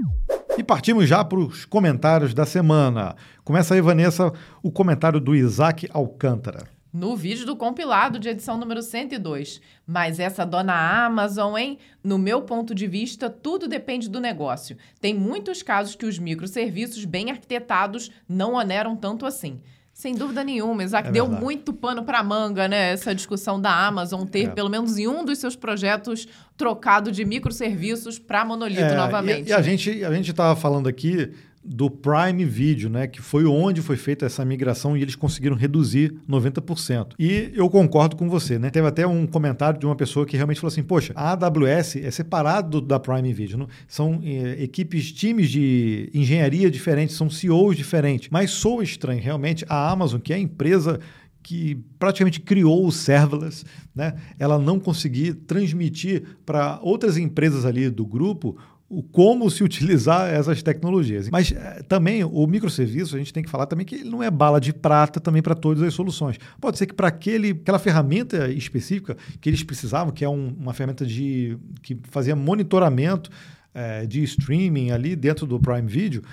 E 0.57 0.63
partimos 0.63 1.07
já 1.07 1.23
para 1.23 1.39
os 1.39 1.65
comentários 1.65 2.33
da 2.33 2.45
semana. 2.45 3.15
Começa 3.43 3.73
aí, 3.73 3.81
Vanessa, 3.81 4.33
o 4.61 4.71
comentário 4.71 5.19
do 5.19 5.35
Isaac 5.35 5.87
Alcântara 5.93 6.67
no 6.91 7.15
vídeo 7.15 7.45
do 7.45 7.55
compilado 7.55 8.17
de 8.17 8.29
edição 8.29 8.57
número 8.57 8.81
102. 8.81 9.61
Mas 9.85 10.19
essa 10.19 10.45
dona 10.45 11.05
Amazon, 11.05 11.55
hein? 11.57 11.77
No 12.03 12.17
meu 12.17 12.41
ponto 12.41 12.73
de 12.73 12.87
vista, 12.87 13.29
tudo 13.29 13.67
depende 13.67 14.09
do 14.09 14.19
negócio. 14.19 14.77
Tem 14.99 15.13
muitos 15.13 15.61
casos 15.61 15.95
que 15.95 16.05
os 16.05 16.17
microserviços 16.17 17.05
bem 17.05 17.29
arquitetados 17.29 18.11
não 18.27 18.53
oneram 18.53 18.95
tanto 18.95 19.25
assim. 19.25 19.61
Sem 19.99 20.15
dúvida 20.15 20.45
nenhuma, 20.45 20.81
Isaac, 20.81 21.09
é 21.09 21.11
deu 21.11 21.27
muito 21.27 21.73
pano 21.73 22.03
para 22.03 22.23
manga, 22.23 22.69
né? 22.69 22.93
Essa 22.93 23.13
discussão 23.13 23.59
da 23.59 23.85
Amazon 23.85 24.25
ter, 24.25 24.45
é. 24.45 24.47
pelo 24.47 24.69
menos 24.69 24.97
em 24.97 25.09
um 25.09 25.25
dos 25.25 25.39
seus 25.39 25.57
projetos, 25.57 26.25
trocado 26.55 27.11
de 27.11 27.25
microserviços 27.25 28.17
para 28.17 28.45
monolito 28.45 28.79
é, 28.79 28.95
novamente. 28.95 29.47
E, 29.47 29.49
e 29.49 29.53
a 29.53 29.61
gente 29.61 30.05
a 30.05 30.13
gente 30.13 30.31
estava 30.31 30.55
falando 30.55 30.87
aqui 30.87 31.33
do 31.69 31.87
Prime 31.87 32.43
Video, 32.45 32.89
né, 32.89 33.05
que 33.05 33.21
foi 33.21 33.45
onde 33.45 33.79
foi 33.79 33.95
feita 33.95 34.25
essa 34.25 34.43
migração 34.43 34.97
e 34.97 35.03
eles 35.03 35.15
conseguiram 35.15 35.55
reduzir 35.55 36.15
90%. 36.27 37.13
E 37.19 37.51
eu 37.53 37.69
concordo 37.69 38.15
com 38.15 38.27
você, 38.27 38.57
né? 38.57 38.71
Teve 38.71 38.87
até 38.87 39.05
um 39.05 39.27
comentário 39.27 39.79
de 39.79 39.85
uma 39.85 39.95
pessoa 39.95 40.25
que 40.25 40.35
realmente 40.35 40.59
falou 40.59 40.71
assim: 40.71 40.81
"Poxa, 40.81 41.13
a 41.15 41.31
AWS 41.33 41.97
é 41.97 42.09
separado 42.09 42.81
da 42.81 42.99
Prime 42.99 43.31
Video, 43.31 43.67
são 43.87 44.19
é, 44.23 44.63
equipes, 44.63 45.11
times 45.11 45.51
de 45.51 46.09
engenharia 46.11 46.71
diferentes, 46.71 47.15
são 47.15 47.29
CEOs 47.29 47.77
diferentes". 47.77 48.29
Mas 48.31 48.49
sou 48.49 48.81
estranho, 48.81 49.21
realmente 49.21 49.63
a 49.69 49.91
Amazon, 49.91 50.19
que 50.19 50.33
é 50.33 50.37
a 50.37 50.39
empresa 50.39 50.99
que 51.43 51.75
praticamente 51.97 52.39
criou 52.39 52.85
o 52.85 52.91
serverless, 52.91 53.63
né? 53.93 54.15
Ela 54.39 54.57
não 54.57 54.79
conseguir 54.79 55.33
transmitir 55.33 56.23
para 56.45 56.79
outras 56.81 57.15
empresas 57.15 57.63
ali 57.63 57.89
do 57.89 58.05
grupo 58.05 58.57
o 58.89 59.03
como 59.03 59.49
se 59.51 59.63
utilizar 59.63 60.27
essas 60.33 60.63
tecnologias. 60.63 61.29
Mas 61.29 61.51
eh, 61.51 61.83
também 61.87 62.23
o 62.23 62.47
microserviço, 62.47 63.15
a 63.15 63.19
gente 63.19 63.31
tem 63.31 63.43
que 63.43 63.49
falar 63.49 63.67
também 63.67 63.85
que 63.85 63.95
ele 63.95 64.09
não 64.09 64.23
é 64.23 64.31
bala 64.31 64.59
de 64.59 64.73
prata 64.73 65.19
também 65.19 65.43
para 65.43 65.53
todas 65.53 65.83
as 65.83 65.93
soluções. 65.93 66.37
Pode 66.59 66.77
ser 66.77 66.87
que 66.87 66.93
para 66.93 67.09
aquela 67.09 67.77
ferramenta 67.77 68.49
específica 68.49 69.15
que 69.39 69.47
eles 69.47 69.61
precisavam, 69.61 70.11
que 70.11 70.25
é 70.25 70.29
um, 70.29 70.55
uma 70.59 70.73
ferramenta 70.73 71.05
de, 71.05 71.55
que 71.83 71.99
fazia 72.09 72.35
monitoramento 72.35 73.29
é, 73.75 74.07
de 74.07 74.23
streaming 74.23 74.89
ali 74.89 75.15
dentro 75.15 75.45
do 75.45 75.59
Prime 75.59 75.87
Video, 75.87 76.23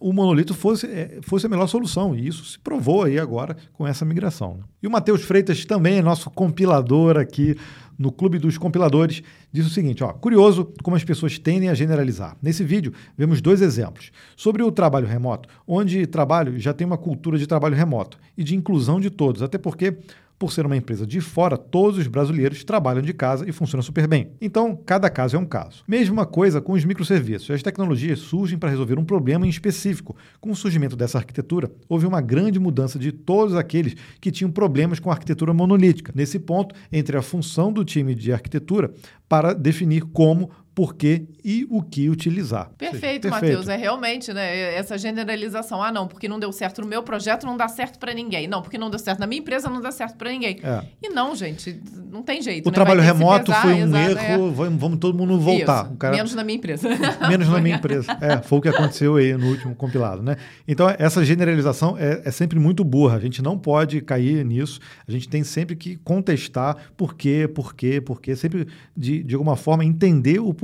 o 0.00 0.12
monolito 0.12 0.54
fosse, 0.54 0.86
eh, 0.86 1.18
fosse 1.22 1.46
a 1.46 1.48
melhor 1.48 1.66
solução. 1.66 2.16
E 2.16 2.26
isso 2.26 2.44
se 2.44 2.58
provou 2.58 3.04
aí 3.04 3.18
agora 3.18 3.56
com 3.72 3.86
essa 3.86 4.04
migração. 4.04 4.60
E 4.82 4.86
o 4.86 4.90
Matheus 4.90 5.22
Freitas 5.22 5.64
também 5.64 5.98
é 5.98 6.02
nosso 6.02 6.30
compilador 6.30 7.16
aqui 7.16 7.56
no 7.98 8.10
Clube 8.10 8.38
dos 8.38 8.58
Compiladores, 8.58 9.22
diz 9.52 9.66
o 9.66 9.70
seguinte: 9.70 10.02
ó, 10.02 10.12
curioso 10.12 10.72
como 10.82 10.96
as 10.96 11.04
pessoas 11.04 11.38
tendem 11.38 11.68
a 11.68 11.74
generalizar. 11.74 12.36
Nesse 12.42 12.64
vídeo, 12.64 12.92
vemos 13.16 13.40
dois 13.40 13.62
exemplos. 13.62 14.10
Sobre 14.36 14.62
o 14.62 14.72
trabalho 14.72 15.06
remoto, 15.06 15.48
onde 15.66 16.06
trabalho 16.06 16.58
já 16.58 16.72
tem 16.72 16.86
uma 16.86 16.98
cultura 16.98 17.38
de 17.38 17.46
trabalho 17.46 17.76
remoto 17.76 18.18
e 18.36 18.42
de 18.42 18.56
inclusão 18.56 19.00
de 19.00 19.10
todos, 19.10 19.42
até 19.42 19.58
porque 19.58 19.96
por 20.44 20.52
ser 20.52 20.66
uma 20.66 20.76
empresa 20.76 21.06
de 21.06 21.22
fora, 21.22 21.56
todos 21.56 21.98
os 21.98 22.06
brasileiros 22.06 22.62
trabalham 22.64 23.00
de 23.00 23.14
casa 23.14 23.48
e 23.48 23.52
funciona 23.52 23.82
super 23.82 24.06
bem. 24.06 24.32
Então, 24.42 24.78
cada 24.84 25.08
caso 25.08 25.36
é 25.36 25.38
um 25.38 25.46
caso. 25.46 25.82
Mesma 25.88 26.26
coisa 26.26 26.60
com 26.60 26.74
os 26.74 26.84
microserviços. 26.84 27.50
As 27.50 27.62
tecnologias 27.62 28.18
surgem 28.18 28.58
para 28.58 28.68
resolver 28.68 28.98
um 28.98 29.06
problema 29.06 29.46
em 29.46 29.48
específico. 29.48 30.14
Com 30.42 30.50
o 30.50 30.54
surgimento 30.54 30.96
dessa 30.96 31.16
arquitetura, 31.16 31.72
houve 31.88 32.04
uma 32.04 32.20
grande 32.20 32.60
mudança 32.60 32.98
de 32.98 33.10
todos 33.10 33.54
aqueles 33.54 33.94
que 34.20 34.30
tinham 34.30 34.50
problemas 34.50 35.00
com 35.00 35.08
a 35.08 35.14
arquitetura 35.14 35.54
monolítica. 35.54 36.12
Nesse 36.14 36.38
ponto, 36.38 36.74
entre 36.92 37.16
a 37.16 37.22
função 37.22 37.72
do 37.72 37.82
time 37.82 38.14
de 38.14 38.30
arquitetura 38.30 38.92
para 39.26 39.54
definir 39.54 40.02
como 40.02 40.50
por 40.74 40.94
que 40.94 41.26
e 41.44 41.66
o 41.70 41.82
que 41.82 42.08
utilizar. 42.08 42.70
Perfeito, 42.76 43.28
Matheus. 43.28 43.68
É 43.68 43.76
realmente, 43.76 44.32
né? 44.32 44.74
Essa 44.74 44.98
generalização. 44.98 45.82
Ah, 45.82 45.92
não, 45.92 46.08
porque 46.08 46.28
não 46.28 46.38
deu 46.38 46.50
certo 46.52 46.80
no 46.80 46.86
meu 46.86 47.02
projeto, 47.02 47.46
não 47.46 47.56
dá 47.56 47.68
certo 47.68 47.98
para 47.98 48.12
ninguém. 48.12 48.48
Não, 48.48 48.60
porque 48.60 48.76
não 48.76 48.90
deu 48.90 48.98
certo 48.98 49.20
na 49.20 49.26
minha 49.26 49.40
empresa, 49.40 49.70
não 49.70 49.80
dá 49.80 49.92
certo 49.92 50.16
para 50.16 50.30
ninguém. 50.30 50.58
É. 50.62 50.82
E 51.00 51.08
não, 51.10 51.36
gente, 51.36 51.80
não 52.10 52.22
tem 52.22 52.42
jeito. 52.42 52.66
O 52.66 52.70
né? 52.70 52.74
trabalho 52.74 53.00
remoto 53.00 53.46
pesar, 53.52 53.62
foi 53.62 53.74
um 53.74 53.86
exato, 53.86 54.18
erro, 54.18 54.48
é. 54.48 54.50
vamos, 54.50 54.80
vamos, 54.80 54.98
todo 54.98 55.16
mundo 55.16 55.38
voltar. 55.38 55.90
Cara... 55.96 56.16
Menos 56.16 56.34
na 56.34 56.42
minha 56.42 56.56
empresa. 56.56 56.88
Menos 57.28 57.48
na 57.48 57.60
minha 57.60 57.76
empresa. 57.76 58.16
É, 58.20 58.38
foi 58.38 58.58
o 58.58 58.62
que 58.62 58.68
aconteceu 58.68 59.16
aí 59.16 59.36
no 59.36 59.46
último 59.50 59.76
compilado, 59.76 60.22
né? 60.22 60.36
Então, 60.66 60.92
essa 60.98 61.24
generalização 61.24 61.96
é, 61.96 62.22
é 62.24 62.30
sempre 62.32 62.58
muito 62.58 62.82
burra. 62.82 63.16
A 63.16 63.20
gente 63.20 63.40
não 63.40 63.56
pode 63.56 64.00
cair 64.00 64.44
nisso. 64.44 64.80
A 65.06 65.12
gente 65.12 65.28
tem 65.28 65.44
sempre 65.44 65.76
que 65.76 65.96
contestar 65.96 66.76
por 66.96 67.14
quê, 67.14 67.48
por 67.52 67.74
quê, 67.74 68.00
por 68.00 68.20
quê. 68.20 68.34
Sempre, 68.34 68.66
de, 68.96 69.22
de 69.22 69.34
alguma 69.34 69.56
forma, 69.56 69.84
entender 69.84 70.40
o 70.40 70.52
porquê 70.52 70.63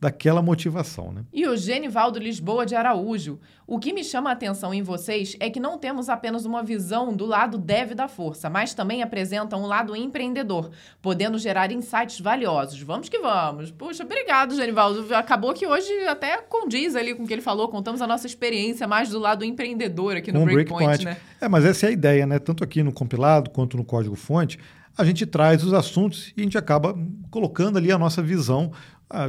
daquela 0.00 0.42
motivação. 0.42 1.12
Né? 1.12 1.22
E 1.32 1.46
o 1.46 1.56
Genivaldo 1.56 2.18
Lisboa 2.18 2.66
de 2.66 2.74
Araújo. 2.74 3.38
O 3.66 3.78
que 3.78 3.92
me 3.92 4.04
chama 4.04 4.28
a 4.28 4.32
atenção 4.32 4.74
em 4.74 4.82
vocês 4.82 5.36
é 5.40 5.48
que 5.48 5.60
não 5.60 5.78
temos 5.78 6.08
apenas 6.08 6.44
uma 6.44 6.62
visão 6.62 7.14
do 7.14 7.24
lado 7.24 7.56
dev 7.56 7.92
da 7.92 8.08
força, 8.08 8.50
mas 8.50 8.74
também 8.74 9.02
apresentam 9.02 9.62
um 9.62 9.66
lado 9.66 9.96
empreendedor, 9.96 10.70
podendo 11.00 11.38
gerar 11.38 11.72
insights 11.72 12.20
valiosos. 12.20 12.82
Vamos 12.82 13.08
que 13.08 13.18
vamos. 13.18 13.70
Puxa, 13.70 14.04
obrigado, 14.04 14.54
Genivaldo. 14.54 15.14
Acabou 15.14 15.54
que 15.54 15.66
hoje 15.66 15.90
até 16.06 16.38
condiz 16.38 16.94
ali 16.94 17.14
com 17.14 17.22
o 17.22 17.26
que 17.26 17.32
ele 17.32 17.40
falou, 17.40 17.68
contamos 17.68 18.02
a 18.02 18.06
nossa 18.06 18.26
experiência 18.26 18.86
mais 18.86 19.08
do 19.08 19.18
lado 19.18 19.44
empreendedor 19.44 20.16
aqui 20.16 20.32
no 20.32 20.40
com 20.40 20.44
Breakpoint, 20.44 20.84
Breakpoint, 20.84 21.04
né? 21.04 21.16
É, 21.40 21.48
mas 21.48 21.64
essa 21.64 21.86
é 21.86 21.88
a 21.88 21.92
ideia, 21.92 22.26
né? 22.26 22.38
Tanto 22.38 22.62
aqui 22.62 22.82
no 22.82 22.92
compilado 22.92 23.48
quanto 23.48 23.76
no 23.76 23.84
código-fonte, 23.84 24.58
a 24.96 25.04
gente 25.04 25.24
traz 25.24 25.64
os 25.64 25.72
assuntos 25.72 26.32
e 26.36 26.40
a 26.40 26.44
gente 26.44 26.58
acaba 26.58 26.96
colocando 27.30 27.78
ali 27.78 27.90
a 27.90 27.98
nossa 27.98 28.22
visão 28.22 28.72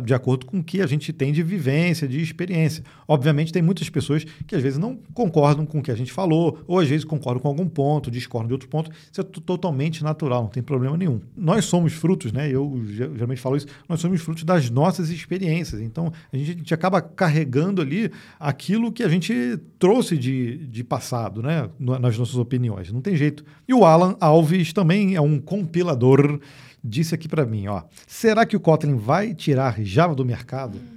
de 0.04 0.14
acordo 0.14 0.46
com 0.46 0.60
o 0.60 0.64
que 0.64 0.82
a 0.82 0.88
gente 0.88 1.12
tem 1.12 1.32
de 1.32 1.44
vivência, 1.44 2.08
de 2.08 2.22
experiência. 2.22 2.84
Obviamente, 3.08 3.52
tem 3.52 3.62
muitas 3.62 3.90
pessoas 3.90 4.26
que 4.48 4.56
às 4.56 4.62
vezes 4.62 4.80
não 4.80 4.98
concordam 5.14 5.66
com 5.66 5.80
o 5.80 5.82
que 5.82 5.92
a 5.92 5.96
gente 5.96 6.12
falou, 6.12 6.60
ou 6.68 6.80
às 6.80 6.88
vezes 6.88 7.06
concordam 7.06 7.42
com 7.42 7.48
algum 7.48 7.68
ponto, 7.68 8.10
discordam 8.10 8.48
de 8.48 8.54
outro 8.54 8.70
ponto. 8.70 8.90
Isso 9.12 9.22
é 9.22 9.24
totalmente 9.24 10.04
natural, 10.04 10.44
não 10.44 10.50
tem 10.50 10.64
problema 10.64 10.98
nenhum. 10.98 11.22
Nós 11.36 11.66
somos 11.66 11.94
frutos, 11.94 12.32
né? 12.32 12.50
Eu 12.50 12.82
geralmente 12.88 13.42
falo 13.42 13.58
isso, 13.58 13.68
nós 13.88 14.00
somos 14.00 14.22
frutos 14.22 14.44
das 14.44 14.70
nossas 14.70 15.10
experiências. 15.10 15.82
Então, 15.82 16.12
a 16.32 16.38
gente, 16.38 16.52
a 16.52 16.56
gente 16.56 16.74
acaba 16.74 17.02
carregando 17.02 17.82
ali 17.82 18.12
aquilo 18.40 18.92
que 18.92 19.04
a 19.04 19.10
gente 19.10 19.60
trouxe 19.78 20.18
de, 20.18 20.66
de 20.68 20.84
passado, 20.84 21.42
né? 21.42 21.70
Nas 21.80 22.18
nossas 22.18 22.36
opiniões. 22.36 22.92
Não 22.92 23.02
tem 23.02 23.16
jeito. 23.16 23.44
E 23.68 23.74
o 23.74 23.86
Alan 23.86 24.16
Alves 24.20 24.72
também 24.74 25.16
é 25.16 25.22
um 25.22 25.40
compilador 25.40 26.40
disse 26.84 27.16
aqui 27.16 27.28
para 27.28 27.46
mim, 27.46 27.68
ó, 27.68 27.84
será 28.06 28.46
que 28.46 28.56
o 28.56 28.60
Kotlin 28.60 28.96
vai 28.96 29.34
tirar 29.34 29.82
Java 29.82 30.14
do 30.14 30.26
mercado? 30.26 30.80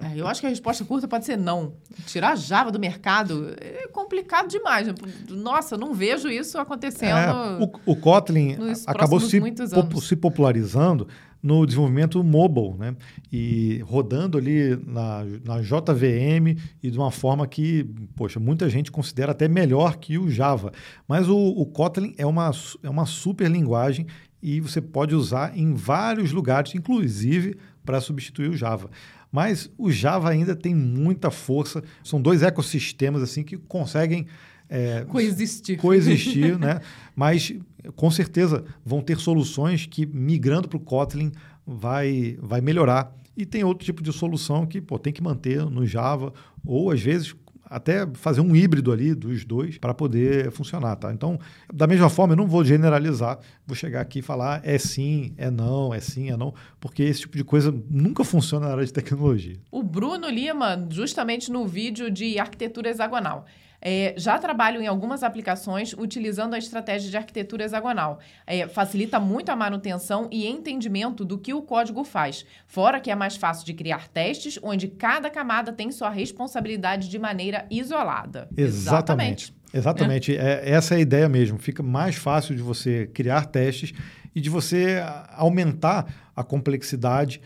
É, 0.00 0.20
eu 0.20 0.28
acho 0.28 0.40
que 0.40 0.46
a 0.46 0.50
resposta 0.50 0.84
curta 0.84 1.08
pode 1.08 1.24
ser 1.24 1.36
não. 1.36 1.72
Tirar 2.06 2.36
Java 2.36 2.70
do 2.70 2.78
mercado 2.78 3.54
é 3.58 3.88
complicado 3.88 4.46
demais. 4.46 4.86
Nossa, 5.28 5.74
eu 5.74 5.78
não 5.78 5.92
vejo 5.92 6.28
isso 6.28 6.58
acontecendo. 6.58 7.16
É, 7.16 7.64
o, 7.64 7.92
o 7.92 7.96
Kotlin 7.96 8.56
acabou 8.86 9.18
se, 9.18 9.40
pop, 9.40 10.00
se 10.00 10.14
popularizando 10.14 11.08
no 11.42 11.64
desenvolvimento 11.64 12.22
mobile, 12.22 12.74
né? 12.78 12.96
E 13.32 13.80
rodando 13.86 14.38
ali 14.38 14.76
na, 14.86 15.24
na 15.44 15.60
JVM 15.60 16.58
e 16.82 16.90
de 16.90 16.98
uma 16.98 17.10
forma 17.10 17.46
que, 17.46 17.84
poxa, 18.16 18.40
muita 18.40 18.68
gente 18.68 18.90
considera 18.90 19.32
até 19.32 19.48
melhor 19.48 19.96
que 19.96 20.18
o 20.18 20.30
Java. 20.30 20.72
Mas 21.06 21.28
o, 21.28 21.36
o 21.36 21.66
Kotlin 21.66 22.14
é 22.18 22.26
uma, 22.26 22.50
é 22.82 22.90
uma 22.90 23.06
super 23.06 23.50
linguagem 23.50 24.06
e 24.42 24.60
você 24.60 24.80
pode 24.80 25.14
usar 25.14 25.56
em 25.56 25.74
vários 25.74 26.32
lugares, 26.32 26.74
inclusive 26.74 27.56
para 27.84 28.00
substituir 28.00 28.48
o 28.48 28.56
Java. 28.56 28.90
Mas 29.30 29.70
o 29.76 29.90
Java 29.90 30.30
ainda 30.30 30.54
tem 30.56 30.74
muita 30.74 31.30
força. 31.30 31.82
São 32.02 32.20
dois 32.20 32.42
ecossistemas 32.42 33.22
assim 33.22 33.42
que 33.42 33.56
conseguem 33.56 34.26
é, 34.68 35.04
coexistir. 35.08 35.78
Coexistir, 35.78 36.56
né? 36.60 36.80
Mas 37.14 37.52
com 37.96 38.10
certeza 38.10 38.64
vão 38.84 39.00
ter 39.00 39.18
soluções 39.18 39.86
que 39.86 40.06
migrando 40.06 40.68
para 40.68 40.76
o 40.76 40.80
Kotlin 40.80 41.32
vai, 41.66 42.38
vai 42.40 42.60
melhorar. 42.60 43.14
E 43.36 43.46
tem 43.46 43.62
outro 43.64 43.84
tipo 43.84 44.02
de 44.02 44.12
solução 44.12 44.66
que 44.66 44.80
pô, 44.80 44.98
tem 44.98 45.12
que 45.12 45.22
manter 45.22 45.64
no 45.64 45.86
Java, 45.86 46.32
ou 46.66 46.90
às 46.90 47.00
vezes 47.00 47.34
até 47.68 48.06
fazer 48.14 48.40
um 48.40 48.54
híbrido 48.54 48.92
ali 48.92 49.14
dos 49.14 49.44
dois 49.44 49.78
para 49.78 49.92
poder 49.94 50.50
funcionar, 50.50 50.96
tá? 50.96 51.12
Então, 51.12 51.38
da 51.72 51.86
mesma 51.86 52.08
forma, 52.08 52.32
eu 52.32 52.36
não 52.36 52.46
vou 52.46 52.64
generalizar, 52.64 53.38
vou 53.66 53.76
chegar 53.76 54.00
aqui 54.00 54.20
e 54.20 54.22
falar 54.22 54.60
é 54.64 54.78
sim, 54.78 55.34
é 55.36 55.50
não, 55.50 55.92
é 55.92 56.00
sim, 56.00 56.30
é 56.30 56.36
não, 56.36 56.54
porque 56.80 57.02
esse 57.02 57.20
tipo 57.20 57.36
de 57.36 57.44
coisa 57.44 57.74
nunca 57.90 58.24
funciona 58.24 58.66
na 58.66 58.72
área 58.72 58.84
de 58.84 58.92
tecnologia. 58.92 59.56
O 59.70 59.82
Bruno 59.82 60.28
Lima, 60.28 60.86
justamente 60.90 61.50
no 61.50 61.66
vídeo 61.66 62.10
de 62.10 62.38
arquitetura 62.38 62.90
hexagonal, 62.90 63.44
é, 63.80 64.14
já 64.16 64.38
trabalho 64.38 64.80
em 64.80 64.86
algumas 64.86 65.22
aplicações 65.22 65.92
utilizando 65.92 66.54
a 66.54 66.58
estratégia 66.58 67.10
de 67.10 67.16
arquitetura 67.16 67.64
hexagonal. 67.64 68.18
É, 68.46 68.66
facilita 68.66 69.20
muito 69.20 69.50
a 69.50 69.56
manutenção 69.56 70.28
e 70.30 70.46
entendimento 70.46 71.24
do 71.24 71.38
que 71.38 71.54
o 71.54 71.62
código 71.62 72.04
faz. 72.04 72.44
Fora 72.66 73.00
que 73.00 73.10
é 73.10 73.14
mais 73.14 73.36
fácil 73.36 73.64
de 73.64 73.74
criar 73.74 74.08
testes, 74.08 74.58
onde 74.62 74.88
cada 74.88 75.30
camada 75.30 75.72
tem 75.72 75.90
sua 75.90 76.10
responsabilidade 76.10 77.08
de 77.08 77.18
maneira 77.18 77.66
isolada. 77.70 78.48
Exatamente. 78.56 79.56
Exatamente. 79.72 80.36
É. 80.36 80.70
essa 80.70 80.94
é 80.94 80.98
a 80.98 81.00
ideia 81.00 81.28
mesmo. 81.28 81.58
Fica 81.58 81.82
mais 81.82 82.16
fácil 82.16 82.56
de 82.56 82.62
você 82.62 83.06
criar 83.12 83.46
testes 83.46 83.92
e 84.38 84.40
de 84.40 84.48
você 84.48 85.02
aumentar 85.32 86.30
a 86.34 86.44
complexidade, 86.44 87.40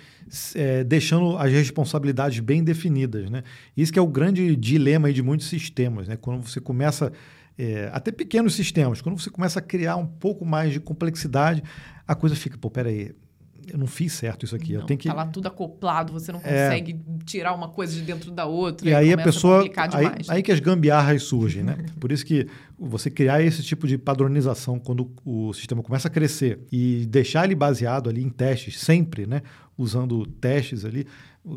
é, 0.55 0.84
deixando 0.84 1.38
as 1.38 1.51
responsabilidades 1.51 2.38
bem 2.40 2.62
definidas. 2.62 3.30
Né? 3.30 3.43
Isso 3.74 3.90
que 3.90 3.99
é 3.99 4.03
o 4.03 4.07
grande 4.07 4.55
dilema 4.55 5.11
de 5.11 5.22
muitos 5.22 5.47
sistemas. 5.49 6.07
Né? 6.07 6.16
Quando 6.16 6.47
você 6.47 6.61
começa, 6.61 7.11
é, 7.59 7.90
até 7.95 8.12
pequenos 8.12 8.55
sistemas, 8.55 9.01
quando 9.01 9.18
você 9.18 9.30
começa 9.30 9.59
a 9.59 9.62
criar 9.62 9.97
um 9.97 10.07
pouco 10.07 10.45
mais 10.45 10.70
de 10.72 10.80
complexidade, 10.80 11.62
a 12.07 12.14
coisa 12.14 12.36
fica, 12.36 12.59
pô, 12.59 12.70
peraí, 12.70 13.14
eu 13.71 13.79
não 13.79 13.87
fiz 13.87 14.13
certo 14.13 14.45
isso 14.45 14.55
aqui. 14.55 14.73
Não, 14.73 14.81
eu 14.81 14.87
tenho 14.87 14.99
que... 14.99 15.09
Tá 15.09 15.15
lá 15.15 15.27
tudo 15.27 15.49
acoplado, 15.49 16.13
você 16.13 16.33
não 16.33 16.41
é. 16.41 16.43
consegue 16.43 16.93
é... 16.93 17.25
tirar 17.25 17.55
uma 17.55 17.69
coisa 17.69 17.95
de 17.95 18.03
dentro 18.03 18.31
da 18.31 18.47
outra. 18.47 18.89
E, 18.89 18.91
e 18.91 18.95
aí 18.95 19.13
a 19.13 19.19
pessoa. 19.19 19.65
A 19.77 19.97
aí, 19.97 20.07
aí, 20.29 20.43
que 20.43 20.53
as 20.53 20.61
gambiarras 20.61 21.23
surgem, 21.23 21.63
né? 21.63 21.79
Por 22.01 22.13
isso 22.13 22.25
que 22.25 22.47
você 22.79 23.11
criar 23.11 23.43
esse 23.43 23.63
tipo 23.63 23.87
de 23.87 23.97
padronização 23.97 24.79
quando 24.79 25.11
o 25.25 25.53
sistema 25.53 25.83
começa 25.83 26.09
a 26.09 26.11
crescer 26.11 26.61
e 26.71 27.07
deixar 27.07 27.45
ele 27.45 27.55
baseado 27.55 28.09
ali 28.09 28.23
em 28.23 28.29
testes, 28.29 28.79
sempre, 28.79 29.27
né? 29.27 29.43
Usando 29.77 30.27
testes 30.27 30.85
ali, 30.85 31.07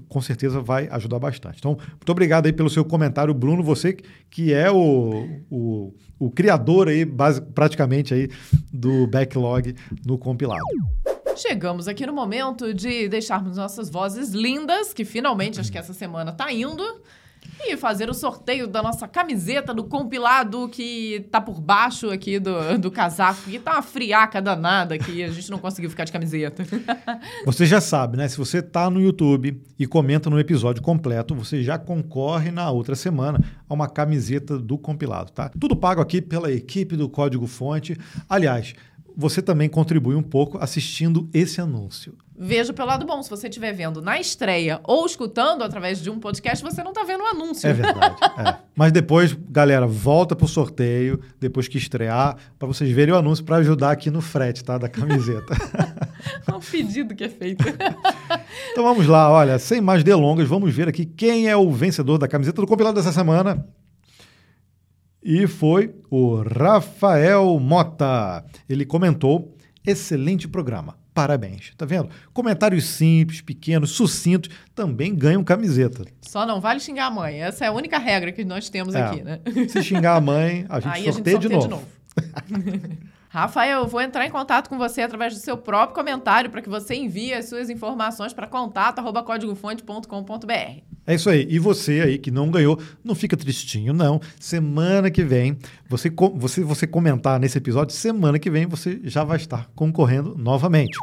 com 0.07 0.21
certeza 0.21 0.61
vai 0.61 0.87
ajudar 0.91 1.19
bastante. 1.19 1.57
Então, 1.59 1.77
muito 1.77 2.11
obrigado 2.11 2.45
aí 2.47 2.53
pelo 2.53 2.69
seu 2.69 2.83
comentário, 2.83 3.33
Bruno, 3.33 3.63
você 3.63 3.97
que 4.29 4.53
é 4.53 4.71
o, 4.71 5.27
o, 5.49 5.93
o 6.19 6.31
criador 6.31 6.87
aí, 6.87 7.05
base, 7.05 7.41
praticamente 7.41 8.13
aí, 8.13 8.29
do 8.73 9.07
backlog 9.07 9.75
no 10.05 10.17
compilado. 10.17 10.63
Chegamos 11.35 11.87
aqui 11.87 12.05
no 12.05 12.13
momento 12.13 12.73
de 12.73 13.09
deixarmos 13.09 13.57
nossas 13.57 13.89
vozes 13.89 14.31
lindas, 14.31 14.93
que 14.93 15.03
finalmente 15.03 15.59
acho 15.59 15.71
que 15.71 15.77
essa 15.77 15.93
semana 15.93 16.31
tá 16.31 16.51
indo, 16.51 16.83
e 17.59 17.75
fazer 17.77 18.09
o 18.09 18.13
sorteio 18.13 18.67
da 18.67 18.81
nossa 18.81 19.07
camiseta 19.07 19.73
do 19.73 19.83
compilado 19.83 20.67
que 20.69 21.27
tá 21.31 21.41
por 21.41 21.59
baixo 21.59 22.09
aqui 22.09 22.39
do, 22.39 22.77
do 22.77 22.91
casaco, 22.91 23.41
que 23.43 23.59
tá 23.59 23.73
uma 23.73 23.81
friaca 23.81 24.41
danada 24.41 24.95
aqui, 24.95 25.23
a 25.23 25.29
gente 25.29 25.49
não 25.49 25.57
conseguiu 25.57 25.89
ficar 25.89 26.05
de 26.05 26.11
camiseta. 26.11 26.63
Você 27.45 27.65
já 27.65 27.81
sabe, 27.81 28.17
né? 28.17 28.27
Se 28.27 28.37
você 28.37 28.61
tá 28.61 28.89
no 28.89 29.01
YouTube 29.01 29.61
e 29.77 29.87
comenta 29.87 30.29
no 30.29 30.39
episódio 30.39 30.81
completo, 30.81 31.35
você 31.35 31.63
já 31.63 31.77
concorre 31.77 32.51
na 32.51 32.69
outra 32.69 32.95
semana 32.95 33.39
a 33.67 33.73
uma 33.73 33.87
camiseta 33.87 34.57
do 34.57 34.77
compilado, 34.77 35.31
tá? 35.31 35.51
Tudo 35.59 35.75
pago 35.75 36.01
aqui 36.01 36.21
pela 36.21 36.51
equipe 36.51 36.95
do 36.95 37.09
Código 37.09 37.47
Fonte. 37.47 37.97
Aliás, 38.29 38.73
você 39.15 39.41
também 39.41 39.69
contribui 39.69 40.15
um 40.15 40.23
pouco 40.23 40.57
assistindo 40.57 41.29
esse 41.33 41.61
anúncio. 41.61 42.17
Veja 42.37 42.73
pelo 42.73 42.89
lado 42.89 43.05
bom, 43.05 43.23
se 43.23 43.29
você 43.29 43.47
estiver 43.47 43.71
vendo 43.71 44.01
na 44.01 44.19
estreia 44.19 44.81
ou 44.83 45.05
escutando 45.05 45.63
através 45.63 46.01
de 46.01 46.09
um 46.09 46.19
podcast, 46.19 46.61
você 46.61 46.83
não 46.83 46.91
está 46.91 47.03
vendo 47.05 47.21
o 47.21 47.27
anúncio. 47.27 47.67
É 47.67 47.71
verdade. 47.71 48.15
é. 48.37 48.57
Mas 48.75 48.91
depois, 48.91 49.33
galera, 49.49 49.87
volta 49.87 50.35
pro 50.35 50.47
sorteio, 50.47 51.21
depois 51.39 51.69
que 51.69 51.77
estrear, 51.77 52.35
para 52.59 52.67
vocês 52.67 52.91
verem 52.91 53.13
o 53.13 53.17
anúncio 53.17 53.45
para 53.45 53.57
ajudar 53.57 53.91
aqui 53.91 54.11
no 54.11 54.19
frete, 54.19 54.63
tá? 54.63 54.77
Da 54.77 54.89
camiseta. 54.89 55.55
É 56.47 56.53
um 56.55 56.59
pedido 56.59 57.13
que 57.13 57.23
é 57.23 57.29
feito. 57.29 57.63
então 58.71 58.83
vamos 58.83 59.05
lá, 59.05 59.29
olha, 59.29 59.59
sem 59.59 59.79
mais 59.79 60.03
delongas, 60.03 60.47
vamos 60.47 60.73
ver 60.73 60.87
aqui 60.87 61.05
quem 61.05 61.47
é 61.47 61.55
o 61.55 61.71
vencedor 61.71 62.17
da 62.17 62.27
camiseta 62.27 62.61
do 62.61 62.67
compilado 62.67 62.95
dessa 62.95 63.11
semana. 63.11 63.63
E 65.27 65.47
foi 65.47 65.95
o 66.11 66.35
Rafael 66.43 67.59
Mota. 67.59 68.45
Ele 68.69 68.85
comentou: 68.85 69.57
excelente 69.83 70.47
programa. 70.47 70.99
Parabéns. 71.15 71.73
Tá 71.75 71.83
vendo? 71.83 72.09
Comentários 72.31 72.85
simples, 72.85 73.41
pequenos, 73.41 73.89
sucintos 73.89 74.51
também 74.75 75.15
ganham 75.15 75.43
camiseta. 75.43 76.05
Só 76.21 76.45
não 76.45 76.61
vale 76.61 76.79
xingar 76.79 77.07
a 77.07 77.09
mãe. 77.09 77.41
Essa 77.41 77.65
é 77.65 77.69
a 77.69 77.71
única 77.71 77.97
regra 77.97 78.31
que 78.31 78.45
nós 78.45 78.69
temos 78.69 78.93
é, 78.93 79.01
aqui, 79.01 79.23
né? 79.23 79.39
Se 79.67 79.81
xingar 79.81 80.15
a 80.15 80.21
mãe, 80.21 80.67
a 80.69 80.79
gente, 80.79 80.93
Aí 80.93 81.11
sorteia, 81.11 81.37
a 81.37 81.41
gente 81.41 81.51
sorteia 81.51 81.59
de 81.59 81.69
novo. 81.69 81.87
De 82.45 82.53
novo. 82.53 82.97
Rafael, 83.35 83.81
eu 83.81 83.87
vou 83.87 83.99
entrar 83.99 84.25
em 84.25 84.29
contato 84.29 84.69
com 84.69 84.77
você 84.77 85.01
através 85.01 85.33
do 85.33 85.39
seu 85.41 85.57
próprio 85.57 85.93
comentário 85.93 86.49
para 86.49 86.61
que 86.61 86.69
você 86.69 86.95
envie 86.95 87.33
as 87.33 87.49
suas 87.49 87.69
informações 87.69 88.31
para 88.31 88.47
contato@códigofonte.com.br. 88.47 90.81
É 91.05 91.13
isso 91.13 91.29
aí. 91.29 91.45
E 91.49 91.59
você 91.59 91.99
aí 91.99 92.17
que 92.17 92.31
não 92.31 92.49
ganhou, 92.49 92.79
não 93.03 93.13
fica 93.13 93.35
tristinho, 93.35 93.91
não. 93.91 94.21
Semana 94.39 95.11
que 95.11 95.21
vem, 95.21 95.57
você, 95.89 96.09
você, 96.35 96.63
você 96.63 96.87
comentar 96.87 97.37
nesse 97.37 97.57
episódio, 97.57 97.93
semana 97.93 98.39
que 98.39 98.49
vem 98.49 98.65
você 98.65 99.01
já 99.03 99.25
vai 99.25 99.35
estar 99.35 99.69
concorrendo 99.75 100.33
novamente. 100.37 100.97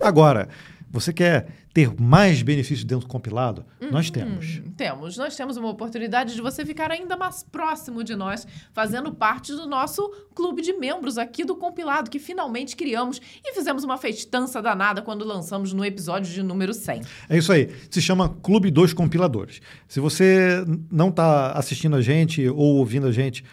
Agora, 0.00 0.48
você 0.94 1.12
quer 1.12 1.48
ter 1.74 1.92
mais 2.00 2.40
benefícios 2.40 2.84
dentro 2.84 3.04
do 3.04 3.10
compilado? 3.10 3.66
Uhum, 3.80 3.90
nós 3.90 4.10
temos. 4.10 4.62
Temos. 4.76 5.16
Nós 5.16 5.34
temos 5.34 5.56
uma 5.56 5.68
oportunidade 5.68 6.36
de 6.36 6.40
você 6.40 6.64
ficar 6.64 6.92
ainda 6.92 7.16
mais 7.16 7.42
próximo 7.42 8.04
de 8.04 8.14
nós, 8.14 8.46
fazendo 8.72 9.12
parte 9.12 9.52
do 9.52 9.66
nosso 9.66 10.08
clube 10.32 10.62
de 10.62 10.72
membros 10.72 11.18
aqui 11.18 11.44
do 11.44 11.56
compilado, 11.56 12.08
que 12.08 12.20
finalmente 12.20 12.76
criamos 12.76 13.20
e 13.44 13.52
fizemos 13.52 13.82
uma 13.82 13.98
festança 13.98 14.62
danada 14.62 15.02
quando 15.02 15.24
lançamos 15.24 15.72
no 15.72 15.84
episódio 15.84 16.32
de 16.32 16.44
número 16.44 16.72
100. 16.72 17.02
É 17.28 17.38
isso 17.38 17.52
aí. 17.52 17.68
Se 17.90 18.00
chama 18.00 18.28
Clube 18.28 18.70
dos 18.70 18.92
Compiladores. 18.92 19.60
Se 19.88 19.98
você 19.98 20.64
não 20.92 21.08
está 21.08 21.54
assistindo 21.54 21.96
a 21.96 22.00
gente 22.00 22.48
ou 22.48 22.76
ouvindo 22.76 23.08
a 23.08 23.12
gente 23.12 23.44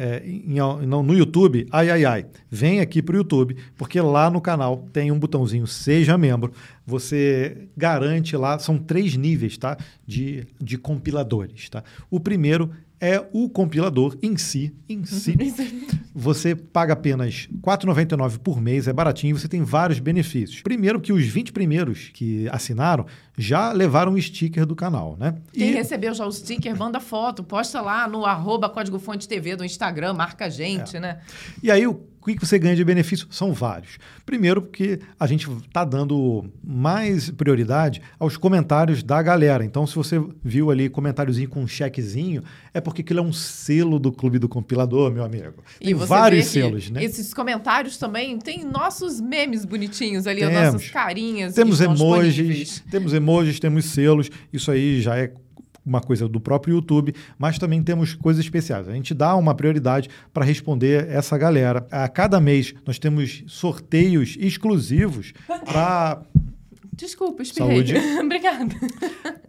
é, 0.00 0.22
em, 0.24 0.56
em, 0.56 0.86
no 0.86 1.14
YouTube, 1.14 1.66
ai, 1.70 1.90
ai, 1.90 2.04
ai, 2.06 2.26
vem 2.50 2.80
aqui 2.80 3.02
para 3.02 3.12
o 3.12 3.18
YouTube, 3.18 3.54
porque 3.76 4.00
lá 4.00 4.30
no 4.30 4.40
canal 4.40 4.88
tem 4.94 5.12
um 5.12 5.18
botãozinho 5.18 5.66
Seja 5.66 6.16
Membro. 6.16 6.52
Você 6.86 7.68
garante 7.76 8.34
lá, 8.34 8.58
são 8.58 8.78
três 8.78 9.14
níveis 9.14 9.58
tá, 9.58 9.76
de, 10.06 10.46
de 10.58 10.78
compiladores. 10.78 11.68
Tá? 11.68 11.84
O 12.10 12.18
primeiro 12.18 12.70
é 13.00 13.24
o 13.32 13.48
compilador 13.48 14.16
em 14.22 14.36
si, 14.36 14.74
em 14.88 15.04
si. 15.04 15.36
você 16.14 16.54
paga 16.54 16.92
apenas 16.92 17.48
R$ 17.50 17.58
4,99 17.62 18.38
por 18.38 18.60
mês, 18.60 18.86
é 18.86 18.92
baratinho, 18.92 19.38
você 19.38 19.48
tem 19.48 19.62
vários 19.62 19.98
benefícios. 19.98 20.60
Primeiro 20.60 21.00
que 21.00 21.12
os 21.12 21.24
20 21.24 21.52
primeiros 21.52 22.10
que 22.12 22.46
assinaram 22.50 23.06
já 23.38 23.72
levaram 23.72 24.12
o 24.12 24.20
sticker 24.20 24.66
do 24.66 24.76
canal, 24.76 25.16
né? 25.18 25.36
Quem 25.52 25.70
e... 25.70 25.74
recebeu 25.74 26.12
já 26.12 26.26
o 26.26 26.32
sticker, 26.32 26.76
manda 26.76 27.00
foto, 27.00 27.42
posta 27.42 27.80
lá 27.80 28.06
no 28.06 28.26
arroba 28.26 28.68
Código 28.68 28.98
Fonte 28.98 29.26
TV 29.26 29.56
do 29.56 29.64
Instagram, 29.64 30.12
marca 30.12 30.44
a 30.44 30.50
gente, 30.50 30.98
é. 30.98 31.00
né? 31.00 31.20
E 31.62 31.70
aí 31.70 31.86
o 31.86 32.09
o 32.20 32.24
que 32.24 32.46
você 32.46 32.58
ganha 32.58 32.76
de 32.76 32.84
benefício? 32.84 33.26
São 33.30 33.52
vários. 33.52 33.98
Primeiro, 34.26 34.60
porque 34.60 35.00
a 35.18 35.26
gente 35.26 35.50
está 35.50 35.84
dando 35.84 36.44
mais 36.62 37.30
prioridade 37.30 38.02
aos 38.18 38.36
comentários 38.36 39.02
da 39.02 39.22
galera. 39.22 39.64
Então, 39.64 39.86
se 39.86 39.94
você 39.94 40.22
viu 40.44 40.70
ali 40.70 40.88
comentáriozinho 40.88 41.48
com 41.48 41.62
um 41.62 41.66
chequezinho, 41.66 42.42
é 42.74 42.80
porque 42.80 43.00
aquilo 43.00 43.20
é 43.20 43.22
um 43.22 43.32
selo 43.32 43.98
do 43.98 44.12
Clube 44.12 44.38
do 44.38 44.48
Compilador, 44.48 45.10
meu 45.10 45.24
amigo. 45.24 45.64
Tem 45.80 45.94
vários 45.94 46.46
selos, 46.46 46.90
né? 46.90 47.02
Esses 47.02 47.32
comentários 47.32 47.96
também 47.96 48.38
tem 48.38 48.64
nossos 48.64 49.20
memes 49.20 49.64
bonitinhos 49.64 50.26
ali, 50.26 50.40
temos, 50.40 50.56
as 50.56 50.72
nossas 50.74 50.90
carinhas. 50.90 51.54
Temos 51.54 51.80
emojis, 51.80 52.84
temos 52.90 53.14
emojis, 53.14 53.58
temos 53.58 53.86
selos. 53.86 54.30
Isso 54.52 54.70
aí 54.70 55.00
já 55.00 55.16
é 55.16 55.32
uma 55.90 56.00
coisa 56.00 56.28
do 56.28 56.40
próprio 56.40 56.76
YouTube, 56.76 57.14
mas 57.36 57.58
também 57.58 57.82
temos 57.82 58.14
coisas 58.14 58.44
especiais. 58.44 58.88
A 58.88 58.92
gente 58.92 59.12
dá 59.12 59.34
uma 59.34 59.54
prioridade 59.54 60.08
para 60.32 60.44
responder 60.44 61.08
essa 61.08 61.36
galera. 61.36 61.84
A 61.90 62.08
cada 62.08 62.40
mês 62.40 62.72
nós 62.86 62.98
temos 62.98 63.42
sorteios 63.48 64.36
exclusivos 64.38 65.32
para 65.64 66.22
Desculpa, 66.92 67.42
espirrei. 67.42 67.76
Saúde. 67.76 67.94
Obrigada. 68.20 68.74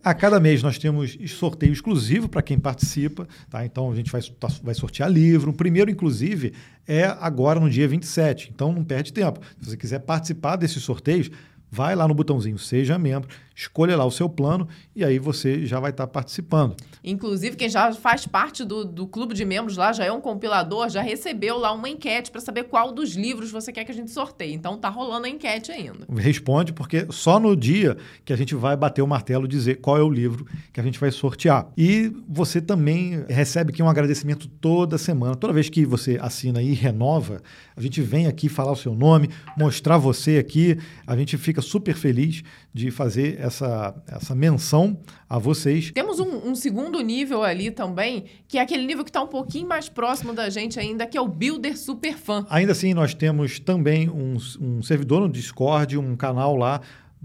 A 0.01 0.13
cada 0.13 0.39
mês 0.39 0.63
nós 0.63 0.77
temos 0.77 1.17
sorteio 1.27 1.73
exclusivo 1.73 2.29
para 2.29 2.41
quem 2.41 2.57
participa, 2.57 3.27
tá? 3.49 3.65
Então 3.65 3.91
a 3.91 3.95
gente 3.95 4.09
vai, 4.09 4.21
tá, 4.21 4.47
vai 4.63 4.73
sortear 4.73 5.11
livro. 5.11 5.51
O 5.51 5.53
primeiro, 5.53 5.91
inclusive, 5.91 6.53
é 6.87 7.03
agora 7.03 7.59
no 7.59 7.69
dia 7.69 7.89
27. 7.89 8.51
Então 8.55 8.71
não 8.71 8.85
perde 8.85 9.11
tempo. 9.11 9.41
Se 9.59 9.69
você 9.69 9.75
quiser 9.75 9.99
participar 9.99 10.55
desses 10.55 10.81
sorteios, 10.81 11.29
vai 11.69 11.93
lá 11.93 12.07
no 12.07 12.13
botãozinho 12.13 12.57
Seja 12.57 12.97
Membro, 12.97 13.29
escolha 13.61 13.95
lá 13.95 14.05
o 14.05 14.11
seu 14.11 14.27
plano 14.27 14.67
e 14.95 15.03
aí 15.03 15.19
você 15.19 15.65
já 15.65 15.79
vai 15.79 15.91
estar 15.91 16.07
tá 16.07 16.11
participando. 16.11 16.75
Inclusive, 17.03 17.55
quem 17.55 17.69
já 17.69 17.93
faz 17.93 18.25
parte 18.25 18.63
do, 18.63 18.83
do 18.83 19.07
clube 19.07 19.33
de 19.33 19.45
membros 19.45 19.77
lá, 19.77 19.93
já 19.93 20.05
é 20.05 20.11
um 20.11 20.21
compilador, 20.21 20.89
já 20.89 21.01
recebeu 21.01 21.57
lá 21.57 21.71
uma 21.71 21.89
enquete 21.89 22.31
para 22.31 22.41
saber 22.41 22.63
qual 22.65 22.91
dos 22.91 23.15
livros 23.15 23.51
você 23.51 23.71
quer 23.71 23.85
que 23.85 23.91
a 23.91 23.95
gente 23.95 24.11
sorteie. 24.11 24.53
Então 24.53 24.77
tá 24.77 24.89
rolando 24.89 25.25
a 25.25 25.29
enquete 25.29 25.71
ainda. 25.71 26.05
Responde, 26.15 26.73
porque 26.73 27.07
só 27.09 27.39
no 27.39 27.55
dia 27.55 27.97
que 28.25 28.33
a 28.33 28.35
gente 28.35 28.55
vai 28.55 28.75
bater 28.75 29.01
o 29.01 29.07
martelo 29.07 29.47
dizer 29.47 29.75
qual 29.75 29.97
é 29.97 30.03
o 30.03 30.09
livro 30.09 30.45
que 30.73 30.79
a 30.79 30.83
gente 30.83 30.99
vai 30.99 31.11
sortear. 31.11 31.67
E 31.77 32.11
você 32.27 32.61
também 32.61 33.23
recebe 33.27 33.71
aqui 33.71 33.81
um 33.81 33.89
agradecimento 33.89 34.47
toda 34.47 34.97
semana. 34.97 35.35
Toda 35.35 35.53
vez 35.53 35.69
que 35.69 35.85
você 35.85 36.17
assina 36.21 36.61
e 36.61 36.73
renova, 36.73 37.41
a 37.75 37.81
gente 37.81 38.01
vem 38.01 38.27
aqui 38.27 38.49
falar 38.49 38.71
o 38.71 38.75
seu 38.75 38.93
nome, 38.93 39.29
mostrar 39.57 39.97
você 39.97 40.37
aqui. 40.37 40.77
A 41.05 41.15
gente 41.15 41.37
fica 41.37 41.61
super 41.61 41.95
feliz 41.95 42.43
de 42.73 42.89
fazer 42.89 43.37
essa, 43.39 43.50
essa 44.07 44.35
menção 44.35 44.97
a 45.29 45.37
vocês. 45.37 45.91
Temos 45.91 46.19
um, 46.19 46.49
um 46.49 46.55
segundo 46.55 46.99
nível 47.01 47.43
ali 47.43 47.71
também, 47.71 48.25
que 48.47 48.57
é 48.57 48.61
aquele 48.61 48.85
nível 48.85 49.03
que 49.03 49.09
está 49.09 49.21
um 49.21 49.27
pouquinho 49.27 49.67
mais 49.67 49.89
próximo 49.89 50.33
da 50.33 50.49
gente 50.49 50.79
ainda, 50.79 51.05
que 51.05 51.17
é 51.17 51.21
o 51.21 51.27
Builder 51.27 51.77
Super 51.77 52.17
Fan. 52.17 52.45
Ainda 52.49 52.71
assim, 52.71 52.93
nós 52.93 53.13
temos 53.13 53.59
também 53.59 54.09
um, 54.09 54.37
um 54.59 54.81
servidor 54.81 55.21
no 55.21 55.29
Discord, 55.29 55.97
um 55.97 56.15
canal 56.15 56.55
lá 56.55 56.81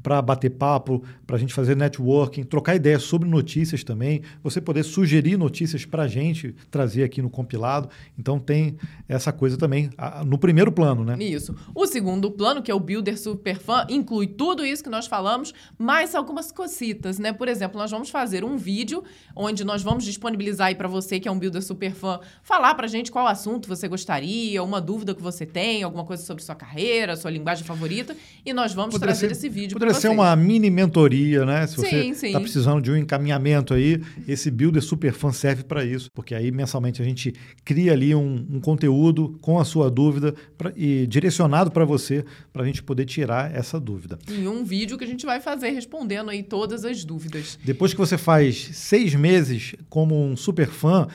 para 0.07 0.23
bater 0.23 0.51
papo, 0.51 1.03
para 1.27 1.35
a 1.35 1.39
gente 1.39 1.53
fazer 1.53 1.77
networking, 1.77 2.45
trocar 2.45 2.77
ideias 2.77 3.03
sobre 3.03 3.29
notícias 3.29 3.83
também, 3.83 4.23
você 4.41 4.61
poder 4.61 4.85
sugerir 4.85 5.37
notícias 5.37 5.85
para 5.85 6.05
a 6.05 6.07
gente 6.07 6.55
trazer 6.71 7.03
aqui 7.03 7.21
no 7.21 7.29
compilado. 7.29 7.89
Então 8.17 8.39
tem 8.39 8.77
essa 9.09 9.33
coisa 9.33 9.57
também 9.57 9.91
no 10.25 10.39
primeiro 10.39 10.71
plano, 10.71 11.05
né? 11.05 11.17
Isso. 11.19 11.57
O 11.75 11.89
segundo 11.89 12.31
plano, 12.31 12.63
que 12.63 12.71
é 12.71 12.75
o 12.75 12.79
Builder 12.79 13.21
Super 13.21 13.59
Fan, 13.59 13.85
inclui 13.91 14.29
tudo 14.29 14.65
isso 14.65 14.81
que 14.81 14.89
nós 14.89 15.09
falamos, 15.09 15.53
mais 15.77 16.15
algumas 16.15 16.53
cositas, 16.53 17.19
né? 17.19 17.33
Por 17.33 17.49
exemplo, 17.49 17.77
nós 17.77 17.91
vamos 17.91 18.09
fazer 18.09 18.45
um 18.45 18.57
vídeo 18.57 19.03
onde 19.35 19.65
nós 19.65 19.83
vamos 19.83 20.05
disponibilizar 20.05 20.69
aí 20.69 20.77
para 20.77 20.87
você 20.87 21.19
que 21.19 21.27
é 21.27 21.33
um 21.33 21.39
Builder 21.39 21.65
Super 21.65 21.93
Fan, 21.93 22.21
falar 22.45 22.77
para 22.77 22.87
a 22.87 22.89
gente 22.89 23.11
qual 23.11 23.27
assunto 23.27 23.67
você 23.67 23.89
gostaria, 23.89 24.63
uma 24.63 24.81
dúvida 24.81 25.17
que 25.17 25.23
você 25.23 25.45
tem, 25.45 25.83
alguma 25.83 26.05
coisa 26.05 26.23
sobre 26.23 26.45
sua 26.45 26.55
carreira, 26.55 27.17
sua 27.17 27.33
linguagem 27.33 27.65
favorita, 27.65 28.17
e 28.45 28.53
nós 28.53 28.73
vamos 28.73 28.95
poderia 28.95 29.13
trazer 29.13 29.27
ser, 29.27 29.33
esse 29.33 29.49
vídeo 29.49 29.75
Poderia 29.75 29.96
ser 29.97 30.09
uma 30.09 30.35
mini 30.37 30.71
mentoria, 30.71 31.45
né? 31.45 31.67
Se 31.67 31.77
sim, 31.77 32.15
você 32.15 32.27
está 32.27 32.41
precisando 32.41 32.81
de 32.81 32.91
um 32.91 32.97
encaminhamento 32.97 33.75
aí, 33.75 34.01
esse 34.27 34.51
Builder 34.51 34.83
Super 34.83 35.13
Fan 35.13 35.33
serve 35.33 35.65
para 35.65 35.85
isso, 35.85 36.11
porque 36.15 36.35
aí 36.35 36.51
mensalmente 36.51 37.03
a 37.03 37.05
gente 37.05 37.35
cria 37.65 37.93
ali 37.93 38.15
um, 38.15 38.47
um 38.51 38.61
conteúdo 38.61 39.37
com 39.41 39.59
a 39.59 39.65
sua 39.65 39.91
dúvida 39.91 40.35
pra, 40.57 40.73
e 40.77 41.07
direcionado 41.07 41.71
para 41.71 41.85
você, 41.85 42.25
para 42.53 42.63
a 42.63 42.67
gente 42.67 42.83
poder 42.83 43.05
tirar 43.05 43.55
essa 43.55 43.79
dúvida. 43.81 44.19
Em 44.31 44.47
um 44.47 44.65
vídeo 44.65 44.97
que 44.97 45.05
a 45.05 45.07
gente 45.07 45.27
vai 45.27 45.41
fazer 45.41 45.71
respondendo 45.71 46.31
aí 46.31 46.43
todas 46.43 46.85
as 46.85 47.05
dúvidas. 47.05 47.59
Depois 47.65 47.93
que 47.93 47.99
você 47.99 48.19
faz 48.19 48.71
seis 48.73 49.15
meses 49.15 49.75
como 49.89 50.23
um 50.23 50.37
super 50.37 50.69
fã, 50.69 51.09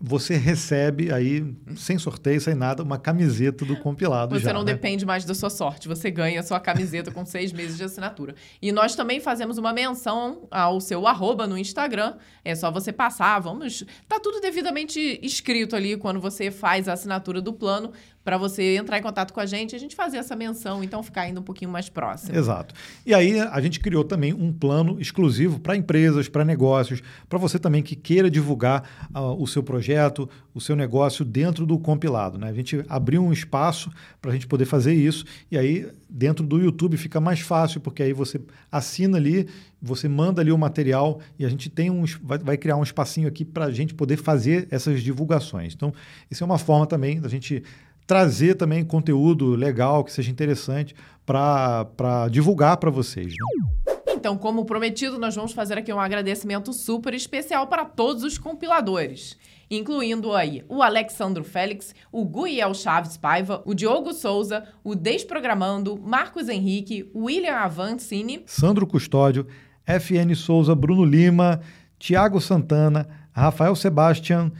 você 0.00 0.36
recebe 0.36 1.12
aí, 1.12 1.44
sem 1.76 1.98
sorteio, 1.98 2.40
sem 2.40 2.54
nada, 2.54 2.82
uma 2.82 2.98
camiseta 2.98 3.64
do 3.64 3.76
compilado. 3.76 4.38
Você 4.38 4.44
já, 4.44 4.52
não 4.52 4.64
né? 4.64 4.72
depende 4.72 5.06
mais 5.06 5.24
da 5.24 5.34
sua 5.34 5.50
sorte, 5.50 5.88
você 5.88 6.10
ganha 6.10 6.40
a 6.40 6.42
sua 6.42 6.60
camiseta 6.60 7.10
com 7.10 7.24
seis 7.24 7.52
meses 7.52 7.76
de 7.76 7.84
assinatura. 7.84 8.34
E 8.60 8.72
nós 8.72 8.94
também 8.94 9.20
fazemos 9.20 9.58
uma 9.58 9.72
menção 9.72 10.46
ao 10.50 10.80
seu 10.80 11.06
arroba 11.06 11.46
no 11.46 11.56
Instagram. 11.56 12.14
É 12.44 12.54
só 12.54 12.70
você 12.70 12.92
passar, 12.92 13.38
vamos. 13.38 13.84
Tá 14.08 14.20
tudo 14.20 14.40
devidamente 14.40 15.18
escrito 15.22 15.74
ali 15.74 15.96
quando 15.96 16.20
você 16.20 16.50
faz 16.50 16.88
a 16.88 16.92
assinatura 16.92 17.40
do 17.40 17.52
plano 17.52 17.92
para 18.28 18.36
você 18.36 18.76
entrar 18.76 18.98
em 18.98 19.02
contato 19.02 19.32
com 19.32 19.40
a 19.40 19.46
gente 19.46 19.74
a 19.74 19.78
gente 19.78 19.96
fazer 19.96 20.18
essa 20.18 20.36
menção, 20.36 20.84
então 20.84 21.02
ficar 21.02 21.22
ainda 21.22 21.40
um 21.40 21.42
pouquinho 21.42 21.70
mais 21.70 21.88
próximo. 21.88 22.36
Exato. 22.36 22.74
E 23.06 23.14
aí 23.14 23.40
a 23.40 23.58
gente 23.58 23.80
criou 23.80 24.04
também 24.04 24.34
um 24.34 24.52
plano 24.52 25.00
exclusivo 25.00 25.58
para 25.58 25.74
empresas, 25.74 26.28
para 26.28 26.44
negócios, 26.44 27.02
para 27.26 27.38
você 27.38 27.58
também 27.58 27.82
que 27.82 27.96
queira 27.96 28.30
divulgar 28.30 29.08
uh, 29.14 29.42
o 29.42 29.46
seu 29.46 29.62
projeto, 29.62 30.28
o 30.52 30.60
seu 30.60 30.76
negócio 30.76 31.24
dentro 31.24 31.64
do 31.64 31.78
compilado. 31.78 32.36
Né? 32.36 32.50
A 32.50 32.52
gente 32.52 32.84
abriu 32.86 33.24
um 33.24 33.32
espaço 33.32 33.90
para 34.20 34.30
a 34.30 34.34
gente 34.34 34.46
poder 34.46 34.66
fazer 34.66 34.92
isso 34.92 35.24
e 35.50 35.56
aí 35.56 35.90
dentro 36.08 36.44
do 36.44 36.58
YouTube 36.58 36.96
fica 36.96 37.20
mais 37.20 37.40
fácil, 37.40 37.80
porque 37.80 38.02
aí 38.02 38.12
você 38.12 38.40
assina 38.70 39.16
ali, 39.16 39.48
você 39.80 40.08
manda 40.08 40.40
ali 40.40 40.50
o 40.50 40.58
material 40.58 41.20
e 41.38 41.44
a 41.44 41.48
gente 41.48 41.68
tem 41.70 41.90
um, 41.90 42.04
vai, 42.22 42.38
vai 42.38 42.56
criar 42.56 42.76
um 42.76 42.82
espacinho 42.82 43.28
aqui 43.28 43.44
para 43.44 43.66
a 43.66 43.70
gente 43.70 43.94
poder 43.94 44.16
fazer 44.16 44.66
essas 44.70 45.02
divulgações. 45.02 45.74
Então, 45.74 45.92
isso 46.30 46.42
é 46.42 46.46
uma 46.46 46.58
forma 46.58 46.86
também 46.86 47.20
da 47.20 47.28
gente 47.28 47.62
trazer 48.08 48.54
também 48.54 48.82
conteúdo 48.82 49.54
legal, 49.54 50.02
que 50.02 50.10
seja 50.10 50.30
interessante 50.30 50.94
para 51.26 52.26
divulgar 52.30 52.78
para 52.78 52.90
vocês. 52.90 53.34
Né? 53.34 54.14
Então, 54.14 54.38
como 54.38 54.64
prometido, 54.64 55.18
nós 55.18 55.36
vamos 55.36 55.52
fazer 55.52 55.76
aqui 55.76 55.92
um 55.92 56.00
agradecimento 56.00 56.72
super 56.72 57.12
especial 57.12 57.66
para 57.66 57.84
todos 57.84 58.24
os 58.24 58.38
compiladores 58.38 59.36
incluindo 59.70 60.32
aí 60.32 60.64
o 60.66 60.82
Alexandro 60.82 61.44
Félix, 61.44 61.94
o 62.10 62.24
Guiel 62.24 62.72
Chaves 62.72 63.18
Paiva, 63.18 63.62
o 63.66 63.74
Diogo 63.74 64.14
Souza, 64.14 64.64
o 64.82 64.94
Desprogramando, 64.94 65.98
Marcos 65.98 66.48
Henrique, 66.48 67.10
William 67.14 67.54
Avancini, 67.54 68.42
Sandro 68.46 68.86
Custódio, 68.86 69.46
FN 69.84 70.34
Souza, 70.34 70.74
Bruno 70.74 71.04
Lima, 71.04 71.60
Tiago 71.98 72.40
Santana, 72.40 73.06
Rafael 73.30 73.76
Sebastian 73.76 74.50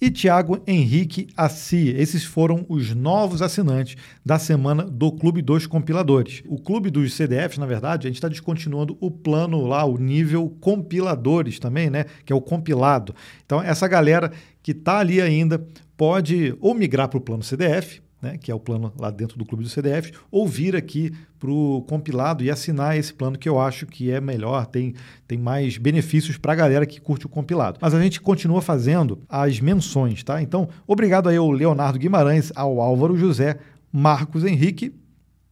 e 0.00 0.10
Tiago 0.10 0.62
Henrique 0.66 1.28
Assi. 1.36 1.88
Esses 1.96 2.24
foram 2.24 2.64
os 2.68 2.94
novos 2.94 3.40
assinantes 3.40 3.96
da 4.24 4.38
semana 4.38 4.84
do 4.84 5.10
Clube 5.12 5.40
dos 5.40 5.66
Compiladores. 5.66 6.42
O 6.46 6.60
Clube 6.60 6.90
dos 6.90 7.14
CDFs, 7.14 7.58
na 7.58 7.66
verdade, 7.66 8.06
a 8.06 8.10
gente 8.10 8.16
está 8.16 8.28
descontinuando 8.28 8.96
o 9.00 9.10
plano 9.10 9.66
lá, 9.66 9.84
o 9.84 9.96
nível 9.96 10.54
compiladores 10.60 11.58
também, 11.58 11.88
né? 11.88 12.04
Que 12.24 12.32
é 12.32 12.36
o 12.36 12.40
compilado. 12.40 13.14
Então, 13.44 13.62
essa 13.62 13.88
galera 13.88 14.32
que 14.62 14.72
está 14.72 14.98
ali 14.98 15.20
ainda 15.20 15.66
pode 15.96 16.54
ou 16.60 16.74
migrar 16.74 17.08
para 17.08 17.18
o 17.18 17.22
plano 17.22 17.42
CDF, 17.42 18.02
né, 18.20 18.38
que 18.38 18.50
é 18.50 18.54
o 18.54 18.60
plano 18.60 18.92
lá 18.98 19.10
dentro 19.10 19.38
do 19.38 19.44
clube 19.44 19.62
do 19.62 19.68
CDF, 19.68 20.12
ou 20.30 20.46
vir 20.46 20.74
aqui 20.74 21.12
para 21.38 21.50
o 21.50 21.82
compilado 21.82 22.42
e 22.42 22.50
assinar 22.50 22.96
esse 22.96 23.12
plano 23.12 23.38
que 23.38 23.48
eu 23.48 23.60
acho 23.60 23.86
que 23.86 24.10
é 24.10 24.20
melhor, 24.20 24.66
tem, 24.66 24.94
tem 25.26 25.38
mais 25.38 25.76
benefícios 25.76 26.38
para 26.38 26.52
a 26.52 26.56
galera 26.56 26.86
que 26.86 27.00
curte 27.00 27.26
o 27.26 27.28
compilado. 27.28 27.78
Mas 27.80 27.94
a 27.94 28.02
gente 28.02 28.20
continua 28.20 28.62
fazendo 28.62 29.20
as 29.28 29.60
menções, 29.60 30.22
tá? 30.22 30.40
Então, 30.40 30.68
obrigado 30.86 31.28
aí 31.28 31.36
ao 31.36 31.50
Leonardo 31.50 31.98
Guimarães, 31.98 32.50
ao 32.54 32.80
Álvaro 32.80 33.16
José, 33.16 33.58
Marcos 33.92 34.44
Henrique 34.44 34.94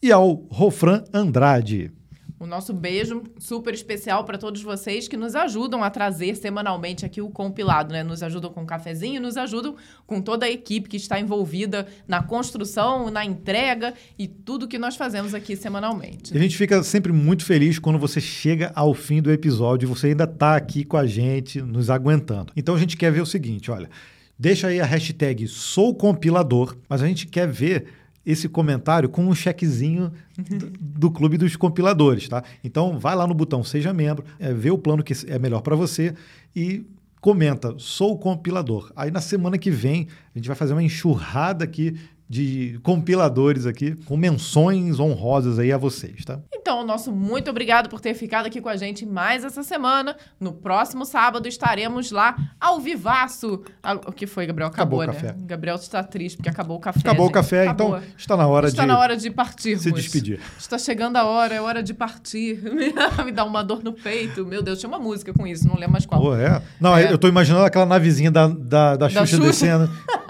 e 0.03 0.11
ao 0.11 0.47
Rofran 0.51 1.05
Andrade. 1.13 1.93
O 2.39 2.47
nosso 2.47 2.73
beijo 2.73 3.23
super 3.39 3.73
especial 3.73 4.25
para 4.25 4.37
todos 4.37 4.61
vocês 4.61 5.07
que 5.07 5.17
nos 5.17 5.37
ajudam 5.37 5.85
a 5.85 5.91
trazer 5.91 6.35
semanalmente 6.35 7.07
aqui 7.07 7.23
o 7.23 7.31
compilado, 7.31 7.93
né? 7.93 8.03
Nos 8.03 8.25
ajudam 8.25 8.53
com 8.53 8.65
o 8.65 8.67
cafezinho, 8.67 9.21
nos 9.21 9.37
ajudam 9.37 9.77
com 10.05 10.21
toda 10.21 10.45
a 10.45 10.51
equipe 10.51 10.89
que 10.89 10.97
está 10.97 11.19
envolvida 11.21 11.87
na 12.09 12.23
construção, 12.23 13.09
na 13.09 13.25
entrega 13.25 13.95
e 14.19 14.27
tudo 14.27 14.67
que 14.67 14.79
nós 14.79 14.97
fazemos 14.97 15.33
aqui 15.33 15.55
semanalmente. 15.55 16.37
A 16.37 16.41
gente 16.41 16.57
fica 16.57 16.83
sempre 16.83 17.13
muito 17.13 17.45
feliz 17.45 17.79
quando 17.79 18.01
você 18.01 18.21
chega 18.21 18.73
ao 18.75 18.93
fim 18.95 19.23
do 19.23 19.31
episódio 19.31 19.87
e 19.87 19.89
você 19.89 20.09
ainda 20.09 20.25
está 20.25 20.57
aqui 20.57 20.85
com 20.85 20.97
a 20.97 21.07
gente, 21.07 21.63
nos 21.63 21.89
aguentando. 21.89 22.53
Então 22.57 22.75
a 22.75 22.79
gente 22.79 22.97
quer 22.97 23.13
ver 23.13 23.21
o 23.21 23.27
seguinte, 23.27 23.71
olha, 23.71 23.89
deixa 24.37 24.67
aí 24.67 24.81
a 24.81 24.85
hashtag 24.85 25.47
sou 25.47 25.95
compilador, 25.95 26.77
mas 26.89 27.01
a 27.01 27.07
gente 27.07 27.29
quer 27.29 27.47
ver 27.47 27.87
esse 28.25 28.49
comentário 28.49 29.09
com 29.09 29.27
um 29.27 29.35
chequezinho 29.35 30.11
do, 30.37 30.71
do, 30.71 31.11
clube 31.11 31.37
dos 31.37 31.57
compiladores, 31.57 32.29
tá? 32.29 32.43
Então 32.63 32.99
vai 32.99 33.15
lá 33.15 33.27
no 33.27 33.35
botão 33.35 33.63
seja 33.63 33.93
membro, 33.93 34.25
é, 34.39 34.53
vê 34.53 34.71
o 34.71 34.79
plano 34.79 35.03
que 35.03 35.13
é 35.29 35.39
melhor 35.39 35.61
para 35.61 35.77
você 35.77 36.15
e 36.55 36.85
comenta 37.21 37.75
sou 37.79 38.19
compilador. 38.19 38.93
Aí 38.95 39.11
na 39.11 39.21
semana 39.21 39.57
que 39.57 39.71
vem 39.71 40.09
a 40.35 40.39
gente 40.39 40.47
vai 40.47 40.57
fazer 40.57 40.73
uma 40.73 40.83
enxurrada 40.83 41.65
aqui 41.65 41.97
de 42.35 42.81
compiladores 42.83 43.65
aqui, 43.65 43.95
com 44.07 44.17
menções 44.17 44.99
honrosas 44.99 45.57
aí 45.57 45.71
a 45.71 45.79
vocês, 45.79 46.25
tá? 46.25 46.41
Então, 46.53 46.85
nosso 46.85 47.13
muito 47.13 47.49
obrigado 47.49 47.89
por 47.89 48.01
ter 48.01 48.13
ficado 48.13 48.47
aqui 48.47 48.61
com 48.61 48.69
a 48.69 48.75
gente 48.75 49.07
mais 49.07 49.45
essa 49.45 49.63
semana. 49.63 50.17
No 50.41 50.53
próximo 50.53 51.05
sábado 51.05 51.47
estaremos 51.47 52.11
lá 52.11 52.35
ao 52.61 52.81
vivaço. 52.81 53.63
Ah, 53.81 53.95
o 53.95 54.11
que 54.11 54.27
foi, 54.27 54.47
Gabriel? 54.47 54.67
Acabou, 54.67 55.03
acabou 55.03 55.23
né? 55.23 55.37
Gabriel 55.43 55.77
está 55.77 56.03
triste 56.03 56.37
porque 56.37 56.49
acabou 56.49 56.77
o 56.77 56.81
café. 56.81 56.99
Acabou 56.99 57.27
gente. 57.27 57.31
o 57.31 57.35
café, 57.35 57.67
então 57.67 57.87
acabou. 57.87 57.99
então 57.99 58.19
está 58.19 58.37
na 58.37 58.49
hora 58.49 58.67
está 58.67 58.83
de 58.83 58.89
na 58.89 58.99
hora 58.99 59.17
de 59.17 59.31
partir. 59.31 59.79
Se 59.79 59.93
despedir. 59.93 60.41
Está 60.59 60.77
chegando 60.77 61.17
a 61.17 61.25
hora, 61.25 61.55
é 61.55 61.61
hora 61.61 61.85
de 61.85 61.95
partir. 61.95 62.61
Me 63.25 63.31
dá 63.31 63.45
uma 63.45 63.63
dor 63.63 63.85
no 63.85 63.93
peito. 63.93 64.45
Meu 64.45 64.61
Deus, 64.61 64.81
tinha 64.81 64.89
uma 64.89 64.99
música 64.99 65.33
com 65.33 65.47
isso, 65.47 65.69
não 65.69 65.77
lembro 65.77 65.93
mais 65.93 66.05
qual. 66.05 66.21
Pô, 66.21 66.35
é? 66.35 66.61
Não, 66.81 66.97
é. 66.97 67.13
eu 67.13 67.15
estou 67.15 67.31
imaginando 67.31 67.65
aquela 67.65 67.87
navezinha 67.87 68.33
da, 68.33 68.49
da, 68.49 68.97
da, 68.97 69.09
Xuxa, 69.09 69.21
da 69.21 69.27
Xuxa 69.27 69.43
descendo. 69.45 69.91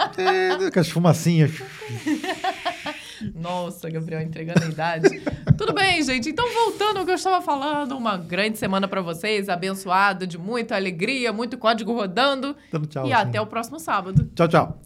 com 0.73 0.79
as 0.79 0.89
fumacinhas. 0.89 1.51
Nossa, 3.33 3.89
Gabriel 3.89 4.21
entregando 4.21 4.63
a 4.63 4.67
idade. 4.67 5.21
Tudo 5.57 5.73
bem, 5.73 6.03
gente. 6.03 6.29
Então, 6.29 6.45
voltando 6.53 6.99
ao 6.99 7.05
que 7.05 7.11
eu 7.11 7.15
estava 7.15 7.41
falando, 7.41 7.97
uma 7.97 8.17
grande 8.17 8.57
semana 8.57 8.87
para 8.87 9.01
vocês, 9.01 9.47
abençoada, 9.47 10.27
de 10.27 10.37
muita 10.37 10.75
alegria, 10.75 11.31
muito 11.31 11.57
código 11.57 11.93
rodando. 11.93 12.55
Dando 12.71 12.87
tchau. 12.87 13.07
E 13.07 13.13
assim. 13.13 13.29
até 13.29 13.41
o 13.41 13.45
próximo 13.45 13.79
sábado. 13.79 14.29
Tchau, 14.35 14.47
tchau. 14.47 14.81